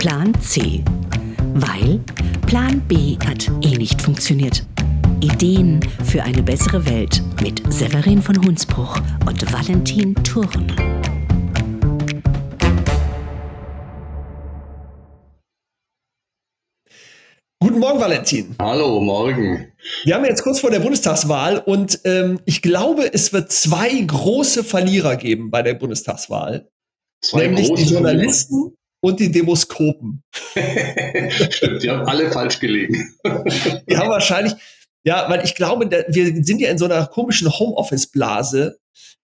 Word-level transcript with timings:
Plan 0.00 0.32
C. 0.40 0.82
Weil 1.56 2.00
Plan 2.46 2.80
B 2.88 3.18
hat 3.18 3.50
eh 3.60 3.76
nicht 3.76 4.00
funktioniert. 4.00 4.64
Ideen 5.20 5.78
für 6.06 6.22
eine 6.22 6.42
bessere 6.42 6.86
Welt 6.86 7.22
mit 7.42 7.70
Severin 7.70 8.22
von 8.22 8.42
Hunsbruch 8.42 8.96
und 9.26 9.52
Valentin 9.52 10.14
Thurn. 10.24 10.72
Guten 17.58 17.78
Morgen, 17.78 18.00
Valentin. 18.00 18.56
Hallo, 18.58 19.00
morgen. 19.00 19.70
Wir 20.04 20.14
haben 20.14 20.24
jetzt 20.24 20.42
kurz 20.42 20.60
vor 20.60 20.70
der 20.70 20.80
Bundestagswahl 20.80 21.58
und 21.58 22.00
ähm, 22.04 22.40
ich 22.46 22.62
glaube, 22.62 23.12
es 23.12 23.34
wird 23.34 23.52
zwei 23.52 23.90
große 24.00 24.64
Verlierer 24.64 25.16
geben 25.16 25.50
bei 25.50 25.60
der 25.60 25.74
Bundestagswahl. 25.74 26.70
Zwei 27.20 27.48
nämlich 27.48 27.70
die 27.74 27.82
Journalisten. 27.82 28.78
Und 29.00 29.20
die 29.20 29.30
Demoskopen. 29.30 30.22
Stimmt, 31.50 31.82
die 31.82 31.90
haben 31.90 32.06
alle 32.06 32.30
falsch 32.30 32.60
gelegen. 32.60 33.14
die 33.24 33.96
haben 33.96 34.10
wahrscheinlich, 34.10 34.54
ja, 35.04 35.28
weil 35.28 35.44
ich 35.44 35.54
glaube, 35.54 35.90
wir 36.08 36.44
sind 36.44 36.60
ja 36.60 36.70
in 36.70 36.78
so 36.78 36.84
einer 36.84 37.06
komischen 37.06 37.50
Homeoffice-Blase 37.50 38.78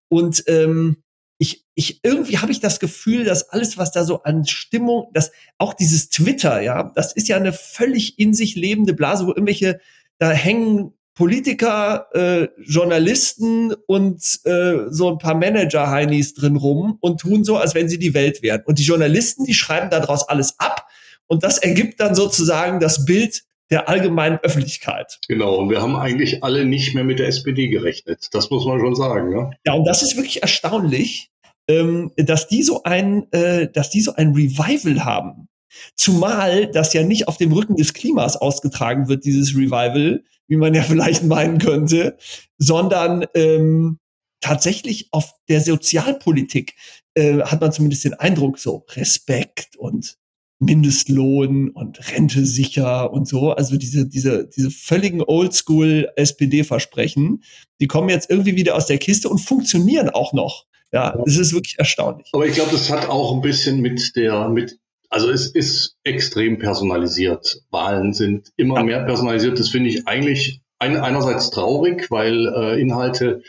und 0.09 0.45
ähm, 0.47 1.03
ich, 1.39 1.65
ich 1.75 2.01
irgendwie 2.03 2.39
habe 2.39 2.53
ich 2.53 2.61
das 2.61 2.81
Gefühl, 2.81 3.25
dass 3.25 3.51
alles, 3.51 3.77
was 3.77 3.93
da 3.93 4.05
so 4.05 4.23
an 4.23 4.47
Stimmung, 4.47 5.11
dass 5.13 5.33
auch 5.59 5.75
dieses 5.75 6.09
Twitter, 6.09 6.63
ja, 6.63 6.93
das 6.95 7.13
ist 7.13 7.29
ja 7.29 7.37
eine 7.37 7.53
völlig 7.53 8.19
in 8.19 8.33
sich 8.33 8.57
lebende 8.57 8.95
Blase, 8.95 9.27
wo 9.27 9.31
irgendwelche, 9.31 9.81
da 10.19 10.31
hängen 10.31 10.95
Politiker, 11.17 12.07
äh, 12.13 12.49
Journalisten 12.63 13.75
und 13.87 14.23
äh, 14.45 14.91
so 14.91 15.11
ein 15.11 15.19
paar 15.19 15.35
Manager-Heinis 15.35 16.35
drin 16.35 16.57
rum 16.57 16.99
und 17.01 17.21
tun 17.21 17.43
so, 17.43 17.57
als 17.57 17.75
wenn 17.75 17.89
sie 17.89 17.99
die 17.99 18.15
Welt 18.15 18.43
wären. 18.43 18.63
Und 18.67 18.79
die 18.79 18.85
Journalisten, 18.85 19.45
die 19.45 19.55
schreiben 19.55 19.91
daraus 19.91 20.29
alles 20.29 20.61
ab 20.61 20.87
und 21.27 21.43
das 21.43 21.59
ergibt 21.59 22.01
dann 22.01 22.15
sozusagen 22.15 22.81
das 22.81 23.07
Bild 23.07 23.43
der 23.71 23.89
allgemeinen 23.89 24.39
Öffentlichkeit. 24.43 25.19
Genau, 25.27 25.57
und 25.57 25.71
wir 25.71 25.83
haben 25.83 25.97
eigentlich 25.97 26.45
alle 26.45 26.67
nicht 26.67 26.95
mehr 26.95 27.03
mit 27.03 27.19
der 27.19 27.29
SPD 27.29 27.69
gerechnet. 27.69 28.29
Das 28.33 28.51
muss 28.51 28.65
man 28.65 28.79
schon 28.79 28.95
sagen. 28.95 29.33
Ja, 29.33 29.51
ja 29.67 29.73
und 29.73 29.85
das 29.85 30.03
ist 30.03 30.17
wirklich 30.17 30.43
erstaunlich, 30.43 31.31
ähm, 31.67 32.13
dass 32.17 32.47
die 32.47 32.63
so 32.63 32.83
ein, 32.85 33.27
äh, 33.33 33.69
dass 33.73 33.91
die 33.91 34.03
so 34.03 34.15
ein 34.15 34.35
Revival 34.35 35.05
haben. 35.05 35.49
Zumal 35.95 36.71
das 36.71 36.93
ja 36.93 37.03
nicht 37.03 37.29
auf 37.29 37.37
dem 37.37 37.53
Rücken 37.53 37.77
des 37.77 37.95
Klimas 37.95 38.37
ausgetragen 38.37 39.09
wird, 39.09 39.25
dieses 39.25 39.55
Revival, 39.55 40.23
wie 40.49 40.57
man 40.57 40.75
ja 40.75 40.83
vielleicht 40.85 41.25
meinen 41.25 41.59
könnte, 41.59 42.17
sondern 42.59 43.27
ähm, 43.35 43.99
tatsächlich 44.41 45.09
auf 45.13 45.33
der 45.49 45.61
Sozialpolitik 45.61 46.75
äh, 47.15 47.41
hat 47.41 47.61
man 47.61 47.73
zumindest 47.73 48.05
den 48.05 48.15
Eindruck, 48.15 48.59
so 48.59 48.85
Respekt 48.95 49.77
und 49.77 50.19
Mindestlohn 50.59 51.71
und 51.71 52.13
Rente 52.13 52.47
sicher 52.47 53.13
und 53.13 53.29
so. 53.29 53.53
Also 53.53 53.77
diese, 53.77 54.07
diese, 54.07 54.49
diese 54.49 54.71
völligen 54.71 55.23
Oldschool 55.23 56.09
SPD-Versprechen, 56.17 57.43
die 57.81 57.87
kommen 57.87 58.09
jetzt 58.09 58.31
irgendwie 58.31 58.57
wieder 58.57 58.75
aus 58.75 58.87
der 58.87 58.99
Kiste 58.99 59.29
und 59.29 59.39
funktionieren 59.39 60.09
auch 60.09 60.33
noch. 60.33 60.67
Ja, 60.93 61.19
es 61.27 61.37
ist 61.37 61.53
wirklich 61.53 61.79
erstaunlich. 61.79 62.31
Aber 62.33 62.47
ich 62.47 62.55
glaube, 62.55 62.71
das 62.71 62.91
hat 62.91 63.09
auch 63.09 63.35
ein 63.35 63.43
bisschen 63.43 63.81
mit 63.81 64.17
der, 64.17 64.49
mit, 64.49 64.79
also 65.11 65.31
es 65.31 65.47
ist 65.47 65.97
extrem 66.05 66.59
personalisiert. 66.59 67.63
Wahlen 67.71 68.13
sind 68.13 68.53
immer 68.57 68.83
mehr 68.83 69.05
personalisiert. 69.05 69.59
Das 69.59 69.69
finde 69.69 69.91
ich 69.91 70.07
eigentlich 70.07 70.61
ein, 70.79 70.97
einerseits 70.97 71.51
traurig, 71.51 72.11
weil 72.11 72.47
äh, 72.47 72.81
Inhalte 72.81 73.43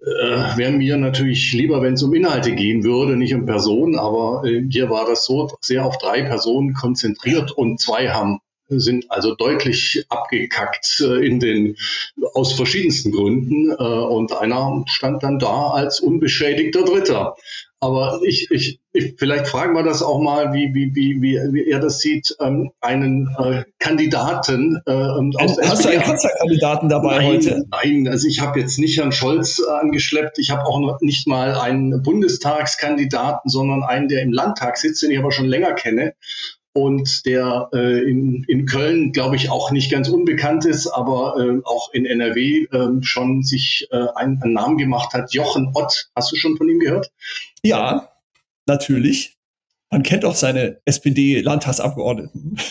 äh, 0.00 0.56
wäre 0.56 0.72
mir 0.72 0.96
natürlich 0.96 1.52
lieber, 1.52 1.82
wenn 1.82 1.94
es 1.94 2.02
um 2.02 2.14
Inhalte 2.14 2.54
gehen 2.54 2.84
würde, 2.84 3.16
nicht 3.16 3.34
um 3.34 3.46
Personen, 3.46 3.98
aber 3.98 4.44
äh, 4.44 4.64
hier 4.70 4.90
war 4.90 5.06
das 5.06 5.24
so 5.24 5.50
sehr 5.60 5.84
auf 5.84 5.98
drei 5.98 6.22
Personen 6.22 6.74
konzentriert 6.74 7.50
und 7.50 7.80
zwei 7.80 8.10
haben 8.10 8.40
sind 8.68 9.10
also 9.10 9.34
deutlich 9.34 10.04
abgekackt 10.08 11.00
äh, 11.00 11.26
in 11.26 11.40
den 11.40 11.76
aus 12.34 12.52
verschiedensten 12.52 13.12
Gründen 13.12 13.70
äh, 13.70 13.74
und 13.74 14.32
einer 14.32 14.84
stand 14.86 15.22
dann 15.22 15.38
da 15.38 15.70
als 15.70 16.00
unbeschädigter 16.00 16.84
Dritter. 16.84 17.36
Aber 17.80 18.20
ich, 18.24 18.50
ich, 18.50 18.80
ich 18.92 19.14
vielleicht 19.18 19.46
fragen 19.46 19.74
wir 19.74 19.84
das 19.84 20.02
auch 20.02 20.20
mal, 20.20 20.52
wie, 20.52 20.74
wie, 20.74 20.94
wie, 20.96 21.22
wie, 21.22 21.38
wie 21.52 21.70
er 21.70 21.78
das 21.78 22.00
sieht, 22.00 22.34
ähm, 22.40 22.72
einen 22.80 23.28
äh, 23.38 23.62
Kandidaten. 23.78 24.80
Äh, 24.84 24.92
aus 24.92 25.56
Hast 25.62 25.84
du 25.84 25.90
einen 25.90 26.02
Kanzlerkandidaten 26.02 26.88
dabei 26.88 27.18
nein, 27.18 27.26
heute? 27.26 27.64
Nein, 27.70 28.08
also 28.08 28.26
ich 28.26 28.40
habe 28.40 28.58
jetzt 28.58 28.78
nicht 28.78 28.98
Herrn 28.98 29.12
Scholz 29.12 29.60
äh, 29.60 29.70
angeschleppt. 29.70 30.40
Ich 30.40 30.50
habe 30.50 30.64
auch 30.66 30.80
noch 30.80 31.00
nicht 31.02 31.28
mal 31.28 31.54
einen 31.54 32.02
Bundestagskandidaten, 32.02 33.48
sondern 33.48 33.84
einen, 33.84 34.08
der 34.08 34.22
im 34.22 34.32
Landtag 34.32 34.76
sitzt, 34.76 35.02
den 35.02 35.12
ich 35.12 35.18
aber 35.18 35.30
schon 35.30 35.46
länger 35.46 35.72
kenne 35.74 36.14
und 36.78 37.26
der 37.26 37.68
äh, 37.74 38.08
in, 38.08 38.44
in 38.46 38.64
Köln, 38.64 39.10
glaube 39.10 39.34
ich, 39.34 39.50
auch 39.50 39.72
nicht 39.72 39.90
ganz 39.90 40.08
unbekannt 40.08 40.64
ist, 40.64 40.86
aber 40.86 41.34
äh, 41.36 41.60
auch 41.64 41.92
in 41.92 42.06
NRW 42.06 42.68
äh, 42.70 43.02
schon 43.02 43.42
sich 43.42 43.88
äh, 43.90 44.06
einen, 44.14 44.40
einen, 44.40 44.52
Namen 44.52 44.78
gemacht 44.78 45.12
hat. 45.12 45.34
Jochen 45.34 45.72
Ott, 45.74 46.08
hast 46.14 46.30
du 46.30 46.36
schon 46.36 46.56
von 46.56 46.68
ihm 46.68 46.78
gehört? 46.78 47.10
Ja, 47.64 48.10
natürlich. 48.66 49.36
Man 49.90 50.04
kennt 50.04 50.24
auch 50.24 50.36
seine 50.36 50.80
SPD-Landtagsabgeordneten. 50.84 52.56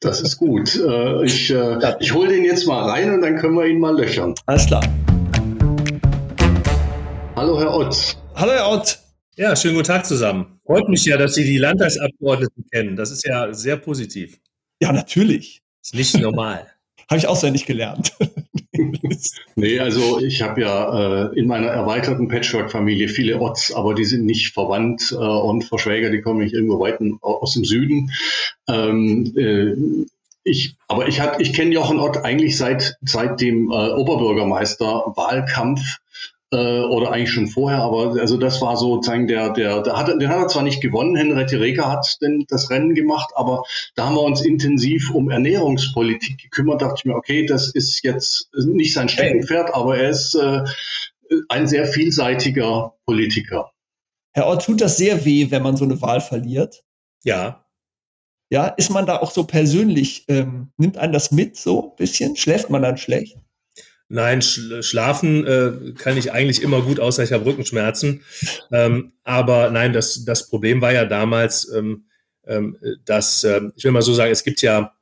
Das 0.00 0.20
ist 0.20 0.36
gut. 0.36 0.76
Äh, 0.76 1.24
ich 1.24 1.50
äh, 1.50 1.94
ich 1.98 2.14
hole 2.14 2.28
den 2.28 2.44
jetzt 2.44 2.68
mal 2.68 2.88
rein 2.88 3.12
und 3.12 3.22
dann 3.22 3.36
können 3.38 3.54
wir 3.54 3.66
ihn 3.66 3.80
mal 3.80 3.94
löchern. 3.98 4.32
Alles 4.46 4.66
klar. 4.66 4.84
Hallo, 7.34 7.58
Herr 7.58 7.74
Ott. 7.74 8.16
Hallo, 8.36 8.52
Herr 8.52 8.70
Ott. 8.70 9.00
Ja, 9.36 9.56
schönen 9.56 9.74
guten 9.74 9.88
Tag 9.88 10.06
zusammen. 10.06 10.57
Freut 10.68 10.88
mich 10.90 11.06
ja, 11.06 11.16
dass 11.16 11.34
Sie 11.34 11.44
die 11.44 11.56
Landtagsabgeordneten 11.56 12.66
kennen. 12.70 12.94
Das 12.94 13.10
ist 13.10 13.26
ja 13.26 13.54
sehr 13.54 13.78
positiv. 13.78 14.38
Ja, 14.82 14.92
natürlich. 14.92 15.62
Ist 15.82 15.94
nicht 15.94 16.18
normal. 16.18 16.66
habe 17.08 17.16
ich 17.16 17.26
auswendig 17.26 17.64
gelernt. 17.64 18.12
nee, 19.56 19.80
also 19.80 20.20
ich 20.20 20.42
habe 20.42 20.60
ja 20.60 21.30
äh, 21.30 21.38
in 21.38 21.46
meiner 21.46 21.68
erweiterten 21.68 22.28
Patchwork-Familie 22.28 23.08
viele 23.08 23.40
Orts, 23.40 23.72
aber 23.72 23.94
die 23.94 24.04
sind 24.04 24.26
nicht 24.26 24.52
verwandt 24.52 25.10
äh, 25.10 25.14
und 25.16 25.64
Verschwäger, 25.64 26.10
die 26.10 26.20
kommen 26.20 26.40
nicht 26.40 26.52
irgendwo 26.52 26.78
weit 26.80 26.98
aus 27.22 27.54
dem 27.54 27.64
Süden. 27.64 28.10
Ähm, 28.68 29.32
äh, 29.38 29.72
ich, 30.44 30.76
aber 30.86 31.08
ich, 31.08 31.22
ich 31.38 31.54
kenne 31.54 31.72
Jochen 31.72 31.98
Ott 31.98 32.18
eigentlich 32.18 32.58
seit, 32.58 32.98
seit 33.00 33.40
dem 33.40 33.70
äh, 33.70 33.92
Oberbürgermeister-Wahlkampf 33.92 35.80
äh, 36.50 36.80
oder 36.80 37.12
eigentlich 37.12 37.32
schon 37.32 37.48
vorher, 37.48 37.78
aber 37.78 38.18
also 38.20 38.36
das 38.36 38.60
war 38.60 38.76
sozusagen 38.76 39.26
der, 39.26 39.50
der, 39.50 39.82
der 39.82 39.96
hat, 39.96 40.08
den 40.08 40.28
hat 40.28 40.38
er 40.38 40.48
zwar 40.48 40.62
nicht 40.62 40.80
gewonnen, 40.80 41.16
Henriette 41.16 41.60
Reker 41.60 41.90
hat 41.90 42.16
denn 42.22 42.44
das 42.48 42.70
Rennen 42.70 42.94
gemacht, 42.94 43.30
aber 43.34 43.64
da 43.94 44.06
haben 44.06 44.14
wir 44.14 44.22
uns 44.22 44.40
intensiv 44.40 45.10
um 45.10 45.30
Ernährungspolitik 45.30 46.38
gekümmert, 46.38 46.82
dachte 46.82 46.96
ich 46.98 47.04
mir, 47.04 47.14
okay, 47.14 47.44
das 47.44 47.68
ist 47.74 48.02
jetzt 48.02 48.50
nicht 48.54 48.94
sein 48.94 49.08
Steckenpferd, 49.08 49.74
aber 49.74 49.98
er 49.98 50.10
ist 50.10 50.34
äh, 50.34 50.64
ein 51.48 51.66
sehr 51.66 51.86
vielseitiger 51.86 52.94
Politiker. 53.04 53.70
Herr 54.32 54.46
Ort, 54.46 54.64
tut 54.64 54.80
das 54.80 54.96
sehr 54.96 55.24
weh, 55.24 55.50
wenn 55.50 55.62
man 55.62 55.76
so 55.76 55.84
eine 55.84 56.00
Wahl 56.00 56.20
verliert? 56.20 56.84
Ja. 57.24 57.64
Ja, 58.50 58.68
ist 58.68 58.90
man 58.90 59.04
da 59.04 59.18
auch 59.18 59.30
so 59.30 59.44
persönlich, 59.44 60.24
ähm, 60.28 60.72
nimmt 60.78 60.96
einen 60.96 61.12
das 61.12 61.30
mit 61.30 61.56
so 61.56 61.90
ein 61.90 61.96
bisschen? 61.96 62.36
Schläft 62.36 62.70
man 62.70 62.80
dann 62.80 62.96
schlecht? 62.96 63.36
Nein, 64.10 64.40
schlafen 64.40 65.46
äh, 65.46 65.92
kann 65.92 66.16
ich 66.16 66.32
eigentlich 66.32 66.62
immer 66.62 66.80
gut, 66.80 66.98
außer 66.98 67.22
ich 67.22 67.32
habe 67.32 67.44
Rückenschmerzen. 67.44 68.22
Ähm, 68.72 69.12
aber 69.22 69.70
nein, 69.70 69.92
das, 69.92 70.24
das 70.24 70.48
Problem 70.48 70.80
war 70.80 70.92
ja 70.92 71.04
damals, 71.04 71.70
ähm, 71.70 72.04
ähm, 72.46 72.78
dass, 73.04 73.44
äh, 73.44 73.60
ich 73.76 73.84
will 73.84 73.90
mal 73.90 74.00
so 74.00 74.14
sagen, 74.14 74.32
es 74.32 74.44
gibt 74.44 74.62
ja 74.62 74.94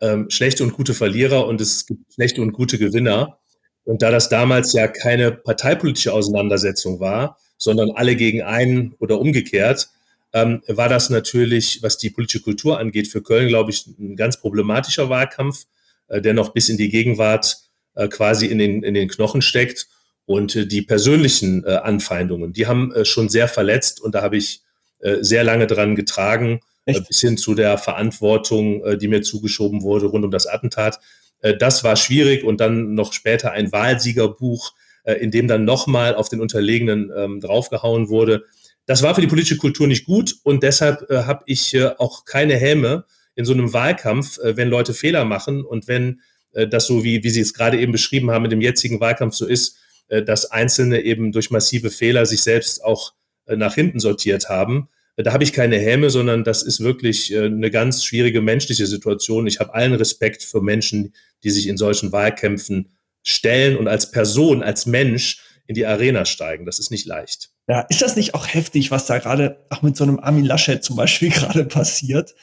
ähm, 0.00 0.30
schlechte 0.30 0.62
und 0.62 0.72
gute 0.72 0.94
Verlierer 0.94 1.46
und 1.48 1.60
es 1.60 1.86
gibt 1.86 2.12
schlechte 2.14 2.40
und 2.40 2.52
gute 2.52 2.78
Gewinner. 2.78 3.38
Und 3.82 4.02
da 4.02 4.10
das 4.10 4.28
damals 4.28 4.72
ja 4.72 4.86
keine 4.86 5.32
parteipolitische 5.32 6.12
Auseinandersetzung 6.12 7.00
war, 7.00 7.38
sondern 7.56 7.90
alle 7.90 8.14
gegen 8.14 8.42
einen 8.42 8.94
oder 9.00 9.18
umgekehrt, 9.18 9.88
ähm, 10.32 10.62
war 10.68 10.88
das 10.88 11.10
natürlich, 11.10 11.82
was 11.82 11.98
die 11.98 12.10
politische 12.10 12.42
Kultur 12.42 12.78
angeht, 12.78 13.08
für 13.08 13.22
Köln, 13.22 13.48
glaube 13.48 13.70
ich, 13.70 13.86
ein 13.98 14.14
ganz 14.14 14.40
problematischer 14.40 15.08
Wahlkampf, 15.08 15.64
äh, 16.08 16.20
der 16.20 16.34
noch 16.34 16.52
bis 16.52 16.68
in 16.68 16.76
die 16.76 16.90
Gegenwart 16.90 17.67
äh, 17.98 18.08
quasi 18.08 18.46
in 18.46 18.58
den, 18.58 18.82
in 18.82 18.94
den 18.94 19.08
Knochen 19.08 19.42
steckt. 19.42 19.88
Und 20.24 20.54
äh, 20.56 20.66
die 20.66 20.82
persönlichen 20.82 21.64
äh, 21.64 21.76
Anfeindungen, 21.76 22.52
die 22.52 22.66
haben 22.66 22.92
äh, 22.92 23.04
schon 23.04 23.28
sehr 23.28 23.48
verletzt 23.48 24.00
und 24.00 24.14
da 24.14 24.22
habe 24.22 24.36
ich 24.36 24.62
äh, 25.00 25.16
sehr 25.20 25.44
lange 25.44 25.66
dran 25.66 25.96
getragen, 25.96 26.60
äh, 26.86 27.00
bis 27.00 27.20
hin 27.20 27.36
zu 27.36 27.54
der 27.54 27.78
Verantwortung, 27.78 28.84
äh, 28.84 28.98
die 28.98 29.08
mir 29.08 29.22
zugeschoben 29.22 29.82
wurde 29.82 30.06
rund 30.06 30.24
um 30.24 30.30
das 30.30 30.46
Attentat. 30.46 31.00
Äh, 31.40 31.56
das 31.56 31.82
war 31.82 31.96
schwierig 31.96 32.44
und 32.44 32.60
dann 32.60 32.94
noch 32.94 33.12
später 33.12 33.52
ein 33.52 33.72
Wahlsiegerbuch, 33.72 34.72
äh, 35.04 35.14
in 35.14 35.30
dem 35.30 35.48
dann 35.48 35.64
nochmal 35.64 36.14
auf 36.14 36.28
den 36.28 36.40
Unterlegenen 36.40 37.10
ähm, 37.16 37.40
draufgehauen 37.40 38.08
wurde. 38.08 38.44
Das 38.86 39.02
war 39.02 39.14
für 39.14 39.20
die 39.20 39.26
politische 39.26 39.58
Kultur 39.58 39.86
nicht 39.86 40.06
gut 40.06 40.36
und 40.44 40.62
deshalb 40.62 41.10
äh, 41.10 41.24
habe 41.24 41.42
ich 41.46 41.74
äh, 41.74 41.90
auch 41.98 42.24
keine 42.24 42.56
Häme 42.56 43.04
in 43.34 43.44
so 43.44 43.52
einem 43.52 43.72
Wahlkampf, 43.72 44.38
äh, 44.38 44.56
wenn 44.56 44.68
Leute 44.68 44.94
Fehler 44.94 45.24
machen 45.24 45.64
und 45.64 45.88
wenn 45.88 46.20
äh, 46.52 46.66
das 46.66 46.86
so, 46.86 47.04
wie, 47.04 47.22
wie 47.22 47.30
Sie 47.30 47.40
es 47.40 47.54
gerade 47.54 47.80
eben 47.80 47.92
beschrieben 47.92 48.30
haben, 48.30 48.42
mit 48.42 48.52
dem 48.52 48.60
jetzigen 48.60 49.00
Wahlkampf 49.00 49.34
so 49.34 49.46
ist, 49.46 49.78
äh, 50.08 50.22
dass 50.22 50.50
Einzelne 50.50 51.00
eben 51.02 51.32
durch 51.32 51.50
massive 51.50 51.90
Fehler 51.90 52.26
sich 52.26 52.42
selbst 52.42 52.84
auch 52.84 53.14
äh, 53.46 53.56
nach 53.56 53.74
hinten 53.74 54.00
sortiert 54.00 54.48
haben. 54.48 54.88
Da 55.16 55.32
habe 55.32 55.42
ich 55.42 55.52
keine 55.52 55.78
Häme, 55.78 56.10
sondern 56.10 56.44
das 56.44 56.62
ist 56.62 56.78
wirklich 56.78 57.36
eine 57.36 57.72
ganz 57.72 58.04
schwierige 58.04 58.40
menschliche 58.40 58.86
Situation. 58.86 59.48
Ich 59.48 59.58
habe 59.58 59.74
allen 59.74 59.94
Respekt 59.94 60.44
für 60.44 60.60
Menschen, 60.60 61.12
die 61.42 61.50
sich 61.50 61.66
in 61.66 61.76
solchen 61.76 62.12
Wahlkämpfen 62.12 62.90
stellen 63.24 63.76
und 63.76 63.88
als 63.88 64.12
Person, 64.12 64.62
als 64.62 64.86
Mensch 64.86 65.42
in 65.66 65.74
die 65.74 65.86
Arena 65.86 66.24
steigen. 66.24 66.66
Das 66.66 66.78
ist 66.78 66.90
nicht 66.90 67.06
leicht. 67.06 67.50
Ja, 67.68 67.82
ist 67.90 68.00
das 68.00 68.16
nicht 68.16 68.34
auch 68.34 68.46
heftig, 68.46 68.90
was 68.90 69.06
da 69.06 69.18
gerade 69.18 69.66
auch 69.68 69.82
mit 69.82 69.96
so 69.96 70.04
einem 70.04 70.18
Armin 70.18 70.44
Laschet 70.44 70.82
zum 70.82 70.96
Beispiel 70.96 71.30
gerade 71.30 71.64
passiert, 71.66 72.34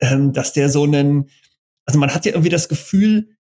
ähm, 0.00 0.32
dass 0.32 0.52
der 0.52 0.68
so 0.68 0.84
einen, 0.84 1.30
also 1.86 1.98
man 1.98 2.14
hat 2.14 2.26
ja 2.26 2.32
irgendwie 2.32 2.50
das 2.50 2.68
Gefühl, 2.68 3.35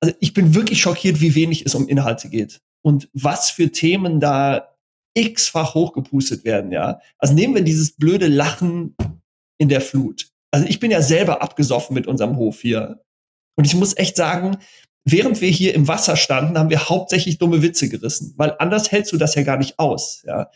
also 0.00 0.14
ich 0.20 0.34
bin 0.34 0.54
wirklich 0.54 0.80
schockiert, 0.80 1.20
wie 1.20 1.34
wenig 1.34 1.64
es 1.64 1.74
um 1.74 1.88
Inhalte 1.88 2.28
geht 2.28 2.60
und 2.82 3.08
was 3.12 3.50
für 3.50 3.70
Themen 3.72 4.20
da 4.20 4.76
x-fach 5.14 5.74
hochgepustet 5.74 6.44
werden, 6.44 6.72
ja. 6.72 7.00
Also 7.18 7.34
nehmen 7.34 7.54
wir 7.54 7.62
dieses 7.62 7.92
blöde 7.96 8.26
Lachen 8.26 8.94
in 9.58 9.68
der 9.68 9.80
Flut. 9.80 10.28
Also 10.50 10.66
ich 10.66 10.78
bin 10.78 10.90
ja 10.90 11.02
selber 11.02 11.42
abgesoffen 11.42 11.94
mit 11.94 12.06
unserem 12.06 12.36
Hof 12.36 12.60
hier. 12.60 13.00
Und 13.56 13.64
ich 13.64 13.74
muss 13.74 13.96
echt 13.96 14.16
sagen, 14.16 14.58
während 15.04 15.40
wir 15.40 15.48
hier 15.48 15.74
im 15.74 15.88
Wasser 15.88 16.16
standen, 16.16 16.58
haben 16.58 16.68
wir 16.68 16.88
hauptsächlich 16.88 17.38
dumme 17.38 17.62
Witze 17.62 17.88
gerissen, 17.88 18.34
weil 18.36 18.54
anders 18.58 18.92
hältst 18.92 19.12
du 19.12 19.16
das 19.16 19.34
ja 19.34 19.42
gar 19.42 19.56
nicht 19.56 19.78
aus, 19.78 20.22
ja. 20.26 20.50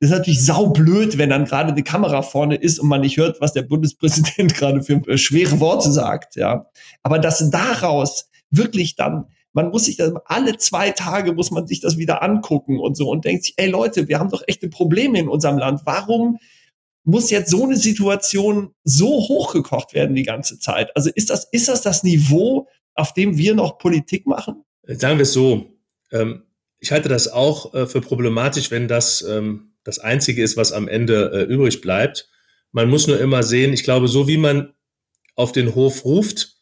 Das 0.00 0.10
ist 0.10 0.18
natürlich 0.18 0.44
saublöd, 0.44 1.18
wenn 1.18 1.30
dann 1.30 1.44
gerade 1.44 1.72
eine 1.72 1.82
Kamera 1.82 2.22
vorne 2.22 2.56
ist 2.56 2.78
und 2.78 2.88
man 2.88 3.00
nicht 3.00 3.16
hört, 3.16 3.40
was 3.40 3.52
der 3.52 3.62
Bundespräsident 3.62 4.54
gerade 4.54 4.82
für 4.82 4.94
äh, 5.08 5.16
schwere 5.16 5.60
Worte 5.60 5.90
sagt, 5.90 6.36
ja. 6.36 6.66
Aber 7.02 7.18
dass 7.18 7.50
daraus 7.50 8.28
wirklich 8.56 8.96
dann 8.96 9.26
man 9.54 9.70
muss 9.70 9.84
sich 9.84 9.96
das 9.96 10.12
alle 10.26 10.56
zwei 10.58 10.90
Tage 10.90 11.32
muss 11.32 11.50
man 11.50 11.66
sich 11.66 11.80
das 11.80 11.96
wieder 11.96 12.22
angucken 12.22 12.78
und 12.80 12.96
so 12.96 13.08
und 13.08 13.24
denkt 13.24 13.44
sich, 13.44 13.54
ey 13.56 13.68
Leute, 13.68 14.08
wir 14.08 14.18
haben 14.18 14.28
doch 14.28 14.42
echte 14.46 14.68
Probleme 14.68 15.18
in 15.18 15.28
unserem 15.28 15.58
Land. 15.58 15.82
Warum 15.84 16.38
muss 17.04 17.30
jetzt 17.30 17.50
so 17.50 17.62
eine 17.62 17.76
Situation 17.76 18.74
so 18.82 19.06
hochgekocht 19.06 19.94
werden 19.94 20.16
die 20.16 20.24
ganze 20.24 20.58
Zeit? 20.58 20.94
Also 20.96 21.08
ist 21.14 21.30
das, 21.30 21.46
ist 21.52 21.68
das 21.68 21.82
das 21.82 22.02
Niveau, 22.02 22.66
auf 22.94 23.14
dem 23.14 23.38
wir 23.38 23.54
noch 23.54 23.78
Politik 23.78 24.26
machen? 24.26 24.64
Sagen 24.86 25.18
wir 25.18 25.22
es 25.22 25.32
so. 25.32 25.70
Ähm, 26.10 26.42
ich 26.80 26.90
halte 26.90 27.08
das 27.08 27.28
auch 27.28 27.72
äh, 27.74 27.86
für 27.86 28.00
problematisch, 28.00 28.70
wenn 28.70 28.88
das 28.88 29.22
ähm, 29.22 29.74
das 29.84 29.98
Einzige 30.00 30.42
ist, 30.42 30.56
was 30.56 30.72
am 30.72 30.88
Ende 30.88 31.30
äh, 31.32 31.42
übrig 31.44 31.80
bleibt. 31.80 32.28
Man 32.72 32.90
muss 32.90 33.06
nur 33.06 33.20
immer 33.20 33.42
sehen, 33.42 33.72
ich 33.72 33.84
glaube, 33.84 34.08
so 34.08 34.26
wie 34.26 34.38
man 34.38 34.72
auf 35.36 35.52
den 35.52 35.74
Hof 35.74 36.04
ruft, 36.04 36.53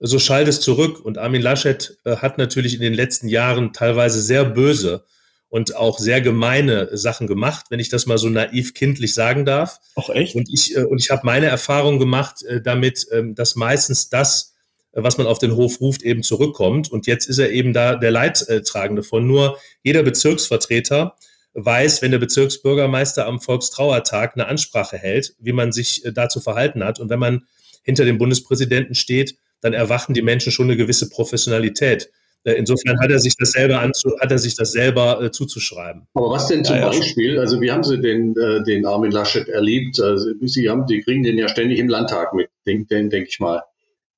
so 0.00 0.18
schallt 0.18 0.48
es 0.48 0.60
zurück. 0.60 1.04
Und 1.04 1.18
Armin 1.18 1.42
Laschet 1.42 1.98
äh, 2.04 2.16
hat 2.16 2.38
natürlich 2.38 2.74
in 2.74 2.80
den 2.80 2.94
letzten 2.94 3.28
Jahren 3.28 3.72
teilweise 3.72 4.20
sehr 4.20 4.44
böse 4.44 5.04
und 5.48 5.76
auch 5.76 5.98
sehr 5.98 6.20
gemeine 6.20 6.96
Sachen 6.96 7.26
gemacht, 7.26 7.66
wenn 7.70 7.80
ich 7.80 7.88
das 7.88 8.06
mal 8.06 8.18
so 8.18 8.28
naiv 8.28 8.74
kindlich 8.74 9.14
sagen 9.14 9.44
darf. 9.44 9.80
Auch 9.94 10.10
echt? 10.10 10.34
Und 10.34 10.48
ich, 10.52 10.76
äh, 10.76 10.84
und 10.84 10.98
ich 10.98 11.10
habe 11.10 11.22
meine 11.24 11.46
Erfahrung 11.46 11.98
gemacht 11.98 12.42
äh, 12.44 12.60
damit, 12.60 13.06
ähm, 13.12 13.34
dass 13.34 13.56
meistens 13.56 14.08
das, 14.10 14.54
äh, 14.92 15.02
was 15.02 15.18
man 15.18 15.26
auf 15.26 15.38
den 15.38 15.56
Hof 15.56 15.80
ruft, 15.80 16.02
eben 16.02 16.22
zurückkommt. 16.22 16.90
Und 16.92 17.06
jetzt 17.06 17.28
ist 17.28 17.38
er 17.38 17.50
eben 17.50 17.72
da 17.72 17.96
der 17.96 18.10
Leidtragende 18.10 19.02
von. 19.02 19.26
Nur 19.26 19.58
jeder 19.82 20.02
Bezirksvertreter 20.02 21.16
weiß, 21.54 22.02
wenn 22.02 22.10
der 22.10 22.18
Bezirksbürgermeister 22.18 23.26
am 23.26 23.40
Volkstrauertag 23.40 24.34
eine 24.34 24.46
Ansprache 24.46 24.98
hält, 24.98 25.34
wie 25.38 25.52
man 25.52 25.72
sich 25.72 26.04
äh, 26.04 26.12
dazu 26.12 26.40
verhalten 26.40 26.84
hat. 26.84 27.00
Und 27.00 27.08
wenn 27.08 27.18
man 27.18 27.46
hinter 27.82 28.04
dem 28.04 28.18
Bundespräsidenten 28.18 28.94
steht, 28.94 29.36
dann 29.60 29.72
erwachen 29.72 30.14
die 30.14 30.22
Menschen 30.22 30.52
schon 30.52 30.66
eine 30.66 30.76
gewisse 30.76 31.08
Professionalität. 31.08 32.10
Äh, 32.44 32.52
insofern 32.52 33.00
hat 33.00 33.10
er 33.10 33.18
sich 33.18 33.36
das 33.36 33.52
selber, 33.52 33.80
anzu, 33.80 34.16
hat 34.20 34.30
er 34.30 34.38
sich 34.38 34.56
das 34.56 34.72
selber 34.72 35.22
äh, 35.22 35.30
zuzuschreiben. 35.30 36.06
Aber 36.14 36.30
was 36.30 36.46
denn 36.46 36.64
zum 36.64 36.76
ja, 36.76 36.88
Beispiel? 36.88 37.38
Also 37.38 37.60
wie 37.60 37.70
haben 37.70 37.82
Sie 37.82 38.00
den, 38.00 38.34
äh, 38.36 38.62
den 38.62 38.86
Armin 38.86 39.10
Laschet 39.10 39.48
erlebt? 39.48 40.00
Also, 40.00 40.26
Sie 40.42 40.68
haben, 40.68 40.86
die 40.86 41.02
kriegen 41.02 41.22
den 41.22 41.38
ja 41.38 41.48
ständig 41.48 41.78
im 41.78 41.88
Landtag 41.88 42.32
mit, 42.34 42.48
denke 42.66 43.08
denk 43.08 43.28
ich 43.28 43.40
mal. 43.40 43.62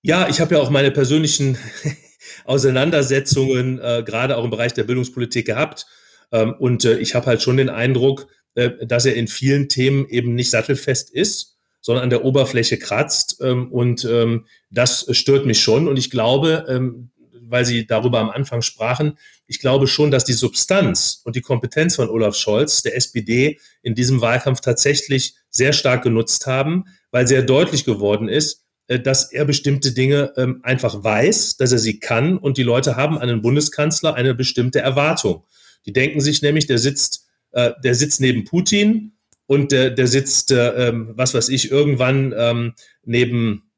Ja, 0.03 0.29
ich 0.29 0.41
habe 0.41 0.55
ja 0.55 0.61
auch 0.61 0.71
meine 0.71 0.91
persönlichen 0.91 1.59
Auseinandersetzungen 2.45 3.79
äh, 3.79 4.03
gerade 4.05 4.37
auch 4.37 4.45
im 4.45 4.51
Bereich 4.51 4.75
der 4.75 4.85
Bildungspolitik 4.85 5.47
gehabt. 5.47 5.87
Ähm, 6.33 6.55
und 6.59 6.85
äh, 6.85 6.99
ich 6.99 7.15
habe 7.15 7.27
halt 7.27 7.43
schon 7.43 7.57
den 7.57 7.69
Eindruck, 7.69 8.29
äh, 8.55 8.71
dass 8.87 9.07
er 9.07 9.15
in 9.15 9.29
vielen 9.29 9.69
Themen 9.69 10.07
eben 10.09 10.35
nicht 10.35 10.51
sattelfest 10.51 11.11
ist 11.11 11.60
sondern 11.81 12.05
an 12.05 12.11
der 12.11 12.25
Oberfläche 12.25 12.79
kratzt. 12.79 13.39
Ähm, 13.41 13.71
und 13.73 14.05
ähm, 14.05 14.47
das 14.71 15.07
stört 15.17 15.47
mich 15.47 15.63
schon. 15.63 15.89
Und 15.89 15.99
ich 15.99 16.11
glaube, 16.11 16.67
ähm, 16.69 17.11
weil 17.51 17.65
Sie 17.65 17.87
darüber 17.87 18.21
am 18.21 18.31
Anfang 18.31 18.63
sprachen, 18.63 19.19
ich 19.47 19.61
glaube 19.61 19.87
schon, 19.89 20.11
dass 20.11 20.25
die 20.25 20.33
Substanz 20.33 21.21
und 21.25 21.35
die 21.37 21.41
Kompetenz 21.41 21.97
von 21.97 22.09
Olaf 22.09 22.37
Scholz, 22.37 22.83
der 22.83 22.97
SPD, 22.97 23.59
in 23.83 23.95
diesem 23.95 24.21
Wahlkampf 24.21 24.61
tatsächlich 24.61 25.35
sehr 25.51 25.73
stark 25.73 26.05
genutzt 26.05 26.47
haben, 26.47 26.85
weil 27.11 27.27
sehr 27.27 27.43
deutlich 27.43 27.85
geworden 27.85 28.29
ist, 28.29 28.65
äh, 28.87 29.01
dass 29.01 29.33
er 29.33 29.45
bestimmte 29.45 29.93
Dinge 29.93 30.33
ähm, 30.37 30.61
einfach 30.63 31.03
weiß, 31.03 31.57
dass 31.57 31.73
er 31.73 31.79
sie 31.79 31.99
kann 31.99 32.39
und 32.39 32.59
die 32.59 32.63
Leute 32.63 32.97
haben 32.97 33.19
an 33.19 33.29
den 33.29 33.43
Bundeskanzler 33.43 34.15
eine 34.15 34.35
bestimmte 34.35 34.81
Erwartung. 34.81 35.45
Die 35.87 35.93
denken 35.93 36.21
sich 36.21 36.43
nämlich, 36.43 36.67
der 36.67 36.79
sitzt, 36.79 37.27
äh, 37.53 37.73
der 37.83 37.95
sitzt 37.95 38.21
neben 38.21 38.45
Putin 38.45 39.13
und 39.51 39.73
der, 39.73 39.91
der 39.91 40.07
sitzt, 40.07 40.53
äh, 40.53 40.91
ähm, 40.91 41.11
was 41.17 41.35
weiß 41.35 41.49
ich, 41.49 41.73
irgendwann 41.73 42.33
ähm, 42.39 42.75
neben 43.05 43.73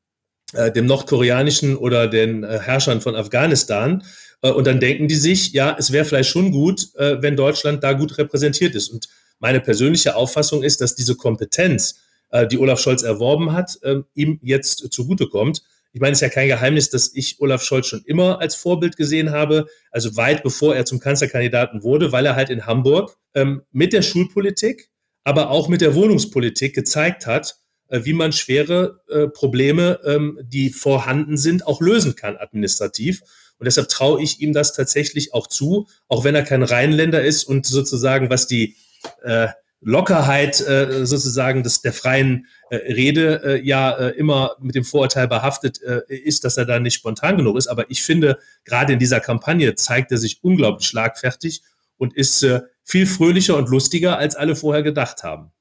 äh, 0.52 0.70
dem 0.70 0.84
nordkoreanischen 0.84 1.78
oder 1.78 2.08
den 2.08 2.44
äh, 2.44 2.58
Herrschern 2.58 3.00
von 3.00 3.16
Afghanistan. 3.16 4.04
Äh, 4.42 4.50
und 4.50 4.66
dann 4.66 4.80
denken 4.80 5.08
die 5.08 5.14
sich, 5.14 5.54
ja, 5.54 5.74
es 5.78 5.90
wäre 5.90 6.04
vielleicht 6.04 6.28
schon 6.28 6.52
gut, 6.52 6.94
äh, 6.96 7.22
wenn 7.22 7.36
Deutschland 7.36 7.82
da 7.82 7.94
gut 7.94 8.18
repräsentiert 8.18 8.74
ist. 8.74 8.90
Und 8.90 9.08
meine 9.38 9.62
persönliche 9.62 10.14
Auffassung 10.14 10.62
ist, 10.62 10.82
dass 10.82 10.94
diese 10.94 11.16
Kompetenz, 11.16 12.00
äh, 12.32 12.46
die 12.46 12.58
Olaf 12.58 12.78
Scholz 12.78 13.02
erworben 13.02 13.54
hat, 13.54 13.78
äh, 13.80 14.02
ihm 14.12 14.40
jetzt 14.42 14.92
zugutekommt. 14.92 15.62
Ich 15.94 16.02
meine, 16.02 16.12
es 16.12 16.18
ist 16.18 16.22
ja 16.22 16.28
kein 16.28 16.48
Geheimnis, 16.48 16.90
dass 16.90 17.14
ich 17.14 17.40
Olaf 17.40 17.62
Scholz 17.62 17.86
schon 17.86 18.02
immer 18.04 18.42
als 18.42 18.56
Vorbild 18.56 18.98
gesehen 18.98 19.30
habe, 19.30 19.68
also 19.90 20.18
weit 20.18 20.42
bevor 20.42 20.76
er 20.76 20.84
zum 20.84 21.00
Kanzlerkandidaten 21.00 21.82
wurde, 21.82 22.12
weil 22.12 22.26
er 22.26 22.36
halt 22.36 22.50
in 22.50 22.66
Hamburg 22.66 23.16
ähm, 23.32 23.62
mit 23.72 23.94
der 23.94 24.02
Schulpolitik, 24.02 24.91
aber 25.24 25.50
auch 25.50 25.68
mit 25.68 25.80
der 25.80 25.94
Wohnungspolitik 25.94 26.74
gezeigt 26.74 27.26
hat, 27.26 27.56
äh, 27.92 28.04
wie 28.04 28.14
man 28.14 28.32
schwere 28.32 29.00
äh, 29.10 29.28
Probleme, 29.28 30.00
ähm, 30.04 30.38
die 30.42 30.70
vorhanden 30.70 31.36
sind, 31.36 31.66
auch 31.66 31.80
lösen 31.80 32.16
kann 32.16 32.36
administrativ. 32.38 33.20
Und 33.58 33.66
deshalb 33.66 33.88
traue 33.88 34.22
ich 34.22 34.40
ihm 34.40 34.52
das 34.54 34.72
tatsächlich 34.72 35.34
auch 35.34 35.46
zu, 35.46 35.86
auch 36.08 36.24
wenn 36.24 36.34
er 36.34 36.42
kein 36.42 36.62
Rheinländer 36.62 37.22
ist 37.22 37.44
und 37.44 37.66
sozusagen, 37.66 38.30
was 38.30 38.46
die 38.46 38.76
äh, 39.22 39.48
Lockerheit 39.84 40.54
sozusagen 40.54 41.64
des, 41.64 41.82
der 41.82 41.92
freien 41.92 42.46
Rede 42.70 43.60
ja 43.64 43.90
immer 44.10 44.54
mit 44.60 44.76
dem 44.76 44.84
Vorurteil 44.84 45.26
behaftet 45.26 45.78
ist, 45.78 46.44
dass 46.44 46.56
er 46.56 46.66
da 46.66 46.78
nicht 46.78 46.94
spontan 46.94 47.36
genug 47.36 47.56
ist. 47.56 47.66
Aber 47.66 47.90
ich 47.90 48.04
finde, 48.04 48.38
gerade 48.64 48.92
in 48.92 49.00
dieser 49.00 49.18
Kampagne 49.18 49.74
zeigt 49.74 50.12
er 50.12 50.18
sich 50.18 50.44
unglaublich 50.44 50.86
schlagfertig 50.86 51.62
und 51.96 52.14
ist 52.14 52.46
viel 52.84 53.06
fröhlicher 53.06 53.56
und 53.56 53.68
lustiger, 53.68 54.18
als 54.18 54.36
alle 54.36 54.56
vorher 54.56 54.82
gedacht 54.82 55.22
haben. 55.22 55.52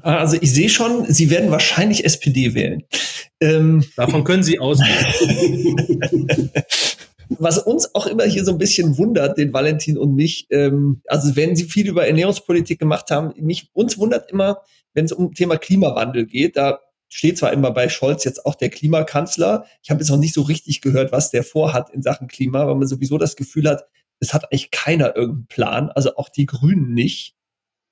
Also 0.00 0.36
ich 0.40 0.52
sehe 0.52 0.68
schon, 0.68 1.06
Sie 1.12 1.30
werden 1.30 1.50
wahrscheinlich 1.50 2.04
SPD 2.04 2.54
wählen. 2.54 2.82
Ähm, 3.40 3.84
Davon 3.96 4.24
können 4.24 4.42
Sie 4.42 4.58
ausgehen. 4.58 5.76
Was 7.38 7.58
uns 7.58 7.94
auch 7.94 8.06
immer 8.06 8.24
hier 8.24 8.44
so 8.44 8.52
ein 8.52 8.58
bisschen 8.58 8.98
wundert, 8.98 9.38
den 9.38 9.52
Valentin 9.52 9.96
und 9.96 10.14
mich, 10.14 10.46
ähm, 10.50 11.00
also 11.06 11.34
wenn 11.36 11.56
Sie 11.56 11.64
viel 11.64 11.88
über 11.88 12.06
Ernährungspolitik 12.06 12.78
gemacht 12.78 13.10
haben, 13.10 13.32
mich, 13.42 13.70
uns 13.72 13.96
wundert 13.98 14.30
immer, 14.30 14.60
wenn 14.92 15.06
es 15.06 15.12
um 15.12 15.32
Thema 15.32 15.56
Klimawandel 15.56 16.26
geht, 16.26 16.56
da 16.56 16.80
steht 17.08 17.38
zwar 17.38 17.52
immer 17.52 17.70
bei 17.70 17.88
Scholz 17.88 18.24
jetzt 18.24 18.44
auch 18.44 18.56
der 18.56 18.70
Klimakanzler. 18.70 19.66
Ich 19.82 19.90
habe 19.90 20.00
jetzt 20.00 20.10
noch 20.10 20.18
nicht 20.18 20.34
so 20.34 20.42
richtig 20.42 20.80
gehört, 20.80 21.12
was 21.12 21.30
der 21.30 21.44
vorhat 21.44 21.90
in 21.90 22.02
Sachen 22.02 22.28
Klima, 22.28 22.66
weil 22.66 22.74
man 22.74 22.88
sowieso 22.88 23.18
das 23.18 23.36
Gefühl 23.36 23.68
hat, 23.68 23.84
es 24.24 24.34
hat 24.34 24.50
eigentlich 24.50 24.70
keiner 24.70 25.14
irgendeinen 25.16 25.46
Plan, 25.46 25.90
also 25.90 26.16
auch 26.16 26.28
die 26.28 26.46
Grünen 26.46 26.94
nicht. 26.94 27.36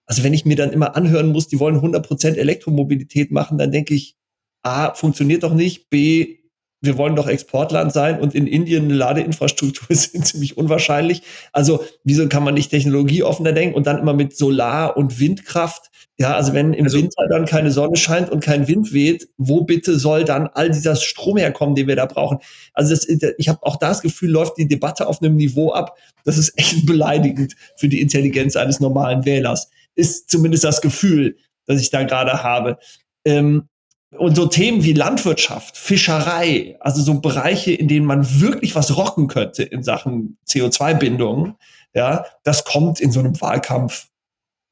Also 0.07 0.25
wenn 0.25 0.35
ich 0.35 0.45
mir 0.45 0.57
dann 0.57 0.73
immer 0.73 0.97
anhören 0.97 1.29
muss, 1.29 1.49
die 1.49 1.61
wollen 1.61 1.77
100% 1.77 2.35
Elektromobilität 2.35 3.31
machen, 3.31 3.59
dann 3.59 3.71
denke 3.71 3.95
ich, 3.95 4.17
A, 4.63 4.95
funktioniert 4.95 5.43
doch 5.43 5.55
nicht, 5.55 5.91
B, 5.91 6.39
wir 6.83 6.99
wollen 6.99 7.17
doch 7.17 7.29
Exportland 7.29 7.93
sein 7.93 8.21
und 8.21 8.35
in 8.35 8.47
Indien 8.47 8.85
eine 8.85 8.95
Ladeinfrastruktur 8.95 9.87
sind 9.97 10.27
ziemlich 10.27 10.59
unwahrscheinlich. 10.59 11.23
Also 11.53 11.85
wieso 12.05 12.29
kann 12.29 12.45
man 12.45 12.55
nicht 12.55 12.71
technologieoffener 12.71 13.53
denken 13.53 13.77
und 13.77 13.87
dann 13.87 13.99
immer 13.99 14.13
mit 14.13 14.37
Solar- 14.37 14.97
und 14.97 15.19
Windkraft? 15.19 15.91
Ja, 16.19 16.35
also 16.35 16.53
wenn 16.53 16.75
im 16.75 16.85
also, 16.85 16.99
Winter 16.99 17.27
dann 17.31 17.47
keine 17.47 17.71
Sonne 17.71 17.97
scheint 17.97 18.31
und 18.31 18.45
kein 18.45 18.69
Wind 18.69 18.93
weht, 18.93 19.29
wo 19.39 19.63
bitte 19.63 19.99
soll 19.99 20.25
dann 20.25 20.49
all 20.49 20.71
dieser 20.71 20.95
Strom 20.97 21.37
herkommen, 21.37 21.75
den 21.75 21.87
wir 21.87 21.97
da 21.97 22.07
brauchen? 22.07 22.39
Also 22.75 22.91
das, 22.91 23.09
ich 23.39 23.49
habe 23.49 23.63
auch 23.63 23.77
das 23.77 24.03
Gefühl, 24.03 24.31
läuft 24.31 24.59
die 24.59 24.69
Debatte 24.69 25.07
auf 25.07 25.23
einem 25.23 25.37
Niveau 25.37 25.73
ab, 25.73 25.97
das 26.25 26.37
ist 26.37 26.59
echt 26.59 26.85
beleidigend 26.87 27.55
für 27.77 27.89
die 27.89 28.01
Intelligenz 28.01 28.57
eines 28.57 28.81
normalen 28.81 29.25
Wählers. 29.25 29.71
Ist 29.95 30.31
zumindest 30.31 30.65
das 30.65 30.81
Gefühl, 30.81 31.37
das 31.67 31.81
ich 31.81 31.91
da 31.91 32.03
gerade 32.03 32.43
habe. 32.43 32.79
Ähm, 33.25 33.69
und 34.17 34.37
so 34.37 34.47
Themen 34.47 34.85
wie 34.85 34.93
Landwirtschaft, 34.93 35.77
Fischerei, 35.77 36.77
also 36.81 37.03
so 37.03 37.21
Bereiche, 37.21 37.73
in 37.73 37.89
denen 37.89 38.07
man 38.07 38.41
wirklich 38.41 38.75
was 38.75 38.97
rocken 38.97 39.27
könnte 39.27 39.63
in 39.63 39.83
Sachen 39.83 40.37
CO2-Bindung, 40.47 41.57
ja, 41.95 42.25
das 42.45 42.65
kommt 42.65 43.01
in 43.01 43.13
so 43.13 43.21
einem 43.21 43.41
Wahlkampf 43.41 44.09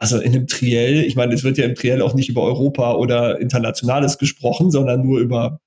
also 0.01 0.19
in 0.19 0.35
einem 0.35 0.47
Triell, 0.47 1.05
ich 1.05 1.15
meine, 1.15 1.35
es 1.35 1.45
wird 1.45 1.59
ja 1.59 1.67
im 1.67 1.75
Triell 1.75 2.01
auch 2.01 2.15
nicht 2.15 2.31
über 2.31 2.43
Europa 2.43 2.95
oder 2.95 3.39
Internationales 3.39 4.17
gesprochen, 4.17 4.71
sondern 4.71 5.05
nur 5.05 5.21
über 5.21 5.61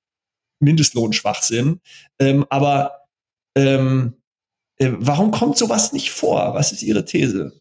Mindestlohnschwachsinn. 0.58 1.80
Ähm, 2.18 2.44
aber 2.50 3.06
ähm, 3.54 4.14
äh, 4.76 4.90
warum 4.98 5.30
kommt 5.30 5.56
sowas 5.56 5.92
nicht 5.92 6.10
vor? 6.10 6.52
Was 6.54 6.72
ist 6.72 6.82
Ihre 6.82 7.04
These? 7.04 7.60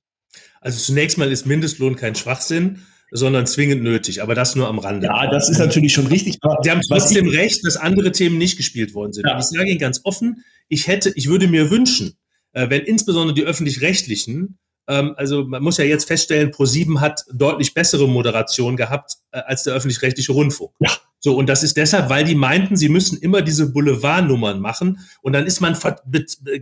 Also 0.61 0.79
zunächst 0.79 1.19
mal 1.19 1.31
ist 1.31 1.45
Mindestlohn 1.45 1.95
kein 1.95 2.15
Schwachsinn, 2.15 2.81
sondern 3.15 3.45
zwingend 3.45 3.83
nötig, 3.83 4.23
aber 4.23 4.33
das 4.33 4.55
nur 4.55 4.67
am 4.67 4.79
Rande. 4.79 5.05
Ja, 5.05 5.29
das 5.29 5.47
ist 5.47 5.59
natürlich 5.59 5.93
schon 5.93 6.07
richtig. 6.07 6.39
Sie 6.63 6.71
haben 6.71 6.81
trotzdem 6.81 7.27
recht, 7.29 7.65
dass 7.65 7.77
andere 7.77 8.11
Themen 8.11 8.39
nicht 8.39 8.57
gespielt 8.57 8.95
worden 8.95 9.13
sind. 9.13 9.27
Ja. 9.27 9.35
Und 9.35 9.39
ich 9.39 9.45
sage 9.45 9.69
Ihnen 9.69 9.79
ganz 9.79 10.01
offen, 10.03 10.43
ich 10.67 10.87
hätte, 10.87 11.11
ich 11.15 11.29
würde 11.29 11.47
mir 11.47 11.69
wünschen, 11.69 12.17
äh, 12.53 12.69
wenn 12.71 12.81
insbesondere 12.81 13.35
die 13.35 13.43
öffentlich-rechtlichen, 13.43 14.57
ähm, 14.87 15.13
also 15.15 15.45
man 15.45 15.61
muss 15.61 15.77
ja 15.77 15.85
jetzt 15.85 16.05
feststellen, 16.05 16.49
Pro7 16.49 17.01
hat 17.01 17.23
deutlich 17.31 17.75
bessere 17.75 18.07
Moderation 18.07 18.75
gehabt 18.75 19.13
äh, 19.31 19.39
als 19.39 19.63
der 19.63 19.75
öffentlich-rechtliche 19.75 20.31
Rundfunk. 20.31 20.71
Ja. 20.79 20.89
So, 21.19 21.37
und 21.37 21.47
das 21.47 21.63
ist 21.63 21.77
deshalb, 21.77 22.09
weil 22.09 22.25
die 22.25 22.35
meinten, 22.35 22.75
sie 22.75 22.89
müssen 22.89 23.17
immer 23.19 23.41
diese 23.41 23.71
Boulevardnummern 23.71 24.59
machen 24.59 24.99
und 25.21 25.33
dann 25.33 25.45
ist 25.45 25.61
man 25.61 25.77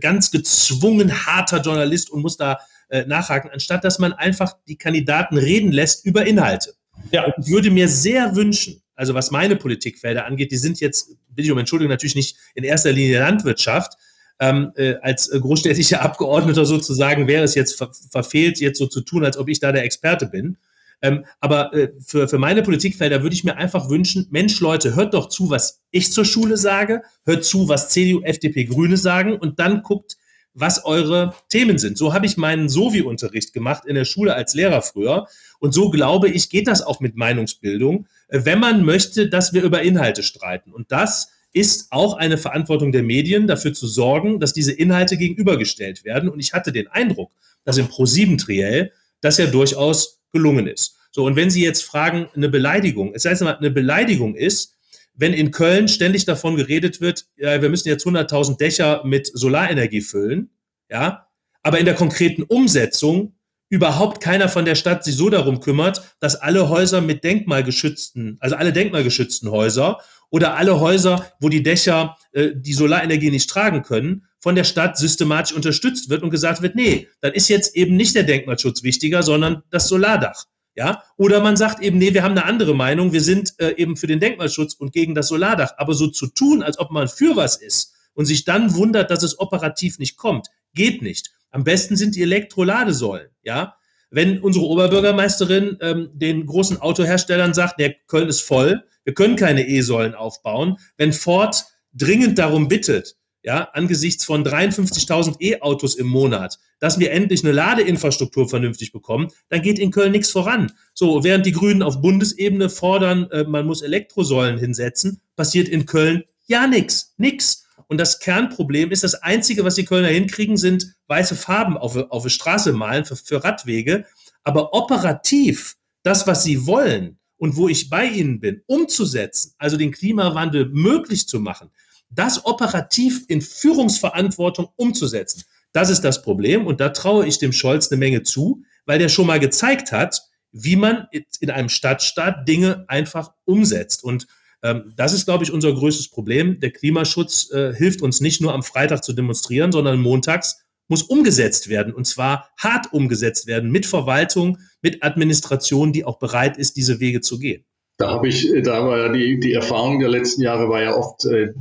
ganz 0.00 0.30
gezwungen 0.30 1.26
harter 1.26 1.62
Journalist 1.62 2.10
und 2.10 2.22
muss 2.22 2.36
da 2.36 2.58
äh, 2.92 3.06
nachhaken, 3.06 3.50
anstatt 3.50 3.84
dass 3.84 3.98
man 3.98 4.12
einfach 4.12 4.54
die 4.68 4.76
Kandidaten 4.76 5.38
reden 5.38 5.72
lässt 5.72 6.04
über 6.04 6.26
Inhalte. 6.26 6.74
Ja. 7.10 7.24
Und 7.24 7.34
ich 7.38 7.50
würde 7.50 7.70
mir 7.70 7.88
sehr 7.88 8.36
wünschen, 8.36 8.82
also 8.94 9.14
was 9.14 9.30
meine 9.30 9.56
Politikfelder 9.56 10.26
angeht, 10.26 10.52
die 10.52 10.58
sind 10.58 10.78
jetzt, 10.78 11.16
bitte 11.30 11.46
ich 11.46 11.52
um 11.52 11.58
Entschuldigung, 11.58 11.90
natürlich 11.90 12.14
nicht 12.14 12.36
in 12.54 12.64
erster 12.64 12.92
Linie 12.92 13.20
Landwirtschaft, 13.20 13.94
ähm, 14.40 14.72
äh, 14.76 14.96
als 15.00 15.30
großstädtischer 15.30 16.02
Abgeordneter 16.02 16.66
sozusagen 16.66 17.26
wäre 17.28 17.44
es 17.44 17.54
jetzt 17.54 17.78
ver 17.78 17.90
verfehlt, 18.10 18.60
jetzt 18.60 18.78
so 18.78 18.86
zu 18.86 19.00
tun, 19.00 19.24
als 19.24 19.38
ob 19.38 19.48
ich 19.48 19.58
da 19.58 19.72
der 19.72 19.84
Experte 19.84 20.26
bin. 20.26 20.58
Ähm, 21.00 21.24
aber 21.40 21.72
äh, 21.72 21.92
für, 22.06 22.28
für 22.28 22.38
meine 22.38 22.62
Politikfelder 22.62 23.22
würde 23.22 23.34
ich 23.34 23.42
mir 23.42 23.56
einfach 23.56 23.88
wünschen, 23.88 24.26
Mensch, 24.30 24.60
Leute, 24.60 24.94
hört 24.94 25.14
doch 25.14 25.30
zu, 25.30 25.48
was 25.48 25.80
ich 25.90 26.12
zur 26.12 26.26
Schule 26.26 26.58
sage, 26.58 27.02
hört 27.24 27.44
zu, 27.44 27.68
was 27.68 27.88
CDU, 27.88 28.20
FDP, 28.22 28.64
Grüne 28.66 28.98
sagen 28.98 29.34
und 29.36 29.58
dann 29.58 29.82
guckt, 29.82 30.16
was 30.54 30.84
eure 30.84 31.34
Themen 31.48 31.78
sind. 31.78 31.96
So 31.96 32.12
habe 32.12 32.26
ich 32.26 32.36
meinen 32.36 32.68
Sovi-Unterricht 32.68 33.52
gemacht 33.52 33.84
in 33.86 33.94
der 33.94 34.04
Schule 34.04 34.34
als 34.34 34.54
Lehrer 34.54 34.82
früher. 34.82 35.26
Und 35.58 35.72
so 35.72 35.90
glaube 35.90 36.28
ich, 36.28 36.50
geht 36.50 36.66
das 36.66 36.82
auch 36.82 37.00
mit 37.00 37.16
Meinungsbildung, 37.16 38.06
äh, 38.28 38.40
wenn 38.44 38.60
man 38.60 38.84
möchte, 38.84 39.28
dass 39.28 39.52
wir 39.52 39.62
über 39.62 39.82
Inhalte 39.82 40.22
streiten. 40.22 40.72
Und 40.72 40.92
das 40.92 41.28
ist 41.52 41.88
auch 41.90 42.14
eine 42.14 42.38
Verantwortung 42.38 42.92
der 42.92 43.02
Medien, 43.02 43.46
dafür 43.46 43.74
zu 43.74 43.86
sorgen, 43.86 44.40
dass 44.40 44.52
diese 44.52 44.72
Inhalte 44.72 45.16
gegenübergestellt 45.16 46.04
werden. 46.04 46.28
Und 46.28 46.40
ich 46.40 46.52
hatte 46.52 46.72
den 46.72 46.88
Eindruck, 46.88 47.30
dass 47.64 47.78
im 47.78 47.88
Pro-7-Triell 47.88 48.92
das 49.20 49.38
ja 49.38 49.46
durchaus 49.46 50.20
gelungen 50.32 50.66
ist. 50.66 50.96
So, 51.10 51.24
und 51.26 51.36
wenn 51.36 51.50
Sie 51.50 51.62
jetzt 51.62 51.84
fragen, 51.84 52.28
eine 52.34 52.48
Beleidigung, 52.48 53.12
es 53.14 53.26
heißt 53.26 53.42
mal, 53.42 53.56
eine 53.56 53.70
Beleidigung 53.70 54.34
ist, 54.34 54.74
wenn 55.14 55.32
in 55.32 55.50
Köln 55.50 55.88
ständig 55.88 56.24
davon 56.24 56.56
geredet 56.56 57.00
wird, 57.00 57.26
ja, 57.36 57.60
wir 57.60 57.68
müssen 57.68 57.88
jetzt 57.88 58.06
100.000 58.06 58.56
Dächer 58.58 59.02
mit 59.04 59.30
Solarenergie 59.32 60.00
füllen, 60.00 60.50
ja, 60.90 61.26
aber 61.62 61.78
in 61.78 61.84
der 61.84 61.94
konkreten 61.94 62.42
Umsetzung 62.42 63.34
überhaupt 63.68 64.22
keiner 64.22 64.48
von 64.48 64.66
der 64.66 64.74
Stadt 64.74 65.02
sich 65.02 65.16
so 65.16 65.30
darum 65.30 65.60
kümmert, 65.60 66.16
dass 66.20 66.36
alle 66.36 66.68
Häuser 66.68 67.00
mit 67.00 67.24
denkmalgeschützten, 67.24 68.36
also 68.40 68.56
alle 68.56 68.72
denkmalgeschützten 68.72 69.50
Häuser 69.50 69.98
oder 70.28 70.56
alle 70.56 70.80
Häuser, 70.80 71.32
wo 71.40 71.48
die 71.48 71.62
Dächer 71.62 72.16
äh, 72.32 72.50
die 72.54 72.74
Solarenergie 72.74 73.30
nicht 73.30 73.48
tragen 73.48 73.82
können, 73.82 74.26
von 74.40 74.56
der 74.56 74.64
Stadt 74.64 74.98
systematisch 74.98 75.54
unterstützt 75.54 76.10
wird 76.10 76.22
und 76.22 76.30
gesagt 76.30 76.62
wird, 76.62 76.74
nee, 76.74 77.08
dann 77.20 77.32
ist 77.32 77.48
jetzt 77.48 77.76
eben 77.76 77.96
nicht 77.96 78.14
der 78.14 78.24
Denkmalschutz 78.24 78.82
wichtiger, 78.82 79.22
sondern 79.22 79.62
das 79.70 79.88
Solardach. 79.88 80.44
Ja, 80.74 81.02
oder 81.18 81.40
man 81.40 81.56
sagt 81.56 81.82
eben, 81.82 81.98
nee, 81.98 82.14
wir 82.14 82.22
haben 82.22 82.32
eine 82.32 82.46
andere 82.46 82.74
Meinung, 82.74 83.12
wir 83.12 83.20
sind 83.20 83.52
äh, 83.58 83.74
eben 83.76 83.96
für 83.96 84.06
den 84.06 84.20
Denkmalschutz 84.20 84.74
und 84.74 84.92
gegen 84.92 85.14
das 85.14 85.28
Solardach. 85.28 85.74
Aber 85.76 85.92
so 85.92 86.08
zu 86.08 86.28
tun, 86.28 86.62
als 86.62 86.78
ob 86.78 86.90
man 86.90 87.08
für 87.08 87.36
was 87.36 87.56
ist 87.56 87.92
und 88.14 88.24
sich 88.24 88.44
dann 88.44 88.74
wundert, 88.74 89.10
dass 89.10 89.22
es 89.22 89.38
operativ 89.38 89.98
nicht 89.98 90.16
kommt, 90.16 90.48
geht 90.74 91.02
nicht. 91.02 91.32
Am 91.50 91.64
besten 91.64 91.96
sind 91.96 92.16
die 92.16 92.22
Elektroladesäulen, 92.22 93.30
ja. 93.42 93.76
Wenn 94.10 94.40
unsere 94.40 94.66
Oberbürgermeisterin 94.66 95.78
ähm, 95.80 96.10
den 96.12 96.44
großen 96.44 96.80
Autoherstellern 96.80 97.54
sagt, 97.54 97.80
der 97.80 97.94
Köln 98.06 98.28
ist 98.28 98.42
voll, 98.42 98.84
wir 99.04 99.14
können 99.14 99.36
keine 99.36 99.66
E-Säulen 99.66 100.14
aufbauen, 100.14 100.76
wenn 100.96 101.12
Ford 101.12 101.64
dringend 101.94 102.38
darum 102.38 102.68
bittet, 102.68 103.16
ja, 103.42 103.68
angesichts 103.72 104.24
von 104.24 104.44
53.000 104.44 105.40
E-Autos 105.40 105.94
im 105.94 106.06
Monat, 106.06 106.58
dass 106.78 106.98
wir 106.98 107.10
endlich 107.10 107.42
eine 107.44 107.52
Ladeinfrastruktur 107.52 108.48
vernünftig 108.48 108.92
bekommen, 108.92 109.28
dann 109.48 109.62
geht 109.62 109.78
in 109.78 109.90
Köln 109.90 110.12
nichts 110.12 110.30
voran. 110.30 110.72
So, 110.94 111.24
während 111.24 111.46
die 111.46 111.52
Grünen 111.52 111.82
auf 111.82 112.00
Bundesebene 112.00 112.70
fordern, 112.70 113.28
äh, 113.30 113.44
man 113.44 113.66
muss 113.66 113.82
Elektrosäulen 113.82 114.58
hinsetzen, 114.58 115.20
passiert 115.36 115.68
in 115.68 115.86
Köln 115.86 116.24
ja 116.46 116.66
nichts, 116.66 117.14
nix. 117.16 117.66
Und 117.88 117.98
das 117.98 118.20
Kernproblem 118.20 118.90
ist, 118.90 119.04
das 119.04 119.14
Einzige, 119.16 119.64
was 119.64 119.74
die 119.74 119.84
Kölner 119.84 120.08
hinkriegen, 120.08 120.56
sind 120.56 120.94
weiße 121.08 121.34
Farben 121.34 121.76
auf, 121.76 121.96
auf 121.96 122.22
der 122.22 122.30
Straße 122.30 122.72
malen 122.72 123.04
für, 123.04 123.16
für 123.16 123.42
Radwege. 123.44 124.06
Aber 124.44 124.72
operativ, 124.72 125.76
das, 126.02 126.26
was 126.26 126.42
sie 126.42 126.66
wollen 126.66 127.18
und 127.36 127.56
wo 127.56 127.68
ich 127.68 127.90
bei 127.90 128.06
ihnen 128.06 128.40
bin, 128.40 128.62
umzusetzen, 128.66 129.52
also 129.58 129.76
den 129.76 129.90
Klimawandel 129.90 130.68
möglich 130.70 131.26
zu 131.26 131.40
machen, 131.40 131.70
das 132.14 132.44
operativ 132.44 133.24
in 133.28 133.40
Führungsverantwortung 133.40 134.68
umzusetzen. 134.76 135.44
Das 135.72 135.90
ist 135.90 136.02
das 136.02 136.22
Problem 136.22 136.66
und 136.66 136.80
da 136.80 136.90
traue 136.90 137.26
ich 137.26 137.38
dem 137.38 137.52
Scholz 137.52 137.90
eine 137.90 137.98
Menge 137.98 138.22
zu, 138.22 138.62
weil 138.84 138.98
der 138.98 139.08
schon 139.08 139.26
mal 139.26 139.40
gezeigt 139.40 139.92
hat, 139.92 140.22
wie 140.52 140.76
man 140.76 141.06
in 141.40 141.50
einem 141.50 141.70
Stadtstaat 141.70 142.46
Dinge 142.46 142.84
einfach 142.88 143.32
umsetzt. 143.44 144.04
Und 144.04 144.26
ähm, 144.62 144.92
das 144.96 145.14
ist, 145.14 145.24
glaube 145.24 145.44
ich, 145.44 145.50
unser 145.50 145.72
größtes 145.72 146.10
Problem. 146.10 146.60
Der 146.60 146.70
Klimaschutz 146.70 147.50
äh, 147.50 147.74
hilft 147.74 148.02
uns 148.02 148.20
nicht 148.20 148.40
nur 148.40 148.52
am 148.52 148.62
Freitag 148.62 149.02
zu 149.02 149.14
demonstrieren, 149.14 149.72
sondern 149.72 149.98
montags 149.98 150.58
muss 150.88 151.02
umgesetzt 151.02 151.68
werden 151.68 151.94
und 151.94 152.06
zwar 152.06 152.50
hart 152.58 152.92
umgesetzt 152.92 153.46
werden 153.46 153.70
mit 153.70 153.86
Verwaltung, 153.86 154.58
mit 154.82 155.02
Administration, 155.02 155.92
die 155.92 156.04
auch 156.04 156.18
bereit 156.18 156.58
ist, 156.58 156.76
diese 156.76 157.00
Wege 157.00 157.22
zu 157.22 157.38
gehen. 157.38 157.64
Da 158.02 158.10
habe 158.10 158.26
ich, 158.26 158.52
da 158.64 158.84
war 158.84 158.98
ja 158.98 159.08
die, 159.10 159.38
die 159.38 159.52
Erfahrung 159.52 160.00
der 160.00 160.08
letzten 160.08 160.42
Jahre 160.42 160.68
war 160.68 160.82
ja 160.82 160.96
oft, 160.96 161.24
äh, 161.24 161.52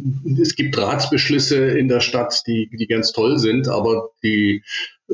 es 0.41 0.55
gibt 0.55 0.75
Ratsbeschlüsse 0.75 1.67
in 1.77 1.88
der 1.88 2.00
Stadt, 2.00 2.41
die, 2.48 2.67
die 2.74 2.88
ganz 2.88 3.12
toll 3.12 3.38
sind, 3.38 3.67
aber 3.67 4.10
die 4.24 4.63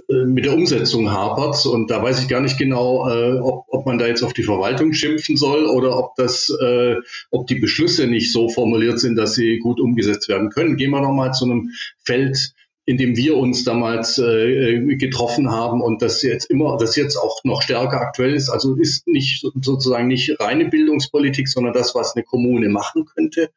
äh, 0.10 0.24
mit 0.24 0.46
der 0.46 0.53
Umsetzung 0.53 1.12
hapert. 1.12 1.65
Und 1.65 1.91
da 1.91 2.01
weiß 2.01 2.22
ich 2.22 2.29
gar 2.29 2.39
nicht 2.39 2.57
genau, 2.57 3.10
äh, 3.10 3.39
ob, 3.39 3.65
ob 3.67 3.86
man 3.86 3.98
da 3.98 4.07
jetzt 4.07 4.24
auf 4.24 4.31
die 4.31 4.43
Verwaltung 4.43 4.93
schimpfen 4.93 5.36
soll 5.36 5.65
oder 5.65 5.98
ob 5.98 6.15
das, 6.15 6.50
äh, 6.62 6.96
ob 7.29 7.46
die 7.48 7.60
Beschlüsse 7.60 8.07
nicht 8.07 8.31
so 8.31 8.48
formuliert 8.48 9.01
sind, 9.01 9.17
dass 9.17 9.36
sie 9.36 9.60
gut 9.60 9.81
umgesetzt 9.81 10.29
werden 10.29 10.50
können. 10.50 10.77
Gehen 10.77 10.91
wir 10.91 11.01
nochmal 11.01 11.34
zu 11.34 11.43
einem 11.43 11.72
Feld 12.05 12.53
in 12.88 12.96
dem 12.96 13.17
wir 13.17 13.36
uns 13.36 13.65
damals 13.65 14.17
äh, 14.17 14.96
getroffen 14.96 15.51
haben 15.51 15.82
und 15.82 16.01
das 16.01 16.24
jetzt 16.24 16.46
immer, 16.46 16.77
das 16.77 16.96
jetzt 16.96 17.17
auch 17.17 17.44
noch 17.44 17.62
stärker 17.62 18.00
aktuell 18.00 18.34
ist. 18.34 18.48
Also 18.48 18.75
ist 18.75 19.06
nicht 19.08 19.46
sozusagen 19.62 20.08
nicht 20.08 20.39
reine 20.39 20.70
Bildungspolitik, 20.70 21.50
sondern 21.50 21.74
das, 21.74 21.96
was 21.96 22.15
eine 22.15 22.24
Kommune 22.24 22.70
machen 22.70 23.03
könnte 23.03 23.50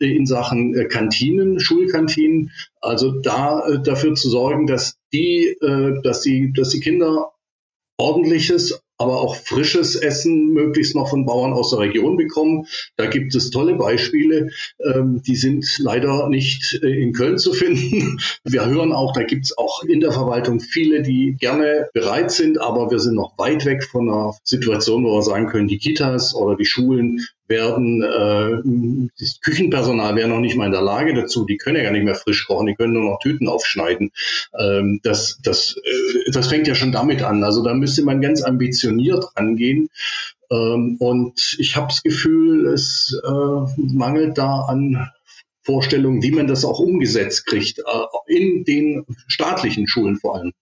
äh, 0.00 0.14
in 0.14 0.26
Sachen 0.26 0.74
äh, 0.74 0.84
Kantinen, 0.84 1.60
Schulkantinen. 1.60 2.50
Also 2.82 3.22
da 3.22 3.66
äh, 3.66 3.82
dafür 3.82 4.14
zu 4.16 4.28
sorgen, 4.28 4.66
dass 4.66 4.98
die, 5.14 5.56
äh, 5.62 6.02
dass 6.02 6.20
die, 6.20 6.52
dass 6.52 6.68
die 6.68 6.80
Kinder 6.80 7.32
ordentliches, 7.96 8.83
aber 9.04 9.20
auch 9.20 9.36
frisches 9.36 9.96
Essen 9.96 10.54
möglichst 10.54 10.94
noch 10.94 11.10
von 11.10 11.26
Bauern 11.26 11.52
aus 11.52 11.70
der 11.70 11.80
Region 11.80 12.16
bekommen. 12.16 12.66
Da 12.96 13.04
gibt 13.04 13.34
es 13.34 13.50
tolle 13.50 13.74
Beispiele. 13.74 14.48
Ähm, 14.82 15.20
die 15.22 15.36
sind 15.36 15.66
leider 15.78 16.30
nicht 16.30 16.80
äh, 16.82 17.02
in 17.02 17.12
Köln 17.12 17.36
zu 17.36 17.52
finden. 17.52 18.18
Wir 18.44 18.64
hören 18.64 18.92
auch, 18.92 19.12
da 19.12 19.22
gibt 19.22 19.44
es 19.44 19.58
auch 19.58 19.82
in 19.82 20.00
der 20.00 20.12
Verwaltung 20.12 20.60
viele, 20.60 21.02
die 21.02 21.36
gerne 21.38 21.88
bereit 21.92 22.30
sind, 22.30 22.58
aber 22.58 22.90
wir 22.90 22.98
sind 22.98 23.14
noch 23.14 23.36
weit 23.38 23.64
weg 23.66 23.84
von 23.84 24.08
einer 24.08 24.34
Situation, 24.42 25.04
wo 25.04 25.16
wir 25.16 25.22
sagen 25.22 25.46
können, 25.46 25.68
die 25.68 25.78
Kitas 25.78 26.34
oder 26.34 26.56
die 26.56 26.64
Schulen 26.64 27.20
werden, 27.54 28.02
äh, 28.02 29.10
das 29.18 29.40
Küchenpersonal 29.40 30.16
wäre 30.16 30.28
noch 30.28 30.40
nicht 30.40 30.56
mal 30.56 30.66
in 30.66 30.72
der 30.72 30.82
Lage 30.82 31.14
dazu, 31.14 31.44
die 31.44 31.56
können 31.56 31.76
ja 31.76 31.84
gar 31.84 31.92
nicht 31.92 32.04
mehr 32.04 32.14
frisch 32.14 32.46
kochen, 32.46 32.66
die 32.66 32.74
können 32.74 32.94
nur 32.94 33.04
noch 33.04 33.20
Tüten 33.20 33.48
aufschneiden. 33.48 34.10
Ähm, 34.58 35.00
das, 35.02 35.38
das, 35.42 35.76
äh, 35.76 36.30
das 36.32 36.48
fängt 36.48 36.66
ja 36.66 36.74
schon 36.74 36.92
damit 36.92 37.22
an. 37.22 37.44
Also 37.44 37.62
da 37.62 37.74
müsste 37.74 38.02
man 38.02 38.20
ganz 38.20 38.42
ambitioniert 38.42 39.24
rangehen. 39.36 39.88
Ähm, 40.50 40.96
und 40.98 41.56
ich 41.58 41.76
habe 41.76 41.88
das 41.88 42.02
Gefühl, 42.02 42.66
es 42.66 43.18
äh, 43.24 43.82
mangelt 43.94 44.36
da 44.36 44.62
an 44.62 45.08
Vorstellungen, 45.62 46.22
wie 46.22 46.32
man 46.32 46.46
das 46.46 46.64
auch 46.64 46.78
umgesetzt 46.78 47.46
kriegt, 47.46 47.78
äh, 47.78 47.82
in 48.26 48.64
den 48.64 49.06
staatlichen 49.28 49.86
Schulen 49.88 50.16
vor 50.16 50.36
allem. 50.36 50.52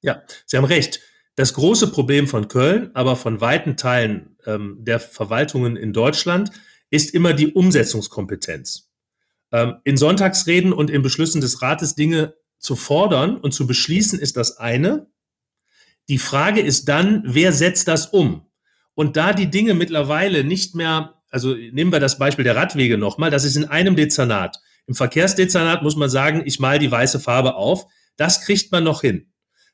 Ja, 0.00 0.22
Sie 0.46 0.56
haben 0.56 0.64
recht. 0.64 1.00
Das 1.34 1.54
große 1.54 1.88
Problem 1.88 2.28
von 2.28 2.48
Köln, 2.48 2.90
aber 2.94 3.16
von 3.16 3.40
weiten 3.40 3.76
Teilen 3.76 4.36
ähm, 4.46 4.76
der 4.80 5.00
Verwaltungen 5.00 5.76
in 5.76 5.92
Deutschland, 5.92 6.50
ist 6.90 7.14
immer 7.14 7.32
die 7.32 7.52
Umsetzungskompetenz. 7.52 8.90
Ähm, 9.50 9.76
in 9.84 9.96
Sonntagsreden 9.96 10.72
und 10.72 10.90
in 10.90 11.02
Beschlüssen 11.02 11.40
des 11.40 11.62
Rates 11.62 11.94
Dinge 11.94 12.34
zu 12.58 12.76
fordern 12.76 13.36
und 13.38 13.52
zu 13.52 13.66
beschließen, 13.66 14.18
ist 14.18 14.36
das 14.36 14.58
eine. 14.58 15.06
Die 16.08 16.18
Frage 16.18 16.60
ist 16.60 16.88
dann, 16.88 17.22
wer 17.24 17.52
setzt 17.52 17.88
das 17.88 18.06
um? 18.06 18.46
Und 18.94 19.16
da 19.16 19.32
die 19.32 19.50
Dinge 19.50 19.72
mittlerweile 19.72 20.44
nicht 20.44 20.74
mehr, 20.74 21.22
also 21.30 21.54
nehmen 21.54 21.92
wir 21.92 22.00
das 22.00 22.18
Beispiel 22.18 22.44
der 22.44 22.56
Radwege 22.56 22.98
nochmal, 22.98 23.30
das 23.30 23.44
ist 23.44 23.56
in 23.56 23.64
einem 23.64 23.96
Dezernat. 23.96 24.60
Im 24.86 24.94
Verkehrsdezernat 24.94 25.82
muss 25.82 25.96
man 25.96 26.10
sagen, 26.10 26.42
ich 26.44 26.60
mal 26.60 26.78
die 26.78 26.90
weiße 26.90 27.20
Farbe 27.20 27.54
auf. 27.54 27.86
Das 28.16 28.42
kriegt 28.42 28.70
man 28.70 28.84
noch 28.84 29.00
hin. 29.00 29.31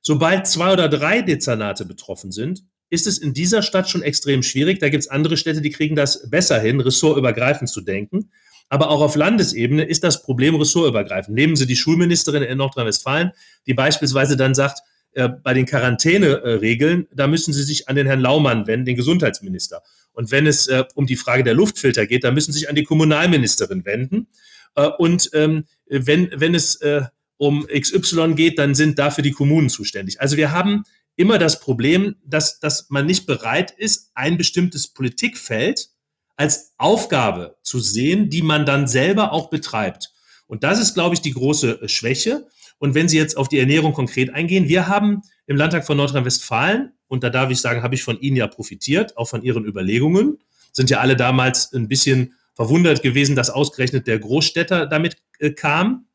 Sobald 0.08 0.46
zwei 0.46 0.72
oder 0.72 0.88
drei 0.88 1.20
Dezernate 1.20 1.84
betroffen 1.84 2.32
sind, 2.32 2.64
ist 2.88 3.06
es 3.06 3.18
in 3.18 3.34
dieser 3.34 3.60
Stadt 3.60 3.90
schon 3.90 4.00
extrem 4.00 4.42
schwierig. 4.42 4.78
Da 4.78 4.88
gibt 4.88 5.02
es 5.02 5.10
andere 5.10 5.36
Städte, 5.36 5.60
die 5.60 5.68
kriegen 5.68 5.96
das 5.96 6.30
besser 6.30 6.58
hin, 6.58 6.80
ressortübergreifend 6.80 7.68
zu 7.68 7.82
denken. 7.82 8.30
Aber 8.70 8.88
auch 8.88 9.02
auf 9.02 9.16
Landesebene 9.16 9.84
ist 9.84 10.04
das 10.04 10.22
Problem 10.22 10.54
ressortübergreifend. 10.54 11.36
Nehmen 11.36 11.56
Sie 11.56 11.66
die 11.66 11.76
Schulministerin 11.76 12.42
in 12.42 12.56
Nordrhein-Westfalen, 12.56 13.32
die 13.66 13.74
beispielsweise 13.74 14.38
dann 14.38 14.54
sagt, 14.54 14.78
äh, 15.12 15.28
bei 15.28 15.52
den 15.52 15.66
Quarantäneregeln, 15.66 17.06
da 17.14 17.26
müssen 17.26 17.52
Sie 17.52 17.62
sich 17.62 17.90
an 17.90 17.96
den 17.96 18.06
Herrn 18.06 18.20
Laumann 18.20 18.66
wenden, 18.66 18.86
den 18.86 18.96
Gesundheitsminister. 18.96 19.82
Und 20.14 20.30
wenn 20.30 20.46
es 20.46 20.68
äh, 20.68 20.84
um 20.94 21.04
die 21.04 21.16
Frage 21.16 21.44
der 21.44 21.52
Luftfilter 21.52 22.06
geht, 22.06 22.24
dann 22.24 22.32
müssen 22.32 22.52
Sie 22.52 22.60
sich 22.60 22.70
an 22.70 22.76
die 22.76 22.84
Kommunalministerin 22.84 23.84
wenden. 23.84 24.28
Äh, 24.74 24.86
und 24.86 25.28
ähm, 25.34 25.66
wenn, 25.86 26.30
wenn 26.34 26.54
es 26.54 26.76
äh, 26.76 27.02
um 27.38 27.66
XY 27.66 28.34
geht, 28.34 28.58
dann 28.58 28.74
sind 28.74 28.98
dafür 28.98 29.22
die 29.22 29.32
Kommunen 29.32 29.70
zuständig. 29.70 30.20
Also 30.20 30.36
wir 30.36 30.52
haben 30.52 30.84
immer 31.16 31.38
das 31.38 31.60
Problem, 31.60 32.16
dass, 32.24 32.60
dass 32.60 32.90
man 32.90 33.06
nicht 33.06 33.26
bereit 33.26 33.72
ist, 33.72 34.10
ein 34.14 34.36
bestimmtes 34.36 34.88
Politikfeld 34.88 35.88
als 36.36 36.74
Aufgabe 36.78 37.56
zu 37.62 37.80
sehen, 37.80 38.30
die 38.30 38.42
man 38.42 38.64
dann 38.66 38.86
selber 38.86 39.32
auch 39.32 39.50
betreibt. 39.50 40.12
Und 40.46 40.62
das 40.62 40.80
ist, 40.80 40.94
glaube 40.94 41.14
ich, 41.14 41.20
die 41.20 41.32
große 41.32 41.88
Schwäche. 41.88 42.46
Und 42.78 42.94
wenn 42.94 43.08
Sie 43.08 43.16
jetzt 43.16 43.36
auf 43.36 43.48
die 43.48 43.58
Ernährung 43.58 43.92
konkret 43.92 44.30
eingehen, 44.30 44.68
wir 44.68 44.86
haben 44.86 45.22
im 45.46 45.56
Landtag 45.56 45.86
von 45.86 45.96
Nordrhein-Westfalen, 45.96 46.92
und 47.08 47.24
da 47.24 47.30
darf 47.30 47.50
ich 47.50 47.60
sagen, 47.60 47.82
habe 47.82 47.94
ich 47.94 48.02
von 48.02 48.20
Ihnen 48.20 48.36
ja 48.36 48.46
profitiert, 48.46 49.16
auch 49.16 49.28
von 49.28 49.42
Ihren 49.42 49.64
Überlegungen, 49.64 50.38
sind 50.72 50.90
ja 50.90 51.00
alle 51.00 51.16
damals 51.16 51.72
ein 51.72 51.88
bisschen 51.88 52.34
verwundert 52.54 53.02
gewesen, 53.02 53.34
dass 53.34 53.50
ausgerechnet 53.50 54.06
der 54.06 54.18
Großstädter 54.18 54.86
damit 54.86 55.16
äh, 55.38 55.50
kam. 55.50 56.06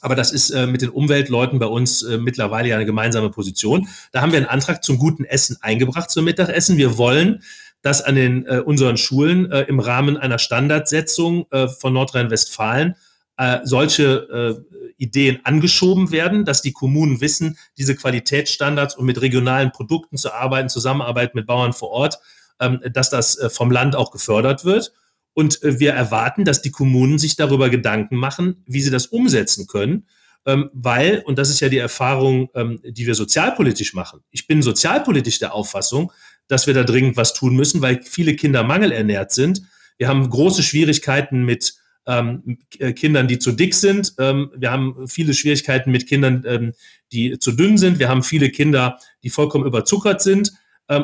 Aber 0.00 0.14
das 0.14 0.32
ist 0.32 0.50
äh, 0.50 0.66
mit 0.66 0.82
den 0.82 0.90
Umweltleuten 0.90 1.58
bei 1.58 1.66
uns 1.66 2.02
äh, 2.02 2.18
mittlerweile 2.18 2.68
ja 2.68 2.76
eine 2.76 2.86
gemeinsame 2.86 3.30
Position. 3.30 3.88
Da 4.12 4.22
haben 4.22 4.32
wir 4.32 4.38
einen 4.38 4.46
Antrag 4.46 4.82
zum 4.82 4.98
guten 4.98 5.24
Essen 5.24 5.58
eingebracht 5.60 6.10
zum 6.10 6.24
Mittagessen. 6.24 6.76
Wir 6.76 6.96
wollen, 6.96 7.42
dass 7.82 8.02
an 8.02 8.14
den 8.14 8.46
äh, 8.46 8.60
unseren 8.60 8.96
Schulen 8.96 9.50
äh, 9.50 9.62
im 9.62 9.80
Rahmen 9.80 10.16
einer 10.16 10.38
Standardsetzung 10.38 11.46
äh, 11.50 11.68
von 11.68 11.92
Nordrhein-Westfalen 11.92 12.96
äh, 13.36 13.60
solche 13.64 14.66
Ideen 14.98 15.40
angeschoben 15.44 16.10
werden, 16.10 16.44
dass 16.44 16.60
die 16.60 16.72
Kommunen 16.72 17.22
wissen, 17.22 17.56
diese 17.78 17.94
Qualitätsstandards 17.94 18.96
und 18.96 19.06
mit 19.06 19.22
regionalen 19.22 19.72
Produkten 19.72 20.18
zu 20.18 20.34
arbeiten, 20.34 20.68
Zusammenarbeit 20.68 21.34
mit 21.34 21.46
Bauern 21.46 21.72
vor 21.72 21.88
Ort, 21.88 22.18
ähm, 22.60 22.80
dass 22.92 23.08
das 23.08 23.40
vom 23.50 23.70
Land 23.70 23.96
auch 23.96 24.10
gefördert 24.10 24.66
wird. 24.66 24.92
Und 25.34 25.62
äh, 25.62 25.78
wir 25.78 25.92
erwarten, 25.92 26.44
dass 26.44 26.62
die 26.62 26.70
Kommunen 26.70 27.18
sich 27.18 27.36
darüber 27.36 27.70
Gedanken 27.70 28.16
machen, 28.16 28.64
wie 28.66 28.80
sie 28.80 28.90
das 28.90 29.06
umsetzen 29.06 29.66
können. 29.66 30.06
Ähm, 30.46 30.70
weil, 30.72 31.22
und 31.26 31.38
das 31.38 31.50
ist 31.50 31.60
ja 31.60 31.68
die 31.68 31.78
Erfahrung, 31.78 32.48
ähm, 32.54 32.80
die 32.82 33.06
wir 33.06 33.14
sozialpolitisch 33.14 33.92
machen. 33.92 34.20
Ich 34.30 34.46
bin 34.46 34.62
sozialpolitisch 34.62 35.38
der 35.38 35.54
Auffassung, 35.54 36.12
dass 36.48 36.66
wir 36.66 36.74
da 36.74 36.82
dringend 36.82 37.16
was 37.16 37.34
tun 37.34 37.54
müssen, 37.54 37.82
weil 37.82 38.02
viele 38.02 38.34
Kinder 38.34 38.64
mangelernährt 38.64 39.32
sind. 39.32 39.62
Wir 39.98 40.08
haben 40.08 40.28
große 40.28 40.62
Schwierigkeiten 40.62 41.44
mit 41.44 41.74
ähm, 42.06 42.58
äh, 42.78 42.94
Kindern, 42.94 43.28
die 43.28 43.38
zu 43.38 43.52
dick 43.52 43.74
sind. 43.74 44.14
Wir 44.16 44.70
haben 44.70 45.06
viele 45.06 45.34
Schwierigkeiten 45.34 45.90
mit 45.90 46.08
Kindern, 46.08 46.72
die 47.12 47.38
zu 47.38 47.52
dünn 47.52 47.76
sind. 47.76 47.98
Wir 47.98 48.08
haben 48.08 48.22
viele 48.22 48.48
Kinder, 48.48 48.98
die 49.22 49.30
vollkommen 49.30 49.66
überzuckert 49.66 50.22
sind. 50.22 50.52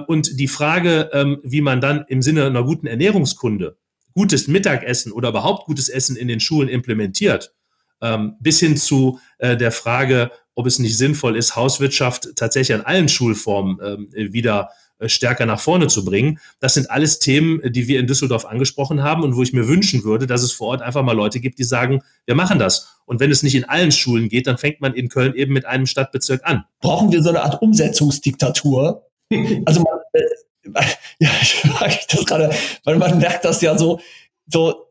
Und 0.07 0.41
die 0.41 0.49
Frage, 0.49 1.39
wie 1.45 1.61
man 1.61 1.81
dann 1.81 2.05
im 2.09 2.23
Sinne 2.23 2.47
einer 2.47 2.65
guten 2.65 2.87
Ernährungskunde 2.87 3.77
gutes 4.17 4.49
Mittagessen 4.49 5.13
oder 5.13 5.29
überhaupt 5.29 5.67
gutes 5.67 5.89
Essen 5.89 6.17
in 6.17 6.27
den 6.27 6.41
Schulen 6.41 6.69
implementiert, 6.69 7.55
ähm, 8.03 8.35
bis 8.41 8.59
hin 8.59 8.77
zu 8.77 9.21
äh, 9.39 9.57
der 9.57 9.71
Frage, 9.71 10.33
ob 10.55 10.67
es 10.67 10.79
nicht 10.79 10.97
sinnvoll 10.97 11.37
ist, 11.37 11.55
Hauswirtschaft 11.55 12.31
tatsächlich 12.35 12.75
an 12.75 12.87
allen 12.87 13.09
Schulformen 13.09 14.09
wieder 14.13 14.71
äh, 14.99 15.11
stärker 15.11 15.45
nach 15.45 15.61
vorne 15.61 15.89
zu 15.89 16.07
bringen. 16.07 16.39
Das 16.59 16.73
sind 16.73 16.91
alles 16.91 17.19
Themen, 17.19 17.61
die 17.71 17.87
wir 17.87 18.01
in 18.01 18.07
Düsseldorf 18.07 18.47
angesprochen 18.47 19.03
haben 19.03 19.23
und 19.23 19.37
wo 19.37 19.43
ich 19.43 19.53
mir 19.53 19.69
wünschen 19.69 20.05
würde, 20.05 20.27
dass 20.27 20.43
es 20.43 20.53
vor 20.53 20.69
Ort 20.69 20.81
einfach 20.81 21.03
mal 21.03 21.13
Leute 21.13 21.39
gibt, 21.39 21.59
die 21.59 21.65
sagen, 21.65 22.01
wir 22.25 22.35
machen 22.35 22.59
das. 22.59 22.97
Und 23.05 23.21
wenn 23.21 23.31
es 23.31 23.43
nicht 23.43 23.55
in 23.55 23.65
allen 23.65 23.93
Schulen 23.93 24.31
geht, 24.31 24.47
dann 24.47 24.57
fängt 24.57 24.81
man 24.81 24.95
in 24.95 25.11
Köln 25.11 25.35
eben 25.35 25.53
mit 25.53 25.67
einem 25.67 25.85
Stadtbezirk 25.85 26.41
an. 26.45 26.65
Brauchen 26.81 27.13
wir 27.13 27.23
so 27.23 27.29
eine 27.29 27.43
Art 27.43 27.61
Umsetzungsdiktatur? 27.61 29.07
also 29.67 29.81
man, 29.81 29.99
äh, 30.15 30.23
ja, 31.21 31.31
ich 31.41 31.55
frage 31.55 31.99
das 32.11 32.25
gerade, 32.25 32.51
weil 32.85 32.97
man 32.97 33.19
merkt 33.19 33.45
das 33.45 33.61
ja 33.61 33.77
so, 33.77 34.01
so 34.47 34.83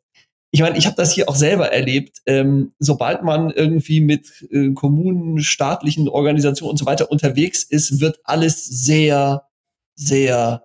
ich 0.51 0.61
meine, 0.61 0.77
ich 0.77 0.85
habe 0.85 0.95
das 0.95 1.11
hier 1.11 1.27
auch 1.27 1.35
selber 1.35 1.73
erlebt. 1.73 2.21
Ähm, 2.25 2.73
sobald 2.79 3.23
man 3.23 3.51
irgendwie 3.51 3.99
mit 3.99 4.45
äh, 4.51 4.71
Kommunen, 4.71 5.41
staatlichen 5.41 6.07
Organisationen 6.07 6.71
und 6.71 6.77
so 6.77 6.85
weiter 6.85 7.11
unterwegs 7.11 7.63
ist, 7.63 7.99
wird 7.99 8.19
alles 8.23 8.63
sehr 8.63 9.49
sehr 9.95 10.63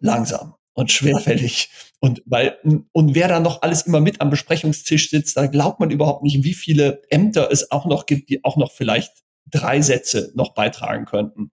langsam 0.00 0.54
und 0.74 0.90
schwerfällig. 0.90 1.70
Und 2.00 2.22
weil, 2.26 2.58
und 2.92 3.14
wer 3.14 3.28
da 3.28 3.38
noch 3.38 3.62
alles 3.62 3.82
immer 3.82 4.00
mit 4.00 4.20
am 4.20 4.30
Besprechungstisch 4.30 5.10
sitzt, 5.10 5.36
da 5.36 5.46
glaubt 5.46 5.78
man 5.78 5.90
überhaupt 5.90 6.24
nicht, 6.24 6.42
wie 6.42 6.54
viele 6.54 7.02
Ämter 7.10 7.50
es 7.52 7.70
auch 7.70 7.86
noch 7.86 8.06
gibt, 8.06 8.28
die 8.28 8.42
auch 8.44 8.56
noch 8.56 8.72
vielleicht 8.72 9.12
drei 9.50 9.80
Sätze 9.82 10.32
noch 10.34 10.54
beitragen 10.54 11.04
könnten. 11.04 11.52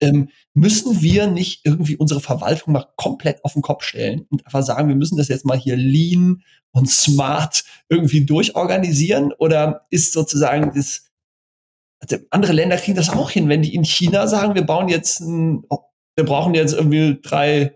Ähm, 0.00 0.28
müssen 0.54 1.02
wir 1.02 1.26
nicht 1.26 1.64
irgendwie 1.64 1.96
unsere 1.96 2.20
Verwaltung 2.20 2.72
mal 2.72 2.86
komplett 2.96 3.44
auf 3.44 3.52
den 3.52 3.62
Kopf 3.62 3.84
stellen 3.84 4.26
und 4.30 4.44
einfach 4.46 4.62
sagen, 4.62 4.88
wir 4.88 4.96
müssen 4.96 5.16
das 5.16 5.28
jetzt 5.28 5.44
mal 5.44 5.58
hier 5.58 5.76
lean 5.76 6.42
und 6.72 6.90
smart 6.90 7.64
irgendwie 7.88 8.24
durchorganisieren? 8.24 9.32
Oder 9.32 9.86
ist 9.90 10.12
sozusagen 10.12 10.72
das, 10.74 11.10
also 12.00 12.16
andere 12.30 12.52
Länder 12.52 12.76
kriegen 12.76 12.96
das 12.96 13.10
auch 13.10 13.30
hin, 13.30 13.48
wenn 13.48 13.62
die 13.62 13.74
in 13.74 13.84
China 13.84 14.26
sagen, 14.26 14.54
wir 14.54 14.64
bauen 14.66 14.88
jetzt 14.88 15.20
ein 15.20 15.64
wir 16.16 16.24
brauchen 16.24 16.54
jetzt 16.54 16.72
irgendwie 16.72 17.18
drei 17.20 17.74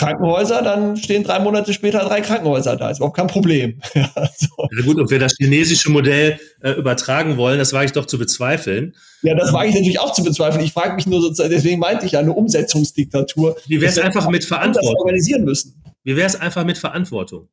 Krankenhäuser, 0.00 0.62
dann 0.62 0.96
stehen 0.96 1.24
drei 1.24 1.40
Monate 1.40 1.74
später 1.74 1.98
drei 2.00 2.22
Krankenhäuser 2.22 2.74
da. 2.76 2.88
Ist 2.88 2.98
überhaupt 2.98 3.18
kein 3.18 3.26
Problem. 3.26 3.78
ja, 3.94 4.10
so. 4.34 4.48
ja, 4.74 4.82
gut, 4.82 4.98
ob 4.98 5.10
wir 5.10 5.18
das 5.18 5.34
chinesische 5.36 5.90
Modell 5.90 6.40
äh, 6.62 6.70
übertragen 6.72 7.36
wollen, 7.36 7.58
das 7.58 7.74
wage 7.74 7.84
ich 7.84 7.92
doch 7.92 8.06
zu 8.06 8.18
bezweifeln. 8.18 8.96
Ja, 9.20 9.34
das 9.34 9.52
wage 9.52 9.68
ich 9.68 9.74
natürlich 9.74 10.00
auch 10.00 10.14
zu 10.14 10.24
bezweifeln. 10.24 10.64
Ich 10.64 10.72
frage 10.72 10.94
mich 10.94 11.06
nur 11.06 11.20
sozusagen, 11.20 11.50
deswegen 11.50 11.78
meinte 11.78 12.06
ich 12.06 12.12
ja 12.12 12.20
eine 12.20 12.32
Umsetzungsdiktatur. 12.32 13.58
Wie 13.66 13.78
wäre 13.82 13.90
es 13.90 13.98
einfach 13.98 14.30
mit 14.30 14.46
Verantwortung? 14.46 14.96
organisieren 14.96 15.44
müssen. 15.44 15.82
Wie 16.02 16.16
wäre 16.16 16.26
es 16.26 16.36
einfach 16.36 16.64
mit 16.64 16.78
Verantwortung? 16.78 17.50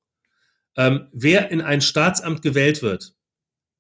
Ähm, 0.77 1.07
wer 1.11 1.51
in 1.51 1.59
ein 1.59 1.81
Staatsamt 1.81 2.41
gewählt 2.41 2.81
wird, 2.81 3.13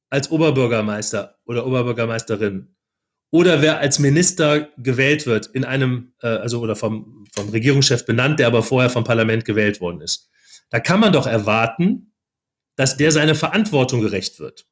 als 0.09 0.29
Oberbürgermeister 0.29 1.37
oder 1.45 1.65
Oberbürgermeisterin, 1.65 2.75
oder 3.31 3.61
wer 3.61 3.79
als 3.79 3.99
Minister 3.99 4.69
gewählt 4.77 5.25
wird 5.25 5.47
in 5.47 5.65
einem, 5.65 6.13
äh, 6.21 6.27
also 6.27 6.61
oder 6.61 6.75
vom, 6.75 7.25
vom 7.33 7.49
Regierungschef 7.49 8.05
benannt, 8.05 8.39
der 8.39 8.47
aber 8.47 8.63
vorher 8.63 8.89
vom 8.89 9.03
Parlament 9.03 9.45
gewählt 9.45 9.81
worden 9.81 10.01
ist. 10.01 10.29
Da 10.69 10.79
kann 10.79 10.99
man 10.99 11.13
doch 11.13 11.27
erwarten, 11.27 12.13
dass 12.75 12.97
der 12.97 13.11
seine 13.11 13.35
Verantwortung 13.35 14.01
gerecht 14.01 14.39
wird. 14.39 14.65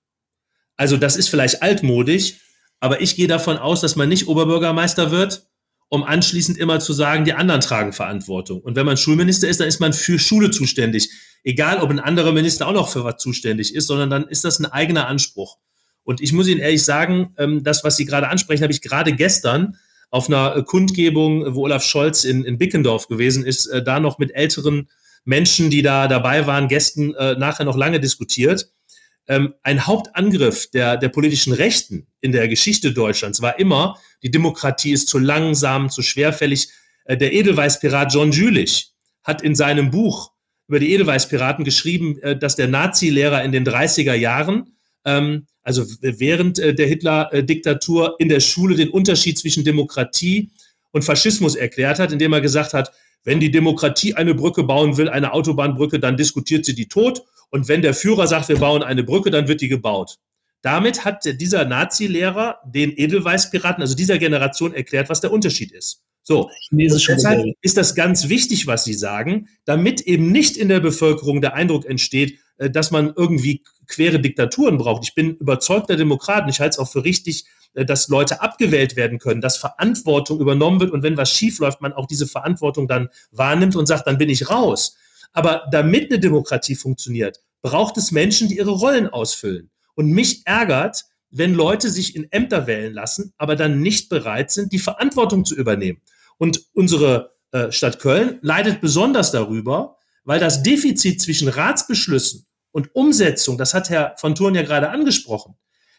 Also 0.77 0.97
das 0.97 1.15
ist 1.15 1.29
vielleicht 1.29 1.63
altmodisch, 1.63 2.35
aber 2.79 3.01
ich 3.01 3.15
gehe 3.15 3.27
davon 3.27 3.57
aus, 3.57 3.81
dass 3.81 3.95
man 3.95 4.09
nicht 4.09 4.27
Oberbürgermeister 4.27 5.11
wird, 5.11 5.47
um 5.89 6.03
anschließend 6.03 6.57
immer 6.57 6.79
zu 6.79 6.93
sagen, 6.93 7.25
die 7.25 7.33
anderen 7.33 7.61
tragen 7.61 7.93
Verantwortung. 7.93 8.61
Und 8.61 8.75
wenn 8.75 8.85
man 8.85 8.97
Schulminister 8.97 9.47
ist, 9.47 9.59
dann 9.59 9.67
ist 9.67 9.79
man 9.79 9.93
für 9.93 10.19
Schule 10.19 10.51
zuständig. 10.51 11.09
Egal, 11.43 11.79
ob 11.79 11.89
ein 11.89 11.99
anderer 11.99 12.31
Minister 12.31 12.67
auch 12.67 12.73
noch 12.73 12.89
für 12.89 13.03
was 13.03 13.17
zuständig 13.17 13.73
ist, 13.75 13.87
sondern 13.87 14.09
dann 14.09 14.27
ist 14.27 14.43
das 14.43 14.59
ein 14.59 14.65
eigener 14.65 15.07
Anspruch. 15.07 15.57
Und 16.05 16.21
ich 16.21 16.31
muss 16.31 16.47
Ihnen 16.47 16.61
ehrlich 16.61 16.83
sagen, 16.83 17.33
ähm, 17.37 17.63
das, 17.63 17.83
was 17.83 17.97
Sie 17.97 18.05
gerade 18.05 18.29
ansprechen, 18.29 18.63
habe 18.63 18.71
ich 18.71 18.81
gerade 18.81 19.11
gestern 19.13 19.77
auf 20.11 20.29
einer 20.29 20.55
äh, 20.55 20.63
Kundgebung, 20.63 21.55
wo 21.55 21.63
Olaf 21.63 21.83
Scholz 21.83 22.23
in, 22.23 22.45
in 22.45 22.57
Bickendorf 22.57 23.07
gewesen 23.07 23.43
ist, 23.43 23.65
äh, 23.65 23.83
da 23.83 23.99
noch 23.99 24.19
mit 24.19 24.33
älteren 24.33 24.87
Menschen, 25.25 25.71
die 25.71 25.81
da 25.81 26.07
dabei 26.07 26.45
waren, 26.45 26.67
Gästen 26.67 27.15
äh, 27.15 27.35
nachher 27.35 27.65
noch 27.65 27.75
lange 27.75 27.99
diskutiert. 27.99 28.71
Ähm, 29.27 29.55
ein 29.63 29.87
Hauptangriff 29.87 30.69
der, 30.69 30.97
der 30.97 31.09
politischen 31.09 31.53
Rechten 31.53 32.05
in 32.21 32.31
der 32.31 32.47
Geschichte 32.47 32.93
Deutschlands 32.93 33.41
war 33.41 33.57
immer, 33.57 33.97
die 34.21 34.29
Demokratie 34.29 34.91
ist 34.91 35.09
zu 35.09 35.17
langsam, 35.17 35.89
zu 35.89 36.03
schwerfällig. 36.03 36.69
der 37.07 37.33
Edelweißpirat 37.33 38.13
John 38.13 38.31
Jülich 38.31 38.93
hat 39.23 39.41
in 39.41 39.55
seinem 39.55 39.89
Buch 39.89 40.31
über 40.67 40.79
die 40.79 40.93
Edelweißpiraten 40.93 41.65
geschrieben, 41.65 42.19
dass 42.39 42.55
der 42.55 42.67
Nazi-Lehrer 42.67 43.43
in 43.43 43.51
den 43.51 43.65
30er 43.65 44.13
Jahren 44.13 44.74
ähm, 45.05 45.47
also 45.63 45.83
während 46.01 46.59
äh, 46.59 46.75
der 46.75 46.87
Hitler-Diktatur 46.87 48.15
in 48.19 48.29
der 48.29 48.39
Schule 48.39 48.75
den 48.75 48.89
Unterschied 48.89 49.37
zwischen 49.39 49.63
Demokratie 49.63 50.51
und 50.91 51.03
Faschismus 51.03 51.55
erklärt 51.55 51.99
hat, 51.99 52.11
indem 52.11 52.33
er 52.33 52.41
gesagt 52.41 52.73
hat, 52.73 52.91
wenn 53.23 53.39
die 53.39 53.51
Demokratie 53.51 54.13
eine 54.13 54.35
Brücke 54.35 54.63
bauen 54.63 54.97
will, 54.97 55.09
eine 55.09 55.33
Autobahnbrücke, 55.33 55.99
dann 55.99 56.17
diskutiert 56.17 56.65
sie 56.65 56.75
die 56.75 56.87
tot. 56.87 57.23
Und 57.49 57.67
wenn 57.67 57.81
der 57.81 57.93
Führer 57.93 58.27
sagt, 58.27 58.49
wir 58.49 58.57
bauen 58.59 58.83
eine 58.83 59.03
Brücke, 59.03 59.31
dann 59.31 59.47
wird 59.47 59.61
die 59.61 59.67
gebaut. 59.67 60.17
Damit 60.61 61.05
hat 61.05 61.25
dieser 61.25 61.65
Nazi-Lehrer 61.65 62.59
den 62.65 62.95
Edelweißpiraten, 62.95 63.81
also 63.81 63.95
dieser 63.95 64.17
Generation, 64.17 64.73
erklärt, 64.73 65.09
was 65.09 65.21
der 65.21 65.31
Unterschied 65.31 65.71
ist. 65.71 66.01
So, 66.23 66.49
deshalb 66.71 67.53
ist 67.61 67.77
das 67.77 67.93
ganz 67.93 68.29
wichtig, 68.29 68.65
was 68.65 68.83
Sie 68.83 68.95
sagen, 68.95 69.47
damit 69.65 70.01
eben 70.01 70.31
nicht 70.31 70.57
in 70.57 70.69
der 70.69 70.79
Bevölkerung 70.79 71.39
der 71.39 71.53
Eindruck 71.53 71.85
entsteht, 71.85 72.39
dass 72.57 72.91
man 72.91 73.13
irgendwie 73.15 73.63
quere 73.87 74.19
Diktaturen 74.19 74.77
braucht. 74.77 75.03
Ich 75.03 75.15
bin 75.15 75.35
überzeugter 75.35 75.95
Demokrat 75.95 76.43
und 76.43 76.49
ich 76.49 76.59
halte 76.59 76.75
es 76.75 76.79
auch 76.79 76.91
für 76.91 77.03
richtig, 77.03 77.45
äh, 77.73 77.85
dass 77.85 78.07
Leute 78.07 78.41
abgewählt 78.41 78.95
werden 78.95 79.19
können, 79.19 79.41
dass 79.41 79.57
Verantwortung 79.57 80.39
übernommen 80.39 80.79
wird 80.79 80.91
und 80.91 81.03
wenn 81.03 81.17
was 81.17 81.31
schief 81.31 81.59
läuft, 81.59 81.81
man 81.81 81.93
auch 81.93 82.07
diese 82.07 82.27
Verantwortung 82.27 82.87
dann 82.87 83.09
wahrnimmt 83.31 83.75
und 83.75 83.85
sagt, 83.85 84.07
dann 84.07 84.17
bin 84.17 84.29
ich 84.29 84.49
raus. 84.49 84.97
Aber 85.33 85.67
damit 85.71 86.11
eine 86.11 86.19
Demokratie 86.19 86.75
funktioniert, 86.75 87.41
braucht 87.61 87.97
es 87.97 88.11
Menschen, 88.11 88.47
die 88.47 88.57
ihre 88.57 88.71
Rollen 88.71 89.07
ausfüllen. 89.09 89.69
Und 89.95 90.07
mich 90.07 90.45
ärgert, 90.45 91.03
wenn 91.29 91.53
Leute 91.53 91.89
sich 91.89 92.15
in 92.15 92.31
Ämter 92.31 92.67
wählen 92.67 92.93
lassen, 92.93 93.33
aber 93.37 93.55
dann 93.55 93.81
nicht 93.81 94.07
bereit 94.07 94.51
sind, 94.51 94.71
die 94.71 94.79
Verantwortung 94.79 95.43
zu 95.43 95.55
übernehmen. 95.55 96.01
Und 96.37 96.61
unsere 96.73 97.33
äh, 97.51 97.71
Stadt 97.71 97.99
Köln 97.99 98.39
leidet 98.41 98.79
besonders 98.81 99.31
darüber, 99.31 99.94
weil 100.25 100.39
das 100.39 100.63
Defizit 100.63 101.21
zwischen 101.21 101.47
Ratsbeschlüssen 101.47 102.45
und 102.71 102.93
Umsetzung, 102.93 103.57
das 103.57 103.73
hat 103.73 103.89
Herr 103.89 104.15
von 104.17 104.35
Thurn 104.35 104.55
ja 104.55 104.63
gerade 104.63 104.89
angesprochen, 104.89 105.55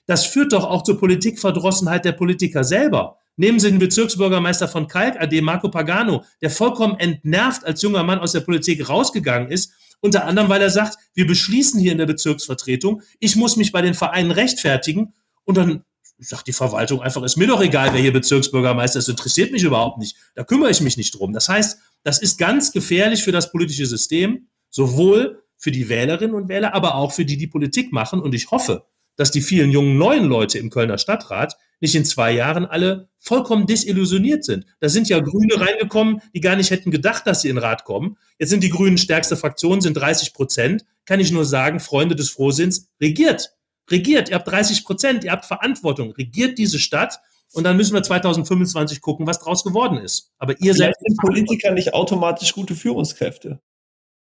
das 0.07 0.27
führt 0.27 0.53
doch 0.53 0.65
auch 0.65 0.83
zur 0.83 0.99
Politikverdrossenheit 0.99 2.05
der 2.05 2.13
Politiker 2.13 2.63
selber. 2.63 3.19
Nehmen 3.37 3.61
Sie 3.61 3.71
den 3.71 3.79
Bezirksbürgermeister 3.79 4.69
von 4.69 4.89
Kalk 4.89 5.21
AD, 5.21 5.41
Marco 5.41 5.69
Pagano, 5.69 6.25
der 6.41 6.51
vollkommen 6.51 6.99
entnervt 6.99 7.65
als 7.65 7.83
junger 7.83 8.03
Mann 8.03 8.19
aus 8.19 8.33
der 8.33 8.41
Politik 8.41 8.89
rausgegangen 8.89 9.51
ist, 9.51 9.73
unter 10.01 10.25
anderem, 10.25 10.49
weil 10.49 10.63
er 10.63 10.71
sagt, 10.71 10.97
wir 11.15 11.27
beschließen 11.27 11.81
hier 11.81 11.93
in 11.93 11.99
der 11.99 12.07
Bezirksvertretung, 12.07 13.03
ich 13.19 13.37
muss 13.37 13.57
mich 13.57 13.73
bei 13.73 13.83
den 13.83 13.95
Vereinen 13.95 14.31
rechtfertigen 14.31 15.15
und 15.45 15.57
dann 15.57 15.85
sagt 16.19 16.47
die 16.47 16.53
Verwaltung 16.53 17.03
einfach, 17.03 17.23
ist 17.23 17.37
mir 17.37 17.47
doch 17.47 17.61
egal, 17.61 17.93
wer 17.93 18.01
hier 18.01 18.13
Bezirksbürgermeister 18.13 18.99
ist, 18.99 19.09
interessiert 19.09 19.53
mich 19.53 19.65
überhaupt 19.65 19.99
nicht, 19.99 20.17
da 20.35 20.45
kümmere 20.45 20.71
ich 20.71 20.81
mich 20.81 20.97
nicht 20.97 21.19
drum. 21.19 21.33
Das 21.33 21.49
heißt, 21.49 21.79
das 22.07 22.21
ist 22.21 22.39
ganz 22.39 22.71
gefährlich 22.71 23.25
für 23.25 23.33
das 23.33 23.51
politische 23.51 23.85
System, 23.85 24.47
sowohl 24.71 25.43
für 25.57 25.73
die 25.73 25.89
Wählerinnen 25.89 26.37
und 26.37 26.49
Wähler, 26.49 26.73
aber 26.73 26.95
auch 26.95 27.13
für 27.13 27.25
die, 27.25 27.37
die 27.37 27.49
Politik 27.49 27.93
machen. 27.93 28.21
Und 28.21 28.33
ich 28.33 28.53
hoffe, 28.53 28.87
dass 29.17 29.33
die 29.33 29.41
vielen 29.41 29.73
jungen 29.73 29.99
neuen 29.99 30.27
Leute 30.27 30.61
im 30.61 30.71
Kölner 30.71 30.99
Stadtrat 30.99 31.57
nicht 31.81 31.97
in 31.97 32.05
zwei 32.05 32.31
Jahren 32.31 32.65
alle 32.65 33.09
vollkommen 33.19 33.67
desillusioniert 33.67 34.45
sind. 34.45 34.67
Da 34.79 34.89
sind 34.89 35.09
ja 35.09 35.19
Grüne 35.19 35.59
reingekommen, 35.59 36.23
die 36.33 36.41
gar 36.41 36.55
nicht 36.55 36.71
hätten 36.71 36.93
gedacht, 36.93 37.27
dass 37.27 37.43
sie 37.43 37.49
in 37.49 37.59
Rat 37.59 37.83
kommen. 37.83 38.19
Jetzt 38.39 38.51
sind 38.51 38.63
die 38.63 38.71
Grünen 38.71 38.99
stärkste 38.99 39.37
Fraktion, 39.37 39.81
sind 39.81 39.95
30 39.95 40.33
Prozent. 40.33 40.85
Kann 41.07 41.19
ich 41.19 41.33
nur 41.33 41.45
sagen, 41.45 41.81
Freunde 41.81 42.15
des 42.15 42.31
Frohsinns, 42.31 42.89
regiert. 43.01 43.51
Regiert. 43.91 44.29
Ihr 44.29 44.37
habt 44.37 44.47
30 44.47 44.85
Prozent, 44.85 45.25
ihr 45.25 45.33
habt 45.33 45.45
Verantwortung. 45.45 46.13
Regiert 46.13 46.57
diese 46.57 46.79
Stadt. 46.79 47.19
Und 47.53 47.65
dann 47.65 47.77
müssen 47.77 47.95
wir 47.95 48.03
2025 48.03 49.01
gucken, 49.01 49.27
was 49.27 49.39
draus 49.39 49.65
geworden 49.65 49.99
ist. 49.99 50.33
Aber 50.39 50.61
ihr 50.61 50.75
seid. 50.75 50.95
sind 51.01 51.17
Politiker 51.19 51.73
nicht 51.73 51.95
automatisch 51.95 52.53
gute 52.53 52.75
Führungskräfte. 52.75 53.61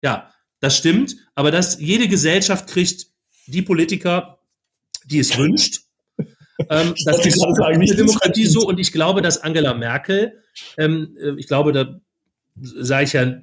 Ja, 0.03 0.31
das 0.61 0.77
stimmt. 0.77 1.17
Aber 1.35 1.51
dass 1.51 1.81
jede 1.81 2.09
Gesellschaft 2.09 2.69
kriegt 2.69 3.07
die 3.47 3.63
Politiker, 3.63 4.39
die 5.05 5.19
es 5.19 5.37
wünscht. 5.37 5.83
Ähm, 6.71 6.95
das 7.05 7.27
ist 7.27 7.39
eine 7.43 7.85
Demokratie 7.85 8.47
so 8.47 8.67
und 8.67 8.81
ich 8.81 8.91
glaube, 8.91 9.21
dass 9.21 9.43
Angela 9.43 9.75
Merkel, 9.75 10.43
ähm, 10.79 11.15
äh, 11.21 11.39
ich 11.39 11.49
glaube, 11.49 11.71
da 11.71 12.01
sage 12.59 13.05
ich 13.05 13.13
ja 13.13 13.43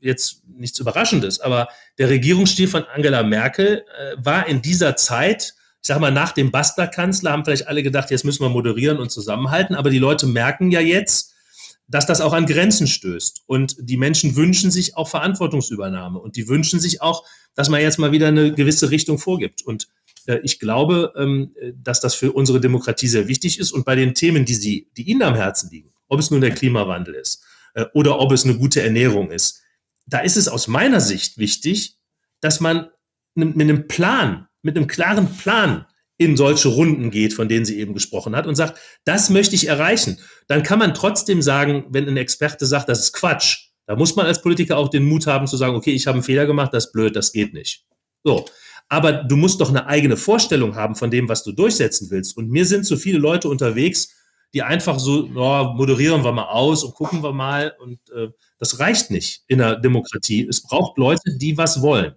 jetzt 0.00 0.42
nichts 0.46 0.78
Überraschendes, 0.78 1.40
aber 1.40 1.68
der 1.98 2.08
Regierungsstil 2.08 2.68
von 2.68 2.84
Angela 2.84 3.22
Merkel 3.22 3.84
äh, 3.98 4.16
war 4.16 4.46
in 4.46 4.62
dieser 4.62 4.96
Zeit, 4.96 5.54
ich 5.84 5.88
sage 5.88 6.00
mal, 6.00 6.10
nach 6.10 6.32
dem 6.32 6.50
Basta-Kanzler 6.50 7.30
haben 7.30 7.44
vielleicht 7.44 7.68
alle 7.68 7.82
gedacht, 7.82 8.10
jetzt 8.10 8.24
müssen 8.24 8.42
wir 8.42 8.48
moderieren 8.48 8.96
und 8.96 9.10
zusammenhalten, 9.10 9.74
aber 9.76 9.90
die 9.90 9.98
Leute 9.98 10.26
merken 10.26 10.70
ja 10.70 10.80
jetzt, 10.80 11.34
dass 11.86 12.06
das 12.06 12.22
auch 12.22 12.32
an 12.32 12.46
Grenzen 12.46 12.86
stößt. 12.86 13.42
Und 13.44 13.76
die 13.78 13.98
Menschen 13.98 14.34
wünschen 14.34 14.70
sich 14.70 14.96
auch 14.96 15.10
Verantwortungsübernahme 15.10 16.18
und 16.18 16.36
die 16.36 16.48
wünschen 16.48 16.80
sich 16.80 17.02
auch, 17.02 17.22
dass 17.54 17.68
man 17.68 17.82
jetzt 17.82 17.98
mal 17.98 18.12
wieder 18.12 18.28
eine 18.28 18.54
gewisse 18.54 18.90
Richtung 18.90 19.18
vorgibt. 19.18 19.60
Und 19.60 19.88
äh, 20.24 20.38
ich 20.42 20.58
glaube, 20.58 21.12
ähm, 21.18 21.54
dass 21.74 22.00
das 22.00 22.14
für 22.14 22.32
unsere 22.32 22.62
Demokratie 22.62 23.06
sehr 23.06 23.28
wichtig 23.28 23.58
ist. 23.58 23.70
Und 23.70 23.84
bei 23.84 23.94
den 23.94 24.14
Themen, 24.14 24.46
die, 24.46 24.54
Sie, 24.54 24.88
die 24.96 25.02
Ihnen 25.02 25.20
am 25.20 25.34
Herzen 25.34 25.68
liegen, 25.68 25.92
ob 26.08 26.18
es 26.18 26.30
nun 26.30 26.40
der 26.40 26.54
Klimawandel 26.54 27.14
ist 27.14 27.44
äh, 27.74 27.84
oder 27.92 28.20
ob 28.20 28.32
es 28.32 28.44
eine 28.44 28.56
gute 28.56 28.80
Ernährung 28.80 29.30
ist, 29.30 29.60
da 30.06 30.20
ist 30.20 30.38
es 30.38 30.48
aus 30.48 30.66
meiner 30.66 31.02
Sicht 31.02 31.36
wichtig, 31.36 31.98
dass 32.40 32.60
man 32.60 32.88
mit 33.34 33.60
einem 33.60 33.86
Plan, 33.86 34.48
mit 34.64 34.76
einem 34.76 34.86
klaren 34.86 35.28
Plan 35.36 35.86
in 36.16 36.36
solche 36.36 36.68
Runden 36.68 37.10
geht, 37.10 37.34
von 37.34 37.48
denen 37.48 37.64
sie 37.64 37.78
eben 37.78 37.92
gesprochen 37.92 38.36
hat 38.36 38.46
und 38.46 38.54
sagt, 38.54 38.78
das 39.04 39.30
möchte 39.30 39.54
ich 39.54 39.68
erreichen. 39.68 40.18
Dann 40.46 40.62
kann 40.62 40.78
man 40.78 40.94
trotzdem 40.94 41.42
sagen, 41.42 41.84
wenn 41.90 42.08
ein 42.08 42.16
Experte 42.16 42.66
sagt, 42.66 42.88
das 42.88 43.00
ist 43.00 43.12
Quatsch, 43.12 43.70
da 43.86 43.96
muss 43.96 44.16
man 44.16 44.26
als 44.26 44.40
Politiker 44.40 44.78
auch 44.78 44.88
den 44.88 45.04
Mut 45.04 45.26
haben 45.26 45.46
zu 45.46 45.56
sagen, 45.56 45.74
okay, 45.74 45.92
ich 45.92 46.06
habe 46.06 46.16
einen 46.16 46.24
Fehler 46.24 46.46
gemacht, 46.46 46.72
das 46.72 46.86
ist 46.86 46.92
blöd, 46.92 47.14
das 47.16 47.32
geht 47.32 47.52
nicht. 47.52 47.84
So. 48.22 48.46
Aber 48.88 49.12
du 49.12 49.36
musst 49.36 49.60
doch 49.60 49.70
eine 49.70 49.86
eigene 49.86 50.16
Vorstellung 50.16 50.76
haben 50.76 50.94
von 50.94 51.10
dem, 51.10 51.28
was 51.28 51.42
du 51.42 51.52
durchsetzen 51.52 52.10
willst. 52.10 52.36
Und 52.36 52.50
mir 52.50 52.66
sind 52.66 52.86
so 52.86 52.96
viele 52.96 53.18
Leute 53.18 53.48
unterwegs, 53.48 54.14
die 54.52 54.62
einfach 54.62 54.98
so, 54.98 55.28
oh, 55.34 55.74
moderieren 55.74 56.22
wir 56.22 56.32
mal 56.32 56.48
aus 56.48 56.84
und 56.84 56.94
gucken 56.94 57.22
wir 57.22 57.32
mal. 57.32 57.74
Und 57.80 57.98
äh, 58.10 58.28
das 58.58 58.78
reicht 58.78 59.10
nicht 59.10 59.42
in 59.48 59.58
der 59.58 59.76
Demokratie. 59.76 60.46
Es 60.46 60.62
braucht 60.62 60.96
Leute, 60.96 61.36
die 61.36 61.56
was 61.58 61.82
wollen. 61.82 62.14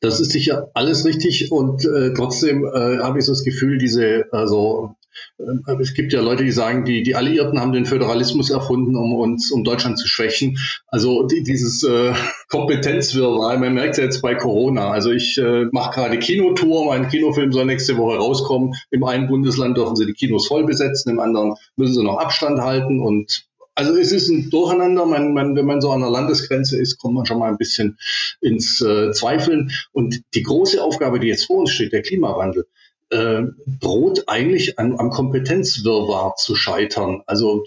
Das 0.00 0.20
ist 0.20 0.30
sicher 0.30 0.70
alles 0.74 1.04
richtig 1.04 1.50
und 1.50 1.84
äh, 1.84 2.12
trotzdem 2.14 2.64
äh, 2.64 2.98
habe 2.98 3.18
ich 3.18 3.24
so 3.24 3.32
das 3.32 3.42
Gefühl, 3.42 3.78
diese, 3.78 4.26
also 4.30 4.94
äh, 5.38 5.72
es 5.80 5.94
gibt 5.94 6.12
ja 6.12 6.20
Leute, 6.20 6.44
die 6.44 6.52
sagen, 6.52 6.84
die, 6.84 7.02
die 7.02 7.16
Alliierten 7.16 7.60
haben 7.60 7.72
den 7.72 7.86
Föderalismus 7.86 8.50
erfunden, 8.50 8.96
um 8.96 9.14
uns, 9.14 9.50
um 9.50 9.64
Deutschland 9.64 9.98
zu 9.98 10.06
schwächen. 10.06 10.58
Also 10.86 11.24
die, 11.26 11.42
dieses 11.42 11.82
äh, 11.82 12.12
Kompetenzwirrwarr, 12.48 13.58
man 13.58 13.74
merkt 13.74 13.92
es 13.92 13.98
ja 13.98 14.04
jetzt 14.04 14.22
bei 14.22 14.34
Corona. 14.34 14.90
Also 14.90 15.10
ich 15.10 15.38
äh, 15.38 15.66
mache 15.72 15.94
gerade 15.94 16.18
Kinotour, 16.18 16.86
mein 16.86 17.08
Kinofilm 17.08 17.52
soll 17.52 17.66
nächste 17.66 17.96
Woche 17.96 18.18
rauskommen. 18.18 18.74
Im 18.90 19.04
einen 19.04 19.28
Bundesland 19.28 19.76
dürfen 19.76 19.96
sie 19.96 20.06
die 20.06 20.12
Kinos 20.12 20.46
voll 20.46 20.64
besetzen, 20.64 21.10
im 21.10 21.20
anderen 21.20 21.54
müssen 21.76 21.94
sie 21.94 22.04
noch 22.04 22.18
Abstand 22.18 22.60
halten 22.60 23.00
und 23.00 23.47
also 23.78 23.96
es 23.96 24.10
ist 24.10 24.28
ein 24.28 24.50
Durcheinander. 24.50 25.06
Man, 25.06 25.32
man, 25.32 25.54
wenn 25.54 25.64
man 25.64 25.80
so 25.80 25.92
an 25.92 26.00
der 26.00 26.10
Landesgrenze 26.10 26.76
ist, 26.76 26.98
kommt 26.98 27.14
man 27.14 27.26
schon 27.26 27.38
mal 27.38 27.48
ein 27.48 27.58
bisschen 27.58 27.96
ins 28.40 28.80
äh, 28.80 29.12
Zweifeln. 29.12 29.70
Und 29.92 30.20
die 30.34 30.42
große 30.42 30.82
Aufgabe, 30.82 31.20
die 31.20 31.28
jetzt 31.28 31.46
vor 31.46 31.58
uns 31.58 31.70
steht, 31.70 31.92
der 31.92 32.02
Klimawandel, 32.02 32.66
äh, 33.10 33.42
droht 33.80 34.24
eigentlich 34.26 34.80
an, 34.80 34.98
am 34.98 35.10
Kompetenzwirrwarr 35.10 36.34
zu 36.34 36.56
scheitern. 36.56 37.22
Also 37.26 37.64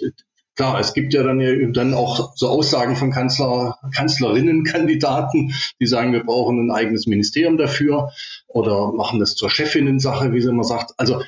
klar, 0.58 0.82
es 0.82 0.94
gibt 0.94 1.14
ja 1.14 1.24
dann, 1.24 1.72
dann 1.72 1.94
auch 1.94 2.36
so 2.36 2.50
Aussagen 2.50 2.98
von 2.98 3.12
Kanzler, 3.12 3.80
Kanzlerinnenkandidaten, 3.96 5.54
die 5.80 5.88
sagen, 5.88 6.12
wir 6.12 6.26
brauchen 6.26 6.60
ein 6.60 6.72
eigenes 6.72 7.08
Ministerium 7.08 7.56
dafür 7.56 8.12
oder 8.48 8.92
machen 8.92 9.22
das 9.22 9.36
zur 9.36 9.50
Chefinnen-Sache, 9.50 10.34
wie 10.34 10.42
sie 10.42 10.50
immer 10.50 10.66
sagt. 10.66 10.92
Also 10.98 11.22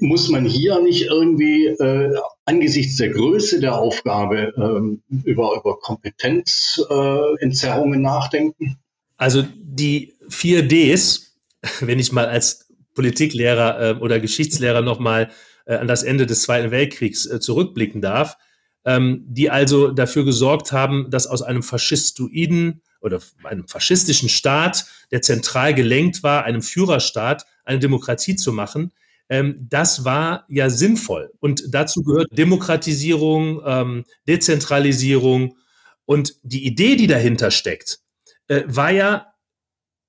muss 0.00 0.28
man 0.28 0.44
hier 0.44 0.80
nicht 0.80 1.06
irgendwie 1.06 1.66
äh, 1.66 2.14
angesichts 2.44 2.96
der 2.96 3.10
Größe 3.10 3.60
der 3.60 3.76
Aufgabe 3.76 4.52
ähm, 4.56 5.02
über, 5.24 5.56
über 5.56 5.78
Kompetenzentzerrungen 5.78 8.00
äh, 8.00 8.02
nachdenken? 8.02 8.78
Also 9.16 9.44
die 9.56 10.14
vier 10.28 10.66
Ds, 10.66 11.36
wenn 11.80 11.98
ich 11.98 12.12
mal 12.12 12.26
als 12.26 12.72
Politiklehrer 12.94 13.80
äh, 13.80 13.94
oder 14.00 14.20
Geschichtslehrer 14.20 14.82
nochmal 14.82 15.30
äh, 15.66 15.76
an 15.76 15.88
das 15.88 16.02
Ende 16.02 16.26
des 16.26 16.42
Zweiten 16.42 16.70
Weltkriegs 16.70 17.26
äh, 17.26 17.40
zurückblicken 17.40 18.00
darf, 18.00 18.36
ähm, 18.84 19.24
die 19.28 19.50
also 19.50 19.90
dafür 19.90 20.24
gesorgt 20.24 20.72
haben, 20.72 21.10
dass 21.10 21.26
aus 21.26 21.42
einem 21.42 21.62
faschistoiden 21.62 22.82
oder 23.00 23.20
einem 23.44 23.66
faschistischen 23.66 24.28
Staat, 24.28 24.86
der 25.10 25.22
zentral 25.22 25.74
gelenkt 25.74 26.22
war, 26.22 26.44
einem 26.44 26.62
Führerstaat, 26.62 27.46
eine 27.64 27.78
Demokratie 27.78 28.36
zu 28.36 28.52
machen, 28.52 28.92
das 29.28 30.04
war 30.04 30.44
ja 30.48 30.68
sinnvoll. 30.68 31.32
Und 31.40 31.64
dazu 31.74 32.02
gehört 32.02 32.36
Demokratisierung, 32.36 33.62
ähm, 33.64 34.04
Dezentralisierung. 34.28 35.56
Und 36.04 36.34
die 36.42 36.66
Idee, 36.66 36.96
die 36.96 37.06
dahinter 37.06 37.50
steckt, 37.50 38.00
äh, 38.48 38.62
war 38.66 38.90
ja 38.90 39.32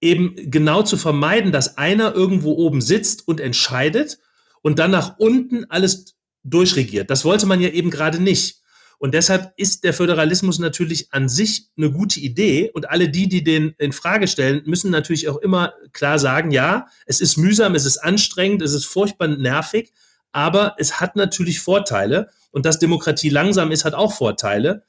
eben 0.01 0.35
genau 0.35 0.83
zu 0.83 0.97
vermeiden, 0.97 1.51
dass 1.51 1.77
einer 1.77 2.13
irgendwo 2.13 2.53
oben 2.53 2.81
sitzt 2.81 3.27
und 3.27 3.39
entscheidet 3.39 4.19
und 4.61 4.79
dann 4.79 4.91
nach 4.91 5.17
unten 5.17 5.65
alles 5.69 6.17
durchregiert. 6.43 7.09
Das 7.09 7.23
wollte 7.23 7.45
man 7.45 7.61
ja 7.61 7.69
eben 7.69 7.89
gerade 7.89 8.21
nicht. 8.21 8.62
Und 9.03 9.13
deshalb 9.13 9.51
ist 9.57 9.83
der 9.83 9.93
Föderalismus 9.93 10.59
natürlich 10.59 11.11
an 11.11 11.27
sich 11.27 11.67
eine 11.75 11.91
gute 11.91 12.21
Idee. 12.21 12.71
Und 12.73 12.89
alle 12.89 13.09
die, 13.09 13.27
die 13.27 13.43
den 13.43 13.75
in 13.77 13.91
Frage 13.91 14.29
stellen, 14.29 14.61
müssen 14.65 14.91
natürlich 14.91 15.27
auch 15.27 15.35
immer 15.39 15.73
klar 15.91 16.19
sagen, 16.19 16.51
ja, 16.51 16.87
es 17.05 17.19
ist 17.19 17.35
mühsam, 17.35 17.75
es 17.75 17.83
ist 17.83 17.97
anstrengend, 17.97 18.61
es 18.61 18.71
ist 18.71 18.85
furchtbar 18.85 19.27
nervig, 19.27 19.91
aber 20.31 20.75
es 20.77 21.01
hat 21.01 21.17
natürlich 21.17 21.59
Vorteile. 21.59 22.29
Und 22.51 22.65
dass 22.65 22.79
Demokratie 22.79 23.27
langsam 23.27 23.71
ist, 23.71 23.83
hat 23.83 23.93
auch 23.93 24.13
Vorteile, 24.13 24.85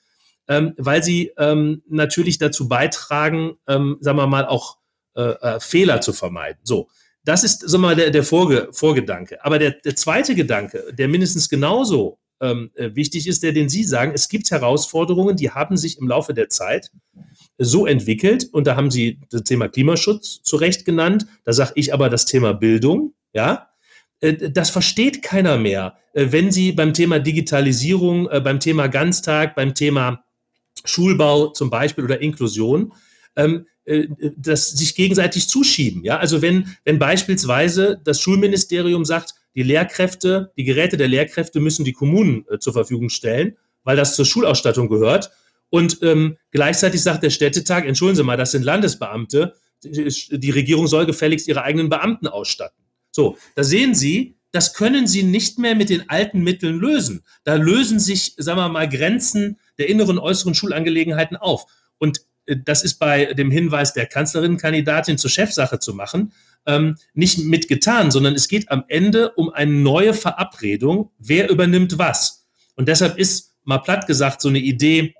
ähm, 0.47 0.75
weil 0.77 1.03
sie 1.03 1.33
ähm, 1.37 1.83
natürlich 1.89 2.39
dazu 2.39 2.69
beitragen, 2.69 3.57
ähm, 3.67 3.97
sagen 4.01 4.19
wir 4.19 4.29
mal, 4.29 4.47
auch 4.47 4.79
äh, 5.17 5.23
äh, 5.23 5.59
Fehler 5.59 6.01
zu 6.03 6.13
vermeiden. 6.13 6.61
So. 6.63 6.89
Das 7.25 7.43
ist, 7.43 7.69
wir 7.69 7.79
mal, 7.79 7.97
der, 7.97 8.11
der 8.11 8.23
Vorge 8.23 8.69
Vorgedanke. 8.71 9.45
Aber 9.45 9.59
der, 9.59 9.73
der 9.73 9.97
zweite 9.97 10.37
Gedanke, 10.37 10.85
der 10.93 11.09
mindestens 11.09 11.49
genauso 11.49 12.21
ähm, 12.41 12.71
äh, 12.75 12.95
wichtig 12.95 13.27
ist, 13.27 13.43
der, 13.43 13.53
den 13.53 13.69
Sie 13.69 13.85
sagen, 13.85 14.13
es 14.15 14.29
gibt 14.29 14.51
Herausforderungen, 14.51 15.37
die 15.37 15.51
haben 15.51 15.77
sich 15.77 15.99
im 15.99 16.09
Laufe 16.09 16.35
der 16.35 16.49
Zeit 16.49 16.91
so 17.59 17.87
entwickelt. 17.87 18.49
Und 18.53 18.67
da 18.67 18.77
haben 18.77 18.91
Sie 18.91 19.21
das 19.31 19.45
Thema 19.45 19.69
Klimaschutz 19.69 20.43
zu 20.43 20.57
Recht 20.57 20.85
genannt. 20.85 21.27
Da 21.45 21.53
sage 21.53 21.73
ich 21.77 21.95
aber 21.95 22.09
das 22.11 22.27
Thema 22.27 22.53
Bildung, 22.53 23.15
ja. 23.33 23.69
Äh, 24.21 24.51
das 24.51 24.71
versteht 24.71 25.23
keiner 25.23 25.59
mehr. 25.59 25.97
Äh, 26.13 26.27
wenn 26.31 26.51
Sie 26.51 26.73
beim 26.73 26.93
Thema 26.93 27.19
Digitalisierung, 27.19 28.29
beim 28.43 28.61
Thema 28.61 28.89
Ganztag, 28.89 29.55
beim 29.55 29.75
Thema 29.75 30.25
Schulbau 30.85 31.49
zum 31.49 31.71
Beispiel 31.71 32.05
oder 32.05 32.21
Inklusion, 32.21 32.93
ähm, 33.37 33.67
das 34.37 34.71
sich 34.71 34.95
gegenseitig 34.95 35.47
zuschieben. 35.47 36.05
Ja, 36.05 36.17
also 36.17 36.41
wenn, 36.41 36.75
wenn 36.85 36.99
beispielsweise 36.99 38.01
das 38.03 38.19
Schulministerium 38.19 39.05
sagt, 39.05 39.35
die 39.55 39.63
Lehrkräfte, 39.63 40.53
die 40.57 40.65
Geräte 40.65 40.97
der 40.97 41.09
Lehrkräfte 41.09 41.61
müssen 41.61 41.85
die 41.85 41.93
Kommunen 41.93 42.45
äh, 42.51 42.59
zur 42.59 42.73
Verfügung 42.73 43.09
stellen, 43.09 43.57
weil 43.85 43.97
das 43.97 44.17
zur 44.17 44.25
Schulausstattung 44.25 44.89
gehört. 44.89 45.31
Und 45.71 45.99
ähm, 46.03 46.37
gleichzeitig 46.51 47.03
sagt 47.03 47.23
der 47.23 47.31
Städtetag, 47.31 47.85
entschuldigen 47.87 48.17
Sie 48.17 48.23
mal, 48.25 48.37
das 48.37 48.53
sind 48.53 48.63
Landesbeamte, 48.63 49.55
die 49.83 50.51
Regierung 50.51 50.87
soll 50.87 51.05
gefälligst 51.05 51.47
ihre 51.47 51.63
eigenen 51.63 51.89
Beamten 51.89 52.27
ausstatten. 52.27 52.85
So, 53.11 53.37
da 53.55 53.65
sehen 53.65 53.95
Sie, 53.95 54.37
das 54.51 54.73
können 54.73 55.07
Sie 55.07 55.25
nicht 55.25 55.59
mehr 55.59 55.75
mit 55.75 55.91
den 55.91 56.09
alten 56.09 56.43
Mitteln 56.43 56.79
lösen. 56.79 57.25
Da 57.43 57.57
lösen 57.57 57.99
sich, 57.99 58.35
sagen 58.39 58.59
wir 58.59 58.69
mal, 58.69 58.89
Grenzen 58.89 59.59
der 59.79 59.89
inneren, 59.89 60.19
äußeren 60.19 60.55
Schulangelegenheiten 60.55 61.37
auf. 61.37 61.67
Und 61.99 62.21
das 62.47 62.83
ist 62.85 62.99
bei 62.99 63.33
dem 63.35 63.51
Hinweis 63.51 63.95
der 63.95 64.07
Kanzlerinnenkandidatin 64.07 65.19
zur 65.19 65.31
Chefsache 65.31 65.79
zu 65.79 65.95
machen, 65.95 66.33
ähm, 66.67 66.97
nicht 67.15 67.39
mitgetan, 67.39 68.11
sondern 68.11 68.35
es 68.35 68.49
geht 68.49 68.71
am 68.71 68.85
Ende 68.89 69.33
um 69.33 69.51
eine 69.51 69.73
neue 69.73 70.15
Verabredung, 70.15 71.11
wer 71.19 71.51
übernimmt 71.51 71.99
was. 71.99 72.47
Und 72.77 72.89
deshalb 72.89 73.19
ist 73.19 73.55
mal 73.65 73.79
platt 73.79 74.07
gesagt 74.07 74.41
so 74.41 74.49
eine 74.49 74.59
Idee, 74.59 75.15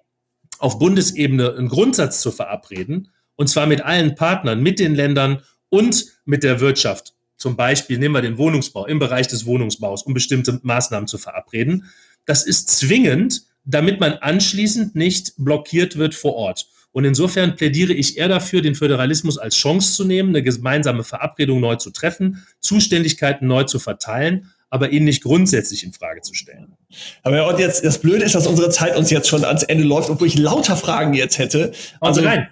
auf 0.59 0.79
Bundesebene 0.79 1.55
einen 1.55 1.69
Grundsatz 1.69 2.21
zu 2.21 2.31
verabreden, 2.31 3.11
und 3.37 3.49
zwar 3.49 3.67
mit 3.67 3.83
allen 3.83 4.15
Partnern, 4.15 4.63
mit 4.63 4.79
den 4.79 4.95
Ländern 4.95 5.43
und 5.69 6.07
mit 6.25 6.43
der 6.43 6.61
Wirtschaft. 6.61 7.15
Zum 7.37 7.57
Beispiel 7.57 7.99
nehmen 7.99 8.15
wir 8.15 8.23
den 8.23 8.39
Wohnungsbau 8.39 8.87
im 8.87 8.99
Bereich 8.99 9.27
des 9.27 9.45
Wohnungsbaus, 9.45 10.05
um 10.05 10.15
bestimmte 10.15 10.61
Maßnahmen 10.63 11.09
zu 11.09 11.19
verabreden. 11.19 11.91
Das 12.27 12.47
ist 12.47 12.71
zwingend, 12.71 13.43
damit 13.65 13.99
man 13.99 14.15
anschließend 14.15 14.95
nicht 14.95 15.35
blockiert 15.37 15.97
wird 15.97 16.15
vor 16.15 16.35
Ort. 16.35 16.69
Und 16.95 17.05
insofern 17.05 17.57
plädiere 17.57 17.93
ich 17.93 18.19
eher 18.19 18.29
dafür, 18.29 18.63
den 18.63 18.77
Föderalismus 18.77 19.37
als 19.37 19.57
Chance 19.57 19.95
zu 19.95 20.05
nehmen, 20.05 20.29
eine 20.29 20.45
gemeinsame 20.45 21.03
Verabredung 21.03 21.59
neu 21.59 21.75
zu 21.75 21.91
treffen, 21.91 22.47
Zuständigkeiten 22.61 23.49
neu 23.49 23.65
zu 23.65 23.81
verteilen, 23.81 24.53
aber 24.71 24.91
ihn 24.91 25.03
nicht 25.03 25.25
grundsätzlich 25.25 25.83
in 25.83 25.93
Frage 25.93 26.21
zu 26.21 26.35
stellen. 26.35 26.77
Aber 27.25 27.37
ja, 27.37 27.49
und 27.49 27.59
jetzt, 27.59 27.85
das 27.85 27.99
Blöde 27.99 28.25
ist, 28.25 28.37
dass 28.37 28.47
unsere 28.47 28.71
Zeit 28.71 28.97
uns 28.97 29.11
jetzt 29.11 29.29
schon 29.29 29.45
ans 29.45 29.65
Ende 29.65 29.83
läuft, 29.83 30.09
obwohl 30.09 30.29
ich 30.29 30.39
lauter 30.39 30.77
Fragen 30.77 31.15
jetzt 31.15 31.39
hätte. 31.39 31.73
Also, 32.01 32.21
also 32.21 32.23
rein. 32.23 32.49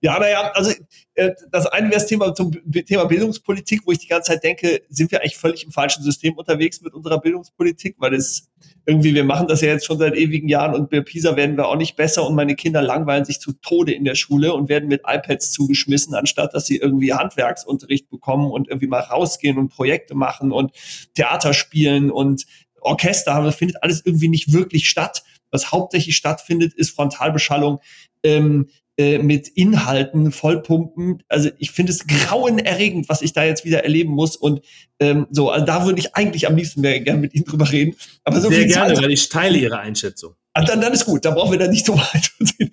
Ja, 0.00 0.18
naja, 0.18 0.50
also 0.54 0.72
äh, 1.14 1.32
das 1.50 1.66
eine 1.66 1.90
wäre 1.90 2.00
das 2.00 2.06
Thema 2.06 2.34
zum 2.34 2.52
Thema 2.86 3.04
Bildungspolitik, 3.04 3.82
wo 3.84 3.92
ich 3.92 3.98
die 3.98 4.08
ganze 4.08 4.32
Zeit 4.32 4.44
denke, 4.44 4.80
sind 4.88 5.12
wir 5.12 5.20
eigentlich 5.20 5.36
völlig 5.36 5.62
im 5.62 5.72
falschen 5.72 6.02
System 6.02 6.38
unterwegs 6.38 6.80
mit 6.80 6.94
unserer 6.94 7.20
Bildungspolitik, 7.20 7.96
weil 7.98 8.14
es 8.14 8.48
irgendwie, 8.86 9.14
wir 9.14 9.24
machen 9.24 9.48
das 9.48 9.60
ja 9.62 9.68
jetzt 9.68 9.86
schon 9.86 9.98
seit 9.98 10.14
ewigen 10.14 10.48
Jahren 10.48 10.74
und 10.74 10.90
bei 10.90 11.00
PISA 11.00 11.36
werden 11.36 11.56
wir 11.56 11.68
auch 11.68 11.76
nicht 11.76 11.96
besser 11.96 12.26
und 12.26 12.34
meine 12.34 12.54
Kinder 12.54 12.82
langweilen 12.82 13.24
sich 13.24 13.40
zu 13.40 13.52
Tode 13.52 13.92
in 13.92 14.04
der 14.04 14.14
Schule 14.14 14.52
und 14.52 14.68
werden 14.68 14.88
mit 14.88 15.02
iPads 15.06 15.52
zugeschmissen, 15.52 16.14
anstatt 16.14 16.54
dass 16.54 16.66
sie 16.66 16.76
irgendwie 16.76 17.14
Handwerksunterricht 17.14 18.10
bekommen 18.10 18.50
und 18.50 18.68
irgendwie 18.68 18.88
mal 18.88 19.00
rausgehen 19.00 19.58
und 19.58 19.70
Projekte 19.70 20.14
machen 20.14 20.52
und 20.52 20.72
Theater 21.14 21.54
spielen 21.54 22.10
und 22.10 22.44
Orchester 22.80 23.34
haben. 23.34 23.46
Das 23.46 23.56
findet 23.56 23.82
alles 23.82 24.02
irgendwie 24.04 24.28
nicht 24.28 24.52
wirklich 24.52 24.88
statt. 24.88 25.22
Was 25.50 25.72
hauptsächlich 25.72 26.16
stattfindet, 26.16 26.74
ist 26.74 26.90
Frontalbeschallung. 26.94 27.80
Ähm, 28.22 28.68
äh, 28.96 29.18
mit 29.18 29.48
Inhalten 29.48 30.30
vollpumpen. 30.30 31.22
Also 31.28 31.50
ich 31.58 31.72
finde 31.72 31.92
es 31.92 32.06
grauenerregend, 32.06 33.08
was 33.08 33.22
ich 33.22 33.32
da 33.32 33.42
jetzt 33.44 33.64
wieder 33.64 33.82
erleben 33.82 34.12
muss. 34.12 34.36
Und 34.36 34.60
ähm, 35.00 35.26
so, 35.30 35.50
also 35.50 35.66
da 35.66 35.84
würde 35.84 35.98
ich 35.98 36.14
eigentlich 36.14 36.46
am 36.46 36.56
liebsten 36.56 36.80
mehr 36.80 37.00
gerne 37.00 37.20
mit 37.20 37.34
Ihnen 37.34 37.44
drüber 37.44 37.70
reden. 37.70 37.96
Aber 38.22 38.40
so 38.40 38.50
Sehr 38.50 38.66
gerne, 38.66 38.94
Zeit, 38.94 39.02
weil 39.02 39.10
ich 39.10 39.28
teile 39.28 39.58
Ihre 39.58 39.78
Einschätzung. 39.78 40.34
Ah, 40.52 40.64
dann, 40.64 40.80
dann 40.80 40.92
ist 40.92 41.06
gut, 41.06 41.24
da 41.24 41.32
brauchen 41.32 41.50
wir 41.50 41.58
da 41.58 41.66
nicht 41.66 41.84
so 41.84 41.96
weit. 41.96 42.30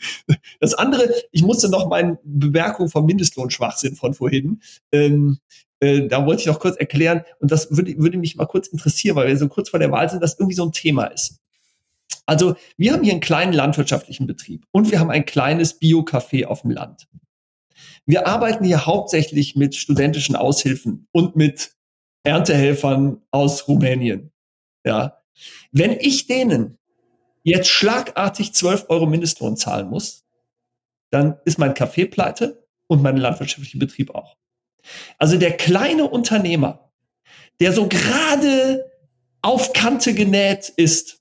Das 0.60 0.76
andere, 0.76 1.12
ich 1.32 1.42
musste 1.42 1.68
noch 1.70 1.90
meine 1.90 2.20
Bemerkung 2.24 2.88
vom 2.90 3.08
Mindestlohnschwachsinn 3.08 3.96
von 3.96 4.14
vorhin. 4.14 4.62
Ähm, 4.92 5.40
äh, 5.80 6.08
da 6.08 6.24
wollte 6.28 6.42
ich 6.42 6.48
noch 6.48 6.60
kurz 6.60 6.78
erklären, 6.78 7.24
und 7.40 7.52
das 7.52 7.76
würde, 7.76 7.98
würde 7.98 8.20
mich 8.20 8.36
mal 8.36 8.46
kurz 8.46 8.68
interessieren, 8.68 9.16
weil 9.16 9.28
wir 9.28 9.38
so 9.38 9.48
kurz 9.48 9.70
vor 9.70 9.80
der 9.80 9.92
Wahl 9.92 10.08
sind, 10.08 10.22
dass 10.22 10.38
irgendwie 10.38 10.56
so 10.56 10.66
ein 10.66 10.72
Thema 10.72 11.06
ist. 11.06 11.40
Also 12.26 12.56
wir 12.78 12.94
haben 12.94 13.04
hier 13.04 13.14
einen 13.14 13.22
kleinen 13.22 13.54
landwirtschaftlichen 13.54 14.28
Betrieb 14.28 14.66
und 14.72 14.92
wir 14.92 15.00
haben 15.00 15.12
ein 15.12 15.26
kleines 15.26 15.80
Bio-Café 15.80 16.46
auf 16.46 16.62
dem 16.62 16.72
Land. 16.72 17.08
Wir 18.06 18.28
arbeiten 18.28 18.64
hier 18.64 18.86
hauptsächlich 18.86 19.56
mit 19.56 19.76
studentischen 19.76 20.36
Aushilfen 20.36 21.08
und 21.12 21.36
mit 21.36 21.76
Erntehelfern 22.24 23.22
aus 23.32 23.68
Rumänien. 23.68 24.32
Ja. 24.86 25.22
Wenn 25.72 25.92
ich 25.92 26.28
denen 26.28 26.78
jetzt 27.44 27.70
schlagartig 27.70 28.54
12 28.54 28.86
Euro 28.90 29.08
Mindestlohn 29.08 29.58
zahlen 29.58 29.90
muss, 29.90 30.26
dann 31.10 31.38
ist 31.46 31.58
mein 31.58 31.74
Café 31.74 32.10
pleite 32.10 32.68
und 32.88 33.02
mein 33.02 33.18
landwirtschaftlicher 33.18 33.80
Betrieb 33.80 34.14
auch. 34.16 34.38
Also 35.18 35.38
der 35.38 35.58
kleine 35.58 36.10
Unternehmer, 36.10 36.92
der 37.60 37.74
so 37.74 37.88
gerade 37.88 38.90
auf 39.42 39.74
Kante 39.74 40.14
genäht 40.14 40.70
ist 40.70 41.21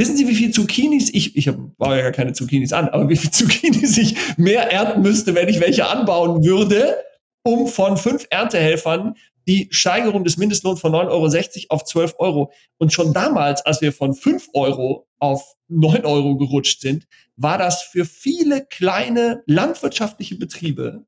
Wissen 0.00 0.16
Sie, 0.16 0.26
wie 0.28 0.34
viel 0.34 0.50
Zucchinis 0.50 1.12
ich, 1.12 1.36
ich 1.36 1.50
baue 1.76 1.96
ja 1.98 2.02
gar 2.04 2.12
keine 2.12 2.32
Zucchinis 2.32 2.72
an, 2.72 2.88
aber 2.88 3.10
wie 3.10 3.16
viel 3.16 3.30
Zucchinis 3.30 3.98
ich 3.98 4.16
mehr 4.38 4.72
ernten 4.72 5.02
müsste, 5.02 5.34
wenn 5.34 5.50
ich 5.50 5.60
welche 5.60 5.86
anbauen 5.88 6.42
würde, 6.42 6.96
um 7.42 7.68
von 7.68 7.98
fünf 7.98 8.26
Erntehelfern 8.30 9.14
die 9.46 9.68
Steigerung 9.70 10.24
des 10.24 10.38
Mindestlohns 10.38 10.80
von 10.80 10.92
9,60 10.92 11.00
Euro 11.10 11.66
auf 11.68 11.84
12 11.84 12.14
Euro. 12.16 12.52
Und 12.78 12.94
schon 12.94 13.12
damals, 13.12 13.60
als 13.66 13.82
wir 13.82 13.92
von 13.92 14.14
5 14.14 14.48
Euro 14.54 15.06
auf 15.18 15.54
9 15.68 16.06
Euro 16.06 16.38
gerutscht 16.38 16.80
sind, 16.80 17.06
war 17.36 17.58
das 17.58 17.82
für 17.82 18.06
viele 18.06 18.64
kleine 18.64 19.42
landwirtschaftliche 19.44 20.36
Betriebe, 20.36 21.04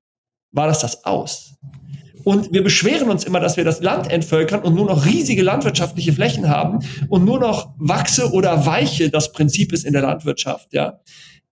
war 0.50 0.66
das 0.66 0.80
das 0.80 1.06
aus. 1.06 1.54
Und 2.24 2.52
wir 2.52 2.62
beschweren 2.62 3.10
uns 3.10 3.24
immer, 3.24 3.40
dass 3.40 3.56
wir 3.56 3.64
das 3.64 3.80
Land 3.80 4.10
entvölkern 4.10 4.62
und 4.62 4.74
nur 4.74 4.86
noch 4.86 5.04
riesige 5.04 5.42
landwirtschaftliche 5.42 6.12
Flächen 6.12 6.48
haben 6.48 6.80
und 7.08 7.24
nur 7.24 7.38
noch 7.38 7.74
Wachse 7.78 8.32
oder 8.32 8.66
Weiche 8.66 9.10
das 9.10 9.32
Prinzip 9.32 9.72
ist 9.72 9.84
in 9.84 9.92
der 9.92 10.02
Landwirtschaft, 10.02 10.72
ja. 10.72 11.00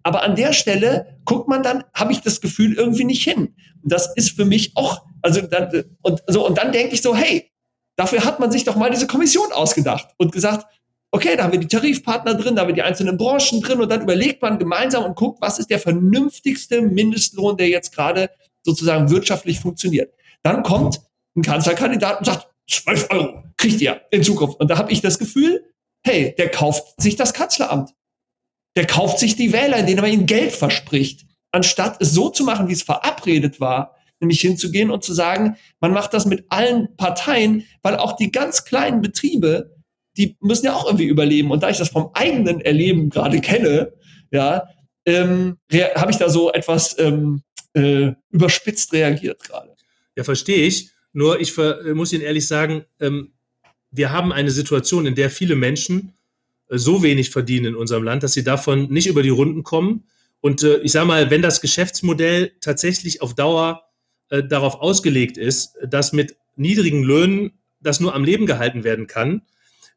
Aber 0.02 0.22
an 0.22 0.35
der 0.35 0.52
Stelle 0.52 1.18
guckt 1.24 1.48
man 1.48 1.62
dann, 1.62 1.85
habe 1.94 2.12
ich 2.12 2.20
das 2.20 2.40
Gefühl 2.40 2.74
irgendwie 2.74 3.04
nicht 3.04 3.22
hin. 3.22 3.54
Das 3.83 4.14
ist 4.16 4.30
für 4.30 4.44
mich 4.44 4.72
auch, 4.76 5.02
also 5.22 5.42
dann, 5.42 5.85
und 6.02 6.22
so, 6.26 6.46
und 6.46 6.56
dann 6.56 6.72
denke 6.72 6.94
ich 6.94 7.02
so, 7.02 7.14
hey, 7.14 7.50
dafür 7.96 8.24
hat 8.24 8.40
man 8.40 8.50
sich 8.50 8.64
doch 8.64 8.76
mal 8.76 8.90
diese 8.90 9.06
Kommission 9.06 9.52
ausgedacht 9.52 10.09
und 10.16 10.33
gesagt, 10.33 10.66
okay, 11.11 11.37
da 11.37 11.44
haben 11.44 11.52
wir 11.52 11.61
die 11.61 11.68
Tarifpartner 11.68 12.35
drin, 12.35 12.54
da 12.54 12.62
haben 12.62 12.68
wir 12.68 12.74
die 12.74 12.83
einzelnen 12.83 13.18
Branchen 13.18 13.61
drin 13.61 13.80
und 13.80 13.90
dann 13.90 14.02
überlegt 14.02 14.40
man 14.40 14.59
gemeinsam 14.59 15.04
und 15.04 15.16
guckt, 15.16 15.40
was 15.42 15.59
ist 15.59 15.70
der 15.70 15.80
vernünftigste 15.80 16.83
Mindestlohn, 16.83 17.56
der 17.56 17.68
jetzt 17.68 17.94
gerade 17.94 18.30
sozusagen 18.62 19.11
wirtschaftlich 19.11 19.61
funktioniert. 19.61 20.12
Dann 20.42 20.62
kommt 20.62 21.00
ein 21.37 21.42
Kanzlerkandidat 21.42 22.18
und 22.18 22.24
sagt, 22.24 22.48
12 22.68 23.09
Euro 23.11 23.42
kriegt 23.57 23.81
ihr 23.81 24.00
in 24.11 24.22
Zukunft. 24.22 24.61
Und 24.61 24.70
da 24.70 24.79
habe 24.79 24.92
ich 24.92 25.00
das 25.00 25.18
Gefühl, 25.18 25.64
hey, 26.05 26.35
der 26.37 26.50
kauft 26.50 27.00
sich 27.00 27.16
das 27.16 27.35
Kanzleramt. 27.35 27.90
Der 28.76 28.87
kauft 28.87 29.18
sich 29.18 29.37
die 29.37 29.53
Wähler, 29.53 29.79
indem 29.79 29.98
er 29.98 30.07
ihnen 30.07 30.26
Geld 30.26 30.53
verspricht, 30.53 31.26
anstatt 31.50 32.00
es 32.00 32.12
so 32.12 32.31
zu 32.31 32.44
machen, 32.44 32.68
wie 32.68 32.72
es 32.72 32.83
verabredet 32.83 33.61
war, 33.61 33.96
nämlich 34.20 34.40
hinzugehen 34.40 34.90
und 34.90 35.03
zu 35.03 35.12
sagen, 35.12 35.57
man 35.81 35.92
macht 35.92 36.14
das 36.14 36.26
mit 36.26 36.44
allen 36.50 36.96
Parteien, 36.96 37.66
weil 37.83 37.96
auch 37.96 38.16
die 38.16 38.31
ganz 38.31 38.64
kleinen 38.64 39.03
Betriebe, 39.03 39.74
die 40.16 40.37
müssen 40.40 40.66
ja 40.66 40.74
auch 40.74 40.87
irgendwie 40.87 41.07
überleben. 41.07 41.50
Und 41.50 41.62
da 41.62 41.70
ich 41.70 41.79
das 41.79 41.88
vom 41.88 42.11
eigenen 42.14 42.61
Erleben 42.61 43.11
gerade 43.11 43.40
kenne, 43.40 43.92
ja, 44.31 44.68
ähm, 45.07 45.59
habe 45.96 46.11
ich 46.11 46.18
da 46.18 46.29
so 46.29 46.53
etwas 46.53 46.96
ähm, 46.98 47.42
äh, 47.74 48.12
überspitzt 48.31 48.92
reagiert 48.92 49.42
gerade. 49.42 49.69
Ja, 50.16 50.25
verstehe 50.25 50.66
ich. 50.66 50.90
Nur 51.12 51.40
ich 51.40 51.57
muss 51.94 52.12
Ihnen 52.12 52.23
ehrlich 52.23 52.46
sagen, 52.46 52.85
ähm, 53.01 53.33
wir 53.90 54.12
haben 54.12 54.33
eine 54.33 54.51
Situation, 54.51 55.07
in 55.07 55.14
der 55.14 55.31
viele 55.31 55.57
Menschen 55.57 56.14
äh, 56.68 56.79
so 56.79 57.03
wenig 57.03 57.31
verdienen 57.31 57.66
in 57.66 57.75
unserem 57.75 58.05
Land, 58.05 58.23
dass 58.23 58.33
sie 58.33 58.44
davon 58.44 58.90
nicht 58.90 59.07
über 59.07 59.23
die 59.23 59.29
Runden 59.29 59.62
kommen. 59.62 60.05
Und 60.40 60.62
äh, 60.62 60.79
ich 60.79 60.92
sage 60.92 61.07
mal, 61.07 61.31
wenn 61.31 61.42
das 61.42 61.61
Geschäftsmodell 61.61 62.53
tatsächlich 62.61 63.23
auf 63.23 63.35
Dauer 63.35 63.83
äh, 64.31 64.42
darauf 64.42 64.77
ausgelegt 64.77 65.37
ist, 65.37 65.77
dass 65.87 66.12
mit 66.12 66.37
niedrigen 66.57 67.03
Löhnen 67.03 67.53
das 67.81 68.01
nur 68.01 68.14
am 68.14 68.25
Leben 68.25 68.46
gehalten 68.46 68.85
werden 68.85 69.07
kann, 69.07 69.42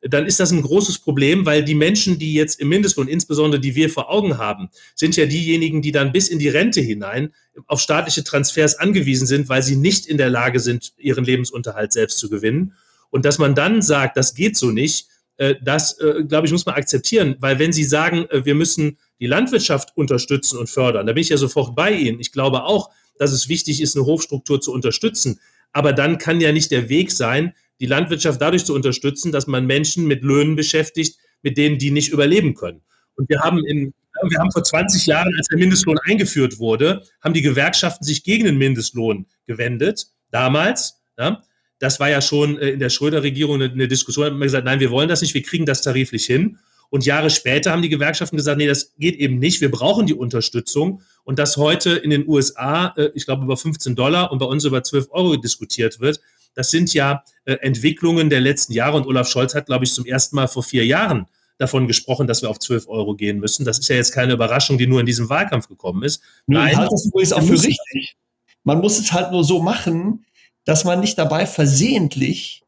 dann 0.09 0.25
ist 0.25 0.39
das 0.39 0.51
ein 0.51 0.61
großes 0.61 0.99
Problem, 0.99 1.45
weil 1.45 1.63
die 1.63 1.75
Menschen, 1.75 2.19
die 2.19 2.33
jetzt 2.33 2.59
im 2.59 2.69
Mindestlohn, 2.69 3.07
insbesondere 3.07 3.61
die 3.61 3.75
wir 3.75 3.89
vor 3.89 4.09
Augen 4.09 4.37
haben, 4.37 4.69
sind 4.95 5.15
ja 5.15 5.25
diejenigen, 5.25 5.81
die 5.81 5.91
dann 5.91 6.11
bis 6.11 6.27
in 6.27 6.39
die 6.39 6.49
Rente 6.49 6.81
hinein 6.81 7.33
auf 7.67 7.79
staatliche 7.79 8.23
Transfers 8.23 8.75
angewiesen 8.75 9.27
sind, 9.27 9.47
weil 9.49 9.63
sie 9.63 9.75
nicht 9.75 10.05
in 10.05 10.17
der 10.17 10.29
Lage 10.29 10.59
sind, 10.59 10.93
ihren 10.97 11.23
Lebensunterhalt 11.23 11.93
selbst 11.93 12.17
zu 12.17 12.29
gewinnen. 12.29 12.73
Und 13.11 13.25
dass 13.25 13.37
man 13.37 13.55
dann 13.55 13.81
sagt, 13.81 14.17
das 14.17 14.33
geht 14.33 14.57
so 14.57 14.71
nicht, 14.71 15.07
äh, 15.37 15.55
das, 15.61 15.99
äh, 15.99 16.23
glaube 16.27 16.47
ich, 16.47 16.51
muss 16.51 16.65
man 16.65 16.75
akzeptieren, 16.75 17.35
weil 17.39 17.59
wenn 17.59 17.73
Sie 17.73 17.83
sagen, 17.83 18.25
äh, 18.29 18.45
wir 18.45 18.55
müssen 18.55 18.97
die 19.19 19.27
Landwirtschaft 19.27 19.95
unterstützen 19.95 20.57
und 20.57 20.69
fördern, 20.69 21.07
da 21.07 21.13
bin 21.13 21.21
ich 21.21 21.29
ja 21.29 21.37
sofort 21.37 21.75
bei 21.75 21.91
Ihnen. 21.91 22.19
Ich 22.19 22.31
glaube 22.31 22.63
auch, 22.63 22.89
dass 23.17 23.31
es 23.31 23.47
wichtig 23.47 23.81
ist, 23.81 23.95
eine 23.95 24.05
Hofstruktur 24.05 24.59
zu 24.59 24.73
unterstützen. 24.73 25.39
Aber 25.71 25.93
dann 25.93 26.17
kann 26.17 26.41
ja 26.41 26.51
nicht 26.51 26.71
der 26.71 26.89
Weg 26.89 27.11
sein, 27.11 27.53
die 27.83 27.87
Landwirtschaft 27.87 28.41
dadurch 28.41 28.63
zu 28.63 28.73
unterstützen, 28.73 29.33
dass 29.33 29.45
man 29.45 29.65
Menschen 29.65 30.05
mit 30.07 30.23
Löhnen 30.23 30.55
beschäftigt, 30.55 31.19
mit 31.41 31.57
denen 31.57 31.77
die 31.77 31.91
nicht 31.91 32.13
überleben 32.13 32.53
können. 32.53 32.79
Und 33.15 33.27
wir 33.27 33.41
haben 33.41 33.59
in, 33.65 33.93
wir 34.29 34.39
haben 34.39 34.53
vor 34.53 34.63
20 34.63 35.05
Jahren, 35.05 35.33
als 35.37 35.49
der 35.49 35.57
Mindestlohn 35.57 35.97
eingeführt 36.05 36.59
wurde, 36.59 37.03
haben 37.19 37.33
die 37.33 37.41
Gewerkschaften 37.41 38.05
sich 38.05 38.23
gegen 38.23 38.45
den 38.45 38.57
Mindestlohn 38.57 39.25
gewendet. 39.47 40.07
Damals, 40.31 41.01
ja, 41.19 41.43
das 41.79 41.99
war 41.99 42.09
ja 42.09 42.21
schon 42.21 42.57
äh, 42.57 42.69
in 42.69 42.79
der 42.79 42.89
Schröder-Regierung 42.89 43.61
eine, 43.61 43.87
Diskussion, 43.89 44.27
haben 44.27 44.39
wir 44.39 44.45
gesagt, 44.45 44.63
nein, 44.63 44.79
wir 44.79 44.89
wollen 44.89 45.09
das 45.09 45.21
nicht, 45.21 45.33
wir 45.33 45.43
kriegen 45.43 45.65
das 45.65 45.81
tariflich 45.81 46.25
hin. 46.25 46.59
Und 46.89 47.05
Jahre 47.05 47.29
später 47.31 47.71
haben 47.71 47.81
die 47.81 47.89
Gewerkschaften 47.89 48.37
gesagt, 48.37 48.59
nee, 48.59 48.67
das 48.67 48.93
geht 48.97 49.17
eben 49.17 49.39
nicht, 49.39 49.59
wir 49.59 49.71
brauchen 49.71 50.07
die 50.07 50.13
Unterstützung. 50.13 51.01
Und 51.25 51.37
dass 51.37 51.57
heute 51.57 51.89
in 51.89 52.11
den 52.11 52.29
USA, 52.29 52.93
äh, 52.95 53.09
ich 53.13 53.25
glaube, 53.25 53.43
über 53.43 53.57
15 53.57 53.93
Dollar 53.93 54.31
und 54.31 54.39
bei 54.39 54.45
uns 54.45 54.63
über 54.63 54.83
12 54.83 55.07
Euro 55.09 55.35
diskutiert 55.35 55.99
wird, 55.99 56.21
das 56.55 56.71
sind 56.71 56.93
ja 56.93 57.23
äh, 57.45 57.53
Entwicklungen 57.55 58.29
der 58.29 58.41
letzten 58.41 58.73
Jahre. 58.73 58.97
Und 58.97 59.07
Olaf 59.07 59.27
Scholz 59.27 59.55
hat, 59.55 59.65
glaube 59.65 59.85
ich, 59.85 59.93
zum 59.93 60.05
ersten 60.05 60.35
Mal 60.35 60.47
vor 60.47 60.63
vier 60.63 60.85
Jahren 60.85 61.27
davon 61.57 61.87
gesprochen, 61.87 62.27
dass 62.27 62.41
wir 62.41 62.49
auf 62.49 62.59
12 62.59 62.87
Euro 62.87 63.15
gehen 63.15 63.39
müssen. 63.39 63.65
Das 63.65 63.79
ist 63.79 63.87
ja 63.87 63.95
jetzt 63.95 64.13
keine 64.13 64.33
Überraschung, 64.33 64.77
die 64.77 64.87
nur 64.87 64.99
in 64.99 65.05
diesem 65.05 65.29
Wahlkampf 65.29 65.67
gekommen 65.67 66.03
ist. 66.03 66.21
Nein, 66.47 66.71
ich 66.71 66.77
halte 66.77 66.91
das 66.91 67.05
übrigens 67.05 67.33
auch 67.33 67.43
für 67.43 67.53
richtig. 67.53 68.15
Man 68.63 68.79
muss 68.79 68.99
es 68.99 69.11
halt 69.11 69.31
nur 69.31 69.43
so 69.43 69.61
machen, 69.61 70.25
dass 70.65 70.85
man 70.85 70.99
nicht 70.99 71.17
dabei 71.17 71.45
versehentlich 71.45 72.63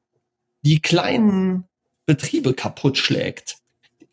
die 0.62 0.82
kleinen 0.82 1.66
Betriebe 2.06 2.54
kaputt 2.54 2.98
schlägt. 2.98 3.58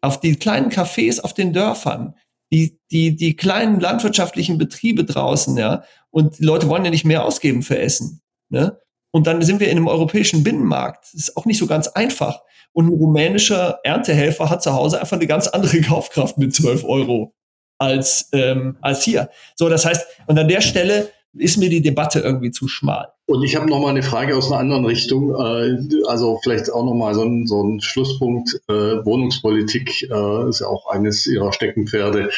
Auf 0.00 0.20
die 0.20 0.36
kleinen 0.36 0.70
Cafés 0.70 1.20
auf 1.20 1.34
den 1.34 1.52
Dörfern, 1.52 2.14
die, 2.52 2.78
die, 2.90 3.16
die 3.16 3.36
kleinen 3.36 3.80
landwirtschaftlichen 3.80 4.58
Betriebe 4.58 5.04
draußen, 5.04 5.56
ja. 5.56 5.84
Und 6.10 6.38
die 6.38 6.44
Leute 6.44 6.68
wollen 6.68 6.84
ja 6.84 6.90
nicht 6.90 7.04
mehr 7.04 7.24
ausgeben 7.24 7.62
für 7.62 7.78
Essen. 7.78 8.20
Ne? 8.50 8.78
Und 9.12 9.26
dann 9.26 9.42
sind 9.42 9.60
wir 9.60 9.68
in 9.68 9.76
einem 9.76 9.88
europäischen 9.88 10.42
Binnenmarkt. 10.42 11.04
Das 11.04 11.14
ist 11.14 11.36
auch 11.36 11.44
nicht 11.44 11.58
so 11.58 11.66
ganz 11.66 11.86
einfach. 11.88 12.42
Und 12.72 12.86
ein 12.86 12.94
rumänischer 12.94 13.78
Erntehelfer 13.84 14.50
hat 14.50 14.62
zu 14.62 14.72
Hause 14.72 15.00
einfach 15.00 15.16
eine 15.16 15.26
ganz 15.26 15.46
andere 15.46 15.80
Kaufkraft 15.82 16.38
mit 16.38 16.54
12 16.54 16.84
Euro 16.84 17.34
als, 17.78 18.28
ähm, 18.32 18.76
als 18.80 19.04
hier. 19.04 19.30
So, 19.54 19.68
das 19.68 19.84
heißt, 19.84 20.06
und 20.26 20.38
an 20.38 20.48
der 20.48 20.62
Stelle 20.62 21.10
ist 21.34 21.56
mir 21.56 21.68
die 21.68 21.82
Debatte 21.82 22.20
irgendwie 22.20 22.50
zu 22.50 22.68
schmal. 22.68 23.08
Und 23.26 23.42
ich 23.42 23.56
habe 23.56 23.68
noch 23.68 23.80
mal 23.80 23.90
eine 23.90 24.02
Frage 24.02 24.36
aus 24.36 24.50
einer 24.50 24.60
anderen 24.60 24.84
Richtung. 24.84 25.30
Äh, 25.30 25.78
also 26.06 26.38
vielleicht 26.42 26.70
auch 26.70 26.84
noch 26.84 26.94
mal 26.94 27.14
so 27.14 27.22
ein, 27.22 27.46
so 27.46 27.62
ein 27.62 27.80
Schlusspunkt. 27.80 28.60
Äh, 28.68 29.04
Wohnungspolitik 29.04 30.02
äh, 30.10 30.48
ist 30.48 30.60
ja 30.60 30.66
auch 30.66 30.86
eines 30.88 31.26
Ihrer 31.26 31.52
Steckenpferde. 31.52 32.30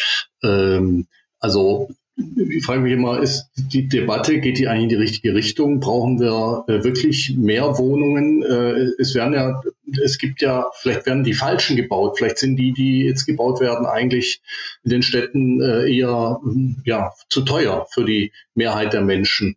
Ähm, 0.43 1.07
also 1.41 1.89
ich 2.17 2.65
frage 2.65 2.81
mich 2.81 2.93
immer, 2.93 3.21
ist 3.21 3.51
die 3.57 3.89
Debatte, 3.89 4.39
geht 4.41 4.59
die 4.59 4.69
eigentlich 4.69 4.85
in 4.85 4.89
die 4.89 4.95
richtige 4.95 5.35
Richtung? 5.35 5.81
Brauchen 5.81 6.21
wir 6.21 6.65
äh, 6.69 6.85
wirklich 6.85 7.35
mehr 7.37 7.79
Wohnungen? 7.79 8.43
Äh, 8.43 8.93
es 9.01 9.15
werden 9.15 9.35
ja, 9.35 9.61
es 10.03 10.19
gibt 10.19 10.41
ja, 10.41 10.71
vielleicht 10.77 11.07
werden 11.07 11.25
die 11.25 11.35
falschen 11.35 11.77
gebaut. 11.77 12.19
Vielleicht 12.19 12.39
sind 12.39 12.57
die, 12.57 12.73
die 12.73 13.03
jetzt 13.03 13.27
gebaut 13.27 13.61
werden, 13.61 13.87
eigentlich 13.87 14.43
in 14.85 14.91
den 14.91 15.03
Städten 15.03 15.61
äh, 15.61 15.93
eher 15.93 16.41
ja, 16.85 17.13
zu 17.29 17.43
teuer 17.43 17.87
für 17.91 18.05
die 18.05 18.33
Mehrheit 18.55 18.93
der 18.93 19.03
Menschen. 19.03 19.57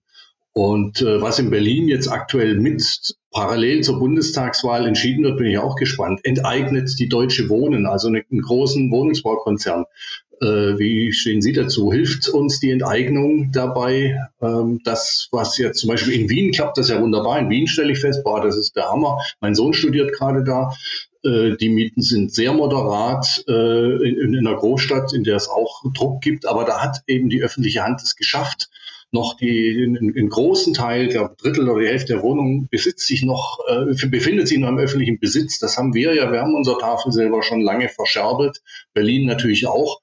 Und 0.53 1.03
äh, 1.03 1.21
was 1.21 1.37
in 1.37 1.51
Berlin 1.51 1.87
jetzt 1.87 2.07
aktuell 2.07 2.55
mit 2.55 2.81
parallel 3.31 3.83
zur 3.83 3.99
Bundestagswahl 3.99 4.87
entschieden 4.87 5.23
wird, 5.23 5.37
bin 5.37 5.45
ich 5.45 5.59
auch 5.59 5.75
gespannt. 5.75 6.21
Enteignet 6.23 6.97
die 6.97 7.07
Deutsche 7.07 7.49
Wohnen, 7.49 7.85
also 7.85 8.07
einen 8.07 8.41
großen 8.41 8.89
Wohnungsbaukonzern. 8.89 9.85
Äh, 10.41 10.77
wie 10.77 11.11
stehen 11.13 11.41
Sie 11.41 11.53
dazu? 11.53 11.91
Hilft 11.91 12.29
uns 12.29 12.59
die 12.59 12.69
Enteignung 12.69 13.51
dabei? 13.51 14.19
Ähm, 14.41 14.81
das, 14.83 15.29
was 15.31 15.57
jetzt 15.57 15.79
zum 15.79 15.89
Beispiel 15.89 16.13
in 16.13 16.29
Wien 16.29 16.51
klappt, 16.51 16.77
das 16.77 16.89
ja 16.89 17.01
wunderbar. 17.01 17.39
In 17.39 17.49
Wien 17.49 17.67
stelle 17.67 17.91
ich 17.91 17.99
fest, 17.99 18.23
boah, 18.23 18.41
das 18.41 18.55
ist 18.55 18.75
der 18.75 18.89
Hammer. 18.89 19.19
Mein 19.41 19.55
Sohn 19.55 19.73
studiert 19.73 20.13
gerade 20.13 20.43
da. 20.43 20.73
Äh, 21.23 21.57
die 21.57 21.69
Mieten 21.69 22.01
sind 22.01 22.33
sehr 22.33 22.53
moderat 22.53 23.43
äh, 23.47 24.09
in, 24.09 24.33
in 24.33 24.47
einer 24.47 24.57
Großstadt, 24.57 25.11
in 25.13 25.23
der 25.23 25.37
es 25.37 25.49
auch 25.49 25.83
Druck 25.93 26.21
gibt. 26.21 26.45
Aber 26.45 26.65
da 26.65 26.81
hat 26.81 27.01
eben 27.07 27.29
die 27.29 27.41
öffentliche 27.41 27.83
Hand 27.83 28.01
es 28.01 28.15
geschafft, 28.15 28.69
noch 29.11 29.37
die 29.37 29.83
in, 29.83 29.95
in 29.95 30.29
großen 30.29 30.73
Teil, 30.73 31.07
der 31.07 31.33
Drittel 31.41 31.67
oder 31.69 31.81
die 31.81 31.87
Hälfte 31.87 32.13
der 32.13 32.23
Wohnungen 32.23 32.67
besitzt 32.69 33.07
sich 33.07 33.23
noch, 33.23 33.59
äh, 33.67 34.07
befindet 34.07 34.47
sich 34.47 34.59
noch 34.59 34.69
im 34.69 34.77
öffentlichen 34.77 35.19
Besitz. 35.19 35.59
Das 35.59 35.77
haben 35.77 35.93
wir 35.93 36.13
ja, 36.13 36.31
wir 36.31 36.41
haben 36.41 36.55
unser 36.55 36.77
Tafel 36.77 37.11
selber 37.11 37.41
schon 37.41 37.61
lange 37.61 37.89
verscherbelt. 37.89 38.61
Berlin 38.93 39.25
natürlich 39.25 39.65
auch 39.65 40.01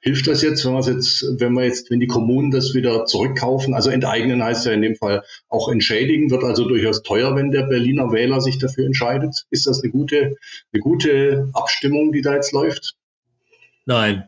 hilft 0.00 0.26
das 0.26 0.42
jetzt, 0.42 0.64
wenn 0.64 0.74
jetzt, 0.80 1.24
wenn 1.38 1.52
wir 1.52 1.64
jetzt, 1.64 1.90
wenn 1.90 2.00
die 2.00 2.06
Kommunen 2.06 2.50
das 2.50 2.74
wieder 2.74 3.04
zurückkaufen? 3.04 3.74
Also 3.74 3.90
enteignen 3.90 4.42
heißt 4.42 4.66
ja 4.66 4.72
in 4.72 4.82
dem 4.82 4.96
Fall 4.96 5.22
auch 5.48 5.68
entschädigen, 5.68 6.30
wird 6.30 6.44
also 6.44 6.66
durchaus 6.66 7.02
teuer, 7.02 7.34
wenn 7.36 7.50
der 7.50 7.64
Berliner 7.64 8.12
Wähler 8.12 8.40
sich 8.40 8.58
dafür 8.58 8.86
entscheidet. 8.86 9.46
Ist 9.50 9.66
das 9.66 9.82
eine 9.82 9.92
gute, 9.92 10.36
eine 10.72 10.82
gute 10.82 11.48
Abstimmung, 11.54 12.12
die 12.12 12.22
da 12.22 12.34
jetzt 12.34 12.52
läuft? 12.52 12.96
Nein, 13.86 14.24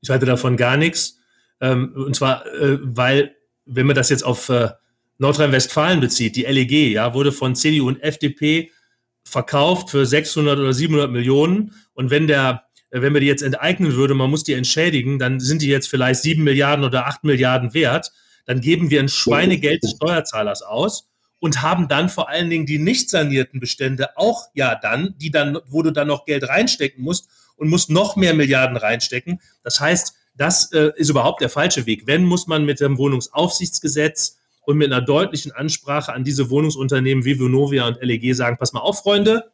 ich 0.00 0.10
halte 0.10 0.26
davon 0.26 0.56
gar 0.56 0.76
nichts. 0.76 1.18
Ähm, 1.60 1.92
und 1.94 2.16
zwar, 2.16 2.46
äh, 2.46 2.78
weil, 2.82 3.36
wenn 3.66 3.86
man 3.86 3.96
das 3.96 4.08
jetzt 4.08 4.24
auf 4.24 4.48
äh, 4.48 4.70
Nordrhein-Westfalen 5.18 6.00
bezieht, 6.00 6.36
die 6.36 6.44
LEG, 6.44 6.92
ja, 6.92 7.12
wurde 7.12 7.32
von 7.32 7.54
CDU 7.54 7.88
und 7.88 8.02
FDP 8.02 8.70
verkauft 9.22 9.90
für 9.90 10.06
600 10.06 10.58
oder 10.58 10.72
700 10.72 11.10
Millionen. 11.10 11.74
Und 11.92 12.10
wenn 12.10 12.26
der 12.26 12.64
wenn 12.90 13.12
man 13.12 13.20
die 13.20 13.26
jetzt 13.26 13.42
enteignen 13.42 13.94
würde, 13.94 14.14
man 14.14 14.30
muss 14.30 14.44
die 14.44 14.54
entschädigen, 14.54 15.18
dann 15.18 15.40
sind 15.40 15.62
die 15.62 15.68
jetzt 15.68 15.88
vielleicht 15.88 16.22
sieben 16.22 16.44
Milliarden 16.44 16.84
oder 16.84 17.06
acht 17.06 17.24
Milliarden 17.24 17.72
wert. 17.74 18.12
Dann 18.46 18.60
geben 18.60 18.90
wir 18.90 19.00
ein 19.00 19.08
Schweinegeld 19.08 19.82
des 19.82 19.92
Steuerzahlers 19.92 20.62
aus 20.62 21.08
und 21.38 21.62
haben 21.62 21.88
dann 21.88 22.08
vor 22.08 22.28
allen 22.28 22.50
Dingen 22.50 22.66
die 22.66 22.78
nicht 22.78 23.10
sanierten 23.10 23.60
Bestände 23.60 24.16
auch 24.16 24.48
ja 24.54 24.74
dann, 24.74 25.14
die 25.18 25.30
dann, 25.30 25.58
wo 25.66 25.82
du 25.82 25.92
dann 25.92 26.08
noch 26.08 26.24
Geld 26.24 26.48
reinstecken 26.48 27.02
musst 27.02 27.28
und 27.56 27.68
musst 27.68 27.90
noch 27.90 28.16
mehr 28.16 28.34
Milliarden 28.34 28.76
reinstecken. 28.76 29.40
Das 29.62 29.80
heißt, 29.80 30.14
das 30.34 30.72
äh, 30.72 30.92
ist 30.96 31.10
überhaupt 31.10 31.40
der 31.42 31.50
falsche 31.50 31.86
Weg. 31.86 32.06
Wenn, 32.06 32.24
muss 32.24 32.46
man 32.46 32.64
mit 32.64 32.80
dem 32.80 32.98
Wohnungsaufsichtsgesetz 32.98 34.38
und 34.62 34.78
mit 34.78 34.92
einer 34.92 35.02
deutlichen 35.02 35.52
Ansprache 35.52 36.12
an 36.12 36.24
diese 36.24 36.50
Wohnungsunternehmen 36.50 37.24
wie 37.24 37.38
Vonovia 37.38 37.86
und 37.86 37.98
LEG 38.00 38.34
sagen, 38.34 38.56
pass 38.58 38.72
mal 38.72 38.80
auf, 38.80 39.00
Freunde, 39.00 39.50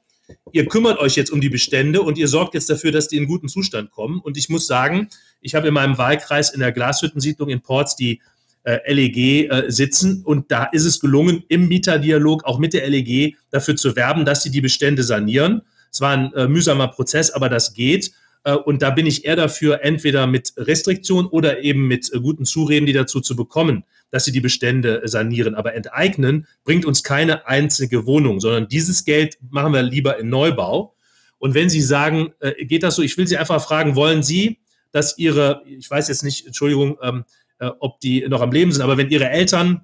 ihr 0.52 0.66
kümmert 0.66 0.98
euch 0.98 1.16
jetzt 1.16 1.30
um 1.30 1.40
die 1.40 1.48
Bestände 1.48 2.02
und 2.02 2.18
ihr 2.18 2.28
sorgt 2.28 2.54
jetzt 2.54 2.70
dafür, 2.70 2.92
dass 2.92 3.08
die 3.08 3.16
in 3.16 3.26
guten 3.26 3.48
Zustand 3.48 3.90
kommen. 3.90 4.20
Und 4.20 4.36
ich 4.36 4.48
muss 4.48 4.66
sagen, 4.66 5.08
ich 5.40 5.54
habe 5.54 5.68
in 5.68 5.74
meinem 5.74 5.98
Wahlkreis 5.98 6.50
in 6.50 6.60
der 6.60 6.72
Glashüttensiedlung 6.72 7.48
in 7.48 7.60
Ports 7.60 7.96
die 7.96 8.20
äh, 8.64 8.92
LEG 8.92 9.50
äh, 9.50 9.64
sitzen 9.70 10.22
und 10.24 10.50
da 10.50 10.64
ist 10.64 10.84
es 10.84 11.00
gelungen, 11.00 11.44
im 11.48 11.68
Mieterdialog 11.68 12.44
auch 12.44 12.58
mit 12.58 12.72
der 12.72 12.88
LEG 12.88 13.36
dafür 13.50 13.76
zu 13.76 13.94
werben, 13.94 14.24
dass 14.24 14.42
sie 14.42 14.50
die 14.50 14.60
Bestände 14.60 15.02
sanieren. 15.02 15.62
Es 15.92 16.00
war 16.00 16.10
ein 16.10 16.32
äh, 16.34 16.48
mühsamer 16.48 16.88
Prozess, 16.88 17.30
aber 17.30 17.48
das 17.48 17.74
geht. 17.74 18.12
Äh, 18.44 18.54
und 18.54 18.82
da 18.82 18.90
bin 18.90 19.06
ich 19.06 19.24
eher 19.24 19.36
dafür, 19.36 19.84
entweder 19.84 20.26
mit 20.26 20.52
Restriktion 20.56 21.26
oder 21.26 21.62
eben 21.62 21.86
mit 21.86 22.12
äh, 22.12 22.20
guten 22.20 22.44
Zureden, 22.44 22.86
die 22.86 22.92
dazu 22.92 23.20
zu 23.20 23.36
bekommen, 23.36 23.84
dass 24.10 24.24
sie 24.24 24.32
die 24.32 24.40
Bestände 24.40 25.02
sanieren. 25.04 25.54
Aber 25.54 25.74
enteignen 25.74 26.46
bringt 26.64 26.84
uns 26.84 27.02
keine 27.02 27.46
einzige 27.46 28.06
Wohnung, 28.06 28.40
sondern 28.40 28.68
dieses 28.68 29.04
Geld 29.04 29.38
machen 29.50 29.72
wir 29.72 29.82
lieber 29.82 30.18
in 30.18 30.28
Neubau. 30.28 30.94
Und 31.38 31.54
wenn 31.54 31.68
Sie 31.68 31.82
sagen, 31.82 32.32
äh, 32.40 32.64
geht 32.64 32.82
das 32.82 32.96
so, 32.96 33.02
ich 33.02 33.16
will 33.18 33.26
Sie 33.26 33.36
einfach 33.36 33.62
fragen, 33.62 33.94
wollen 33.94 34.22
Sie, 34.22 34.58
dass 34.90 35.18
Ihre, 35.18 35.62
ich 35.66 35.90
weiß 35.90 36.08
jetzt 36.08 36.24
nicht, 36.24 36.46
Entschuldigung, 36.46 36.96
ähm, 37.02 37.24
äh, 37.58 37.70
ob 37.80 38.00
die 38.00 38.26
noch 38.28 38.40
am 38.40 38.52
Leben 38.52 38.72
sind, 38.72 38.82
aber 38.82 38.96
wenn 38.96 39.10
Ihre 39.10 39.28
Eltern, 39.28 39.82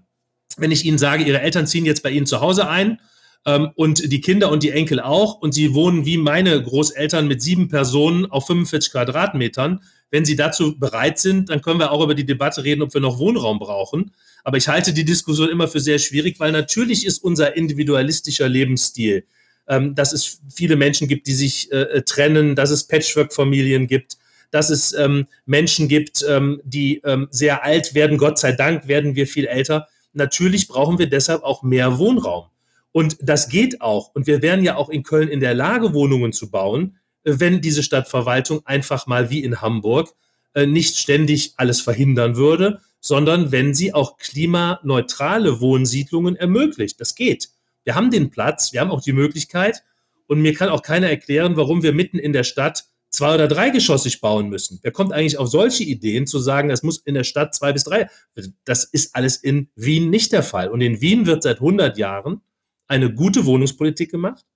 wenn 0.57 0.71
ich 0.71 0.85
Ihnen 0.85 0.99
sage, 0.99 1.25
Ihre 1.25 1.41
Eltern 1.41 1.67
ziehen 1.67 1.85
jetzt 1.85 2.03
bei 2.03 2.11
Ihnen 2.11 2.27
zu 2.27 2.41
Hause 2.41 2.69
ein 2.69 3.01
ähm, 3.45 3.71
und 3.75 4.11
die 4.11 4.21
Kinder 4.21 4.51
und 4.51 4.63
die 4.63 4.71
Enkel 4.71 5.01
auch 5.01 5.35
und 5.41 5.53
Sie 5.53 5.75
wohnen 5.75 6.07
wie 6.07 6.17
meine 6.17 6.63
Großeltern 6.63 7.29
mit 7.29 7.43
sieben 7.43 7.69
Personen 7.69 8.27
auf 8.27 8.47
45 8.47 8.93
Quadratmetern, 8.93 9.81
wenn 10.13 10.27
Sie 10.27 10.37
dazu 10.37 10.79
bereit 10.79 11.19
sind, 11.19 11.49
dann 11.49 11.63
können 11.63 11.81
wir 11.81 11.91
auch 11.91 12.05
über 12.05 12.15
die 12.15 12.27
Debatte 12.27 12.63
reden, 12.63 12.83
ob 12.83 12.93
wir 12.93 13.01
noch 13.01 13.19
Wohnraum 13.19 13.59
brauchen. 13.59 14.13
Aber 14.45 14.59
ich 14.59 14.69
halte 14.69 14.93
die 14.93 15.07
Diskussion 15.07 15.49
immer 15.49 15.69
für 15.69 15.81
sehr 15.81 15.99
schwierig, 15.99 16.39
weil 16.39 16.53
natürlich 16.53 17.07
ist 17.07 17.25
unser 17.25 17.57
individualistischer 17.57 18.49
Lebensstil, 18.49 19.25
ähm, 19.69 19.95
dass 19.95 20.13
es 20.13 20.41
viele 20.55 20.77
Menschen 20.77 21.09
gibt, 21.09 21.27
die 21.27 21.33
sich 21.33 21.73
äh, 21.73 22.03
trennen, 22.03 22.55
dass 22.55 22.71
es 22.71 22.87
Patchwork-Familien 22.87 23.87
gibt, 23.87 24.19
dass 24.51 24.69
es 24.69 24.93
ähm, 24.93 25.27
Menschen 25.47 25.89
gibt, 25.89 26.23
ähm, 26.29 26.61
die 26.63 27.01
ähm, 27.05 27.29
sehr 27.31 27.65
alt 27.65 27.95
werden. 27.95 28.19
Gott 28.19 28.39
sei 28.39 28.53
Dank 28.53 28.87
werden 28.87 29.17
wir 29.17 29.27
viel 29.27 29.47
älter. 29.47 29.89
Natürlich 30.13 30.69
brauchen 30.69 30.99
wir 30.99 31.09
deshalb 31.09 31.43
auch 31.43 31.63
mehr 31.63 31.99
Wohnraum. 31.99 32.49
Und 32.93 33.17
das 33.23 33.49
geht 33.49 33.81
auch. 33.81 34.15
Und 34.15 34.27
wir 34.27 34.43
wären 34.43 34.63
ja 34.63 34.77
auch 34.77 34.91
in 34.91 35.05
Köln 35.05 35.29
in 35.29 35.41
der 35.41 35.55
Lage, 35.55 35.95
Wohnungen 35.95 36.35
zu 36.35 36.51
bauen, 36.51 36.99
wenn 37.25 37.61
diese 37.61 37.83
Stadtverwaltung 37.83 38.67
einfach 38.67 39.07
mal 39.07 39.31
wie 39.31 39.43
in 39.43 39.61
Hamburg 39.61 40.15
äh, 40.55 40.67
nicht 40.67 40.97
ständig 40.97 41.55
alles 41.57 41.81
verhindern 41.81 42.37
würde, 42.37 42.81
sondern 43.01 43.53
wenn 43.53 43.75
sie 43.75 43.95
auch 43.95 44.17
klimaneutrale 44.17 45.61
Wohnsiedlungen 45.61 46.37
ermöglicht. 46.37 47.01
Das 47.01 47.15
geht. 47.15 47.49
Wir 47.85 47.95
haben 47.95 48.11
den 48.11 48.31
Platz, 48.31 48.73
wir 48.73 48.81
haben 48.81 48.91
auch 48.91 49.03
die 49.03 49.13
Möglichkeit. 49.13 49.83
Und 50.29 50.41
mir 50.41 50.55
kann 50.55 50.69
auch 50.69 50.83
keiner 50.83 51.11
erklären, 51.11 51.57
warum 51.57 51.83
wir 51.83 51.93
mitten 51.93 52.19
in 52.19 52.33
der 52.33 52.45
Stadt 52.45 52.85
zwei- 53.11 53.35
oder 53.35 53.49
dreigeschossig 53.49 54.21
bauen 54.21 54.49
müssen. 54.49 54.79
Wer 54.83 54.93
kommt 54.93 55.13
eigentlich 55.13 55.37
auf 55.37 55.49
solche 55.49 55.85
Ideen 55.85 56.27
zu 56.27 56.39
sagen, 56.39 56.71
es 56.71 56.83
muss 56.83 56.99
in 56.99 57.15
der 57.15 57.25
Stadt 57.25 57.55
zwei 57.55 57.73
bis 57.73 57.85
drei? 57.85 58.09
Das 58.65 58.85
ist 58.85 59.15
alles 59.15 59.37
in 59.37 59.69
Wien 59.77 60.11
nicht 60.11 60.33
der 60.33 60.43
Fall. 60.43 60.69
Und 60.69 60.81
in 60.81 61.01
Wien 61.01 61.27
wird 61.27 61.43
seit 61.43 61.57
100 61.57 61.99
Jahren 61.99 62.41
eine 62.87 63.13
gute 63.13 63.45
Wohnungspolitik 63.45 64.11
gemacht. 64.11 64.47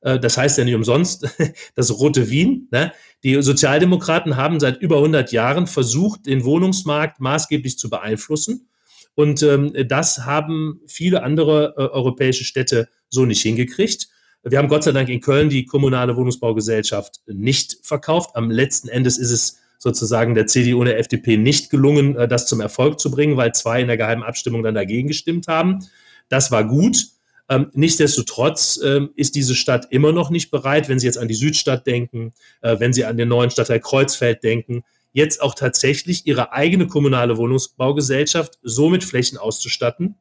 Äh, 0.00 0.18
das 0.18 0.36
heißt 0.36 0.58
ja 0.58 0.64
nicht 0.64 0.74
umsonst 0.74 1.28
das 1.74 1.98
rote 1.98 2.30
Wien. 2.30 2.68
Ne? 2.70 2.92
Die 3.22 3.40
Sozialdemokraten 3.42 4.36
haben 4.36 4.60
seit 4.60 4.80
über 4.80 4.96
100 4.96 5.32
Jahren 5.32 5.66
versucht, 5.66 6.26
den 6.26 6.44
Wohnungsmarkt 6.44 7.20
maßgeblich 7.20 7.78
zu 7.78 7.90
beeinflussen. 7.90 8.68
Und 9.14 9.42
ähm, 9.42 9.72
das 9.88 10.26
haben 10.26 10.80
viele 10.86 11.22
andere 11.22 11.74
äh, 11.76 11.80
europäische 11.80 12.44
Städte 12.44 12.88
so 13.08 13.24
nicht 13.24 13.42
hingekriegt. 13.42 14.08
Wir 14.42 14.58
haben 14.58 14.68
Gott 14.68 14.84
sei 14.84 14.92
Dank 14.92 15.08
in 15.08 15.20
Köln 15.20 15.48
die 15.48 15.64
kommunale 15.64 16.16
Wohnungsbaugesellschaft 16.16 17.20
nicht 17.26 17.78
verkauft. 17.82 18.30
Am 18.34 18.50
letzten 18.50 18.88
Endes 18.88 19.18
ist 19.18 19.32
es 19.32 19.58
sozusagen 19.78 20.34
der 20.34 20.46
CDU 20.46 20.80
und 20.80 20.86
der 20.86 20.98
FDP 20.98 21.36
nicht 21.36 21.70
gelungen, 21.70 22.16
äh, 22.16 22.28
das 22.28 22.46
zum 22.46 22.60
Erfolg 22.60 23.00
zu 23.00 23.10
bringen, 23.10 23.36
weil 23.36 23.52
zwei 23.52 23.80
in 23.80 23.88
der 23.88 23.96
geheimen 23.96 24.22
Abstimmung 24.22 24.62
dann 24.62 24.74
dagegen 24.74 25.08
gestimmt 25.08 25.48
haben. 25.48 25.86
Das 26.28 26.50
war 26.50 26.64
gut. 26.64 27.06
Ähm, 27.48 27.70
nichtsdestotrotz 27.74 28.80
ähm, 28.82 29.10
ist 29.14 29.36
diese 29.36 29.54
Stadt 29.54 29.86
immer 29.90 30.12
noch 30.12 30.30
nicht 30.30 30.50
bereit, 30.50 30.88
wenn 30.88 30.98
Sie 30.98 31.06
jetzt 31.06 31.18
an 31.18 31.28
die 31.28 31.34
Südstadt 31.34 31.86
denken, 31.86 32.32
äh, 32.60 32.78
wenn 32.80 32.92
Sie 32.92 33.04
an 33.04 33.16
den 33.16 33.28
neuen 33.28 33.50
Stadtteil 33.50 33.80
Kreuzfeld 33.80 34.42
denken, 34.42 34.82
jetzt 35.16 35.40
auch 35.40 35.54
tatsächlich 35.54 36.26
ihre 36.26 36.52
eigene 36.52 36.88
kommunale 36.88 37.38
Wohnungsbaugesellschaft 37.38 38.58
so 38.62 38.90
mit 38.90 39.02
Flächen 39.02 39.38
auszustatten, 39.38 40.16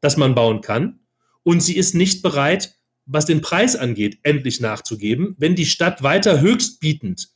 dass 0.00 0.16
man 0.16 0.34
bauen 0.34 0.62
kann. 0.62 1.00
Und 1.42 1.60
sie 1.62 1.76
ist 1.76 1.94
nicht 1.94 2.22
bereit, 2.22 2.74
was 3.04 3.26
den 3.26 3.42
Preis 3.42 3.76
angeht, 3.76 4.18
endlich 4.22 4.60
nachzugeben. 4.60 5.34
Wenn 5.38 5.56
die 5.56 5.66
Stadt 5.66 6.02
weiter 6.02 6.40
höchstbietend 6.40 7.28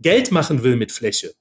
Geld 0.00 0.30
machen 0.30 0.62
will 0.62 0.76
mit 0.76 0.92
Fläche, 0.92 1.34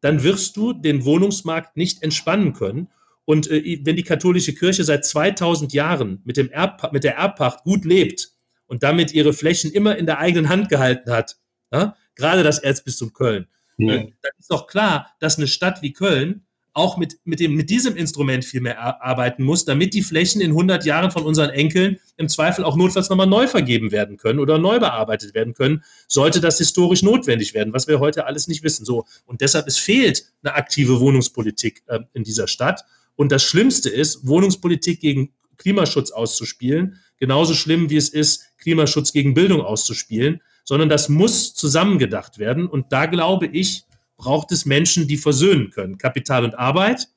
dann 0.00 0.22
wirst 0.22 0.56
du 0.56 0.72
den 0.72 1.04
Wohnungsmarkt 1.04 1.76
nicht 1.76 2.02
entspannen 2.02 2.54
können. 2.54 2.88
Und 3.24 3.50
äh, 3.50 3.80
wenn 3.84 3.96
die 3.96 4.02
katholische 4.02 4.54
Kirche 4.54 4.84
seit 4.84 5.04
2000 5.04 5.72
Jahren 5.72 6.20
mit, 6.24 6.36
dem 6.36 6.50
Erb, 6.50 6.92
mit 6.92 7.04
der 7.04 7.16
Erbpacht 7.16 7.64
gut 7.64 7.84
lebt 7.84 8.32
und 8.66 8.82
damit 8.82 9.12
ihre 9.12 9.32
Flächen 9.32 9.70
immer 9.70 9.96
in 9.96 10.06
der 10.06 10.18
eigenen 10.18 10.48
Hand 10.48 10.68
gehalten 10.68 11.10
hat, 11.10 11.36
ja, 11.72 11.96
gerade 12.14 12.42
das 12.42 12.58
Erzbistum 12.58 13.12
Köln, 13.12 13.46
ja. 13.78 13.94
äh, 13.94 14.12
dann 14.22 14.32
ist 14.38 14.50
doch 14.50 14.66
klar, 14.66 15.14
dass 15.20 15.38
eine 15.38 15.46
Stadt 15.46 15.82
wie 15.82 15.92
Köln 15.92 16.44
auch 16.74 16.96
mit, 16.96 17.18
mit, 17.24 17.40
dem, 17.40 17.54
mit 17.54 17.68
diesem 17.68 17.96
Instrument 17.96 18.44
viel 18.44 18.62
mehr 18.62 19.02
arbeiten 19.02 19.42
muss, 19.42 19.64
damit 19.64 19.92
die 19.92 20.02
Flächen 20.02 20.40
in 20.40 20.52
100 20.52 20.84
Jahren 20.86 21.10
von 21.10 21.24
unseren 21.24 21.50
Enkeln 21.50 21.98
im 22.16 22.28
Zweifel 22.28 22.64
auch 22.64 22.76
notfalls 22.76 23.10
nochmal 23.10 23.26
neu 23.26 23.46
vergeben 23.46 23.92
werden 23.92 24.16
können 24.16 24.38
oder 24.38 24.58
neu 24.58 24.78
bearbeitet 24.78 25.34
werden 25.34 25.52
können, 25.52 25.84
sollte 26.08 26.40
das 26.40 26.58
historisch 26.58 27.02
notwendig 27.02 27.52
werden, 27.52 27.74
was 27.74 27.88
wir 27.88 28.00
heute 28.00 28.26
alles 28.26 28.48
nicht 28.48 28.62
wissen. 28.62 28.86
So. 28.86 29.04
Und 29.26 29.42
deshalb 29.42 29.66
es 29.66 29.76
fehlt 29.78 30.32
eine 30.42 30.54
aktive 30.54 31.00
Wohnungspolitik 31.00 31.82
äh, 31.88 32.00
in 32.14 32.24
dieser 32.24 32.48
Stadt. 32.48 32.84
Und 33.16 33.32
das 33.32 33.42
Schlimmste 33.42 33.88
ist, 33.90 34.26
Wohnungspolitik 34.26 35.00
gegen 35.00 35.34
Klimaschutz 35.56 36.10
auszuspielen, 36.10 37.00
genauso 37.18 37.54
schlimm 37.54 37.90
wie 37.90 37.96
es 37.96 38.08
ist, 38.08 38.58
Klimaschutz 38.58 39.12
gegen 39.12 39.34
Bildung 39.34 39.60
auszuspielen, 39.60 40.42
sondern 40.64 40.88
das 40.88 41.08
muss 41.08 41.54
zusammengedacht 41.54 42.38
werden. 42.38 42.66
Und 42.66 42.92
da 42.92 43.06
glaube 43.06 43.46
ich, 43.46 43.84
braucht 44.16 44.52
es 44.52 44.66
Menschen, 44.66 45.08
die 45.08 45.16
versöhnen 45.16 45.70
können. 45.70 45.98
Kapital 45.98 46.44
und 46.44 46.58
Arbeit 46.58 47.08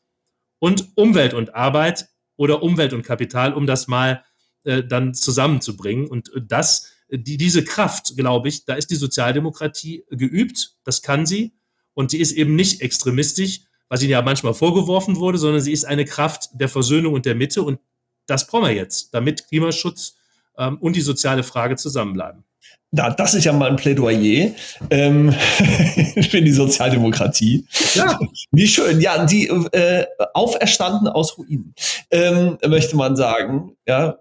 und 0.60 0.90
Umwelt 0.96 1.34
und 1.34 1.56
Arbeit 1.56 2.08
oder 2.36 2.64
Umwelt 2.64 2.94
und 2.94 3.04
Kapital, 3.04 3.54
um 3.54 3.68
das 3.68 3.88
mal 3.88 4.24
äh, 4.64 4.84
dann 4.84 5.14
zusammenzubringen. 5.14 6.08
Und 6.08 6.32
das, 6.48 6.92
die, 7.10 7.38
diese 7.38 7.64
Kraft, 7.64 8.18
glaube 8.18 8.50
ich, 8.50 8.66
da 8.66 8.74
ist 8.74 8.90
die 8.90 8.96
Sozialdemokratie 8.96 10.04
geübt, 10.10 10.76
das 10.84 11.02
kann 11.02 11.26
sie. 11.26 11.54
Und 11.94 12.12
sie 12.12 12.20
ist 12.20 12.34
eben 12.34 12.56
nicht 12.56 12.82
extremistisch, 12.82 13.62
was 13.96 14.02
ihnen 14.02 14.12
ja 14.12 14.22
manchmal 14.22 14.54
vorgeworfen 14.54 15.16
wurde, 15.16 15.38
sondern 15.38 15.62
sie 15.62 15.72
ist 15.72 15.86
eine 15.86 16.04
Kraft 16.04 16.50
der 16.52 16.68
Versöhnung 16.68 17.14
und 17.14 17.26
der 17.26 17.34
Mitte. 17.34 17.64
Und 17.64 17.80
das 18.28 18.46
brauchen 18.46 18.66
wir 18.66 18.74
jetzt, 18.74 19.14
damit 19.14 19.48
Klimaschutz 19.48 20.18
ähm, 20.58 20.78
und 20.82 20.98
die 20.98 21.02
soziale 21.02 21.44
Frage 21.44 21.78
zusammenbleiben. 21.78 22.44
Na, 22.92 23.10
das 23.10 23.36
ist 23.36 23.46
ja 23.46 23.54
mal 23.54 23.70
ein 23.70 23.78
Plädoyer 23.78 24.52
ähm, 24.90 25.32
für 26.30 26.42
die 26.42 26.52
Sozialdemokratie. 26.52 27.66
Ja. 27.94 28.20
Wie 28.52 28.68
schön. 28.68 29.00
Ja, 29.00 29.26
die 29.26 29.48
äh, 29.48 30.06
auferstanden 30.34 31.08
aus 31.08 31.38
Ruinen, 31.38 31.74
ähm, 32.12 32.58
möchte 32.68 32.98
man 32.98 33.16
sagen. 33.16 33.78
Ja, 33.88 34.18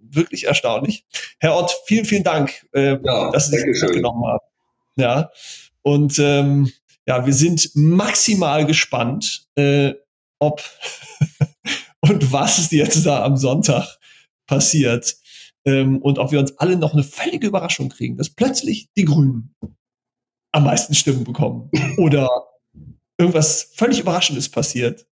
wirklich 0.00 0.46
erstaunlich. 0.46 1.04
Herr 1.38 1.54
Ott, 1.54 1.70
vielen, 1.84 2.06
vielen 2.06 2.24
Dank, 2.24 2.66
äh, 2.72 2.96
ja, 3.02 3.30
dass 3.30 3.48
Sie 3.48 3.58
sich 3.58 3.92
genommen 3.92 4.24
haben. 4.26 4.44
Ja, 4.96 5.30
und 5.82 6.18
ähm, 6.18 6.72
ja, 7.08 7.24
wir 7.24 7.32
sind 7.32 7.70
maximal 7.74 8.66
gespannt, 8.66 9.46
äh, 9.56 9.94
ob 10.38 10.62
und 12.00 12.30
was 12.30 12.70
jetzt 12.70 13.06
da 13.06 13.24
am 13.24 13.38
Sonntag 13.38 13.98
passiert 14.46 15.16
ähm, 15.64 16.02
und 16.02 16.18
ob 16.18 16.32
wir 16.32 16.38
uns 16.38 16.58
alle 16.58 16.76
noch 16.76 16.92
eine 16.92 17.02
völlige 17.02 17.46
Überraschung 17.46 17.88
kriegen, 17.88 18.18
dass 18.18 18.28
plötzlich 18.28 18.90
die 18.94 19.06
Grünen 19.06 19.54
am 20.52 20.64
meisten 20.64 20.94
Stimmen 20.94 21.24
bekommen 21.24 21.70
oder 21.96 22.28
irgendwas 23.16 23.72
völlig 23.74 24.00
Überraschendes 24.00 24.50
passiert. 24.50 25.06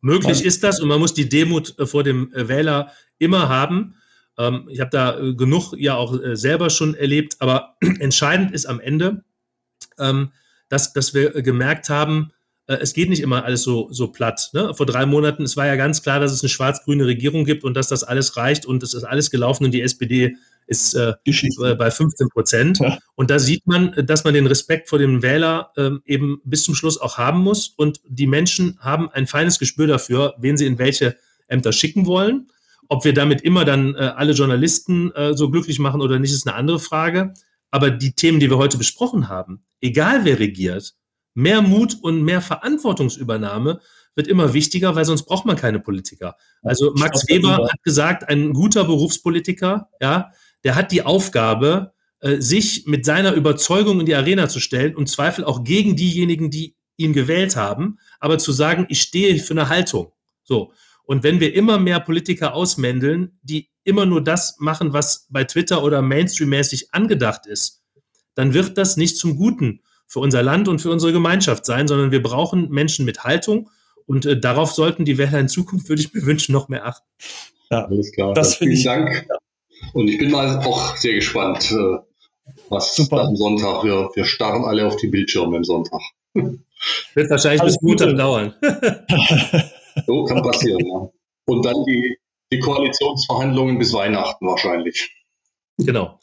Möglich 0.00 0.44
ist 0.44 0.62
das 0.62 0.78
und 0.78 0.88
man 0.88 1.00
muss 1.00 1.12
die 1.12 1.28
Demut 1.28 1.76
äh, 1.80 1.86
vor 1.86 2.04
dem 2.04 2.32
äh, 2.34 2.46
Wähler 2.46 2.92
immer 3.18 3.48
haben. 3.48 3.96
Ähm, 4.38 4.68
ich 4.70 4.78
habe 4.78 4.90
da 4.90 5.18
äh, 5.18 5.34
genug 5.34 5.74
ja 5.76 5.96
auch 5.96 6.16
selber 6.34 6.70
schon 6.70 6.94
erlebt, 6.94 7.34
aber 7.40 7.76
entscheidend 7.98 8.52
ist 8.52 8.66
am 8.66 8.78
Ende, 8.78 9.24
ähm, 9.98 10.30
dass, 10.70 10.94
dass 10.94 11.12
wir 11.12 11.42
gemerkt 11.42 11.90
haben, 11.90 12.30
äh, 12.66 12.76
es 12.76 12.94
geht 12.94 13.10
nicht 13.10 13.20
immer 13.20 13.44
alles 13.44 13.62
so, 13.62 13.88
so 13.90 14.08
platt. 14.08 14.50
Ne? 14.54 14.72
Vor 14.74 14.86
drei 14.86 15.04
Monaten, 15.04 15.42
es 15.42 15.56
war 15.56 15.66
ja 15.66 15.76
ganz 15.76 16.02
klar, 16.02 16.20
dass 16.20 16.32
es 16.32 16.42
eine 16.42 16.48
schwarz-grüne 16.48 17.04
Regierung 17.04 17.44
gibt 17.44 17.64
und 17.64 17.74
dass 17.74 17.88
das 17.88 18.04
alles 18.04 18.38
reicht 18.38 18.64
und 18.64 18.82
es 18.82 18.94
ist 18.94 19.04
alles 19.04 19.30
gelaufen 19.30 19.64
und 19.66 19.72
die 19.72 19.82
SPD 19.82 20.36
ist 20.66 20.94
äh, 20.94 21.14
bei 21.76 21.90
15 21.90 22.28
Prozent. 22.28 22.78
Ja. 22.78 22.96
Und 23.16 23.28
da 23.28 23.40
sieht 23.40 23.66
man, 23.66 23.92
dass 24.06 24.22
man 24.22 24.34
den 24.34 24.46
Respekt 24.46 24.88
vor 24.88 25.00
dem 25.00 25.20
Wähler 25.20 25.72
äh, 25.76 25.90
eben 26.06 26.40
bis 26.44 26.62
zum 26.62 26.76
Schluss 26.76 26.98
auch 27.00 27.18
haben 27.18 27.40
muss. 27.40 27.74
Und 27.76 28.00
die 28.06 28.28
Menschen 28.28 28.78
haben 28.78 29.10
ein 29.10 29.26
feines 29.26 29.58
Gespür 29.58 29.88
dafür, 29.88 30.34
wen 30.38 30.56
sie 30.56 30.66
in 30.66 30.78
welche 30.78 31.16
Ämter 31.48 31.72
schicken 31.72 32.06
wollen. 32.06 32.46
Ob 32.88 33.04
wir 33.04 33.12
damit 33.14 33.42
immer 33.42 33.64
dann 33.64 33.96
äh, 33.96 33.98
alle 33.98 34.32
Journalisten 34.32 35.10
äh, 35.12 35.36
so 35.36 35.50
glücklich 35.50 35.80
machen 35.80 36.00
oder 36.00 36.20
nicht, 36.20 36.32
ist 36.32 36.46
eine 36.46 36.56
andere 36.56 36.78
Frage. 36.78 37.34
Aber 37.70 37.90
die 37.90 38.12
Themen, 38.12 38.40
die 38.40 38.50
wir 38.50 38.58
heute 38.58 38.78
besprochen 38.78 39.28
haben, 39.28 39.62
egal 39.80 40.24
wer 40.24 40.38
regiert, 40.38 40.94
mehr 41.34 41.62
Mut 41.62 41.96
und 42.02 42.22
mehr 42.22 42.40
Verantwortungsübernahme 42.40 43.80
wird 44.14 44.26
immer 44.28 44.52
wichtiger, 44.52 44.96
weil 44.96 45.04
sonst 45.04 45.24
braucht 45.24 45.46
man 45.46 45.56
keine 45.56 45.80
Politiker. 45.80 46.36
Also 46.62 46.92
Max 46.96 47.28
Weber 47.28 47.68
hat 47.70 47.82
gesagt, 47.84 48.28
ein 48.28 48.52
guter 48.52 48.84
Berufspolitiker, 48.84 49.88
ja, 50.00 50.32
der 50.64 50.74
hat 50.74 50.92
die 50.92 51.02
Aufgabe, 51.02 51.92
äh, 52.20 52.40
sich 52.40 52.86
mit 52.86 53.04
seiner 53.04 53.32
Überzeugung 53.32 54.00
in 54.00 54.06
die 54.06 54.14
Arena 54.14 54.48
zu 54.48 54.60
stellen 54.60 54.94
und 54.94 55.08
Zweifel 55.08 55.44
auch 55.44 55.64
gegen 55.64 55.96
diejenigen, 55.96 56.50
die 56.50 56.76
ihn 56.96 57.12
gewählt 57.12 57.56
haben, 57.56 57.98
aber 58.18 58.38
zu 58.38 58.52
sagen, 58.52 58.86
ich 58.90 59.00
stehe 59.00 59.38
für 59.38 59.54
eine 59.54 59.68
Haltung. 59.68 60.12
So. 60.42 60.72
Und 61.04 61.22
wenn 61.22 61.40
wir 61.40 61.54
immer 61.54 61.78
mehr 61.78 61.98
Politiker 61.98 62.54
ausmändeln, 62.54 63.38
die 63.42 63.69
immer 63.84 64.06
nur 64.06 64.22
das 64.22 64.56
machen, 64.58 64.92
was 64.92 65.26
bei 65.30 65.44
Twitter 65.44 65.82
oder 65.82 66.02
Mainstream-mäßig 66.02 66.92
angedacht 66.92 67.46
ist, 67.46 67.82
dann 68.34 68.54
wird 68.54 68.78
das 68.78 68.96
nicht 68.96 69.16
zum 69.16 69.36
Guten 69.36 69.80
für 70.06 70.20
unser 70.20 70.42
Land 70.42 70.68
und 70.68 70.80
für 70.80 70.90
unsere 70.90 71.12
Gemeinschaft 71.12 71.64
sein, 71.64 71.88
sondern 71.88 72.10
wir 72.10 72.22
brauchen 72.22 72.68
Menschen 72.70 73.04
mit 73.04 73.24
Haltung 73.24 73.70
und 74.06 74.26
äh, 74.26 74.38
darauf 74.38 74.72
sollten 74.72 75.04
die 75.04 75.18
Wähler 75.18 75.38
in 75.38 75.48
Zukunft, 75.48 75.88
würde 75.88 76.02
ich 76.02 76.12
mir 76.12 76.22
wünschen, 76.26 76.52
noch 76.52 76.68
mehr 76.68 76.86
achten. 76.86 77.06
Ja, 77.70 77.84
alles 77.84 78.10
klar. 78.12 78.34
Das 78.34 78.56
vielen 78.56 78.72
ich, 78.72 78.84
Dank. 78.84 79.26
Ja. 79.28 79.36
Und 79.92 80.08
ich 80.08 80.18
bin 80.18 80.30
mal 80.30 80.58
auch 80.58 80.96
sehr 80.96 81.14
gespannt, 81.14 81.70
äh, 81.70 81.98
was 82.68 82.96
Super. 82.96 83.22
am 83.22 83.36
Sonntag. 83.36 83.84
Wir, 83.84 84.10
wir 84.14 84.24
starren 84.24 84.64
alle 84.64 84.86
auf 84.86 84.96
die 84.96 85.06
Bildschirme 85.06 85.56
am 85.56 85.64
Sonntag. 85.64 86.00
Wird 86.34 87.30
wahrscheinlich 87.30 87.60
alles 87.60 87.74
bis 87.74 87.82
Montag 87.82 88.16
dauern. 88.16 88.54
so 90.06 90.24
kann 90.24 90.42
passieren, 90.42 90.86
ja. 90.86 91.08
Und 91.46 91.64
dann 91.64 91.84
die, 91.84 92.16
die 92.52 92.58
Koalitionsverhandlungen 92.58 93.78
bis 93.78 93.92
Weihnachten 93.92 94.46
wahrscheinlich. 94.46 95.14
Genau. 95.78 96.18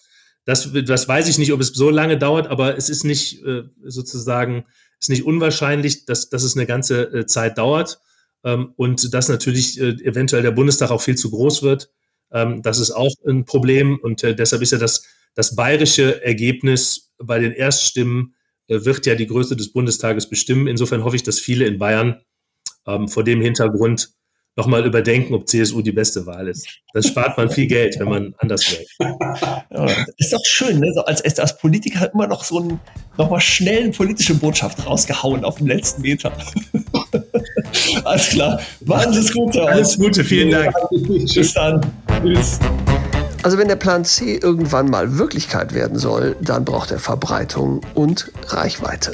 Das, 0.45 0.69
das 0.85 1.07
weiß 1.07 1.27
ich 1.27 1.37
nicht, 1.37 1.51
ob 1.51 1.59
es 1.59 1.69
so 1.69 1.89
lange 1.89 2.17
dauert, 2.17 2.47
aber 2.47 2.77
es 2.77 2.89
ist 2.89 3.03
nicht 3.03 3.43
äh, 3.43 3.63
sozusagen, 3.83 4.65
ist 4.99 5.09
nicht 5.09 5.25
unwahrscheinlich, 5.25 6.05
dass, 6.05 6.29
dass 6.29 6.43
es 6.43 6.55
eine 6.55 6.65
ganze 6.65 7.03
äh, 7.11 7.25
Zeit 7.25 7.57
dauert 7.57 7.99
ähm, 8.45 8.73
und 8.77 9.13
dass 9.13 9.27
natürlich 9.27 9.79
äh, 9.79 9.89
eventuell 10.03 10.43
der 10.43 10.51
Bundestag 10.51 10.89
auch 10.89 11.01
viel 11.01 11.17
zu 11.17 11.31
groß 11.31 11.63
wird. 11.63 11.91
Ähm, 12.31 12.61
das 12.61 12.79
ist 12.79 12.91
auch 12.91 13.13
ein 13.27 13.43
Problem 13.43 13.99
und 14.01 14.23
äh, 14.23 14.35
deshalb 14.35 14.61
ist 14.61 14.71
ja 14.71 14.77
das, 14.77 15.03
das 15.35 15.55
bayerische 15.55 16.23
Ergebnis 16.23 17.11
bei 17.17 17.39
den 17.39 17.51
Erststimmen 17.51 18.33
äh, 18.67 18.85
wird 18.85 19.05
ja 19.05 19.15
die 19.15 19.27
Größe 19.27 19.57
des 19.57 19.73
Bundestages 19.73 20.29
bestimmen. 20.29 20.67
Insofern 20.67 21.03
hoffe 21.03 21.17
ich, 21.17 21.23
dass 21.23 21.39
viele 21.39 21.65
in 21.65 21.77
Bayern 21.77 22.21
ähm, 22.85 23.07
vor 23.07 23.23
dem 23.23 23.41
Hintergrund 23.41 24.13
nochmal 24.57 24.85
überdenken, 24.85 25.33
ob 25.35 25.47
CSU 25.47 25.81
die 25.81 25.91
beste 25.91 26.25
Wahl 26.25 26.47
ist. 26.47 26.67
Dann 26.93 27.03
spart 27.03 27.37
man 27.37 27.49
viel 27.49 27.67
Geld, 27.67 27.97
wenn 27.99 28.09
man 28.09 28.33
anders 28.39 28.65
wählt. 28.71 28.89
Ja, 28.99 29.87
ist 30.17 30.33
doch 30.33 30.43
schön, 30.43 30.79
ne? 30.79 30.91
so 30.93 31.01
als, 31.05 31.21
als 31.39 31.57
Politiker 31.57 32.11
immer 32.13 32.27
noch 32.27 32.43
so 32.43 32.59
ein, 32.59 32.79
nochmal 33.17 33.39
schnell 33.39 33.83
eine 33.83 33.91
politische 33.91 34.33
Botschaft 34.33 34.85
rausgehauen 34.85 35.45
auf 35.45 35.57
dem 35.57 35.67
letzten 35.67 36.01
Meter. 36.01 36.31
Alles 38.03 38.29
klar. 38.29 38.59
Machen 38.85 39.13
Sie 39.13 39.19
es 39.19 39.31
gut. 39.31 39.55
Alles 39.57 39.97
Gute, 39.97 40.23
vielen 40.23 40.51
Dank. 40.51 40.73
Bis 40.91 41.53
dann. 41.53 41.81
Tschüss. 42.21 42.59
Also 43.43 43.57
wenn 43.57 43.67
der 43.67 43.75
Plan 43.75 44.03
C 44.03 44.37
irgendwann 44.37 44.89
mal 44.89 45.17
Wirklichkeit 45.17 45.73
werden 45.73 45.99
soll, 45.99 46.35
dann 46.41 46.65
braucht 46.65 46.91
er 46.91 46.99
Verbreitung 46.99 47.81
und 47.93 48.31
Reichweite. 48.47 49.13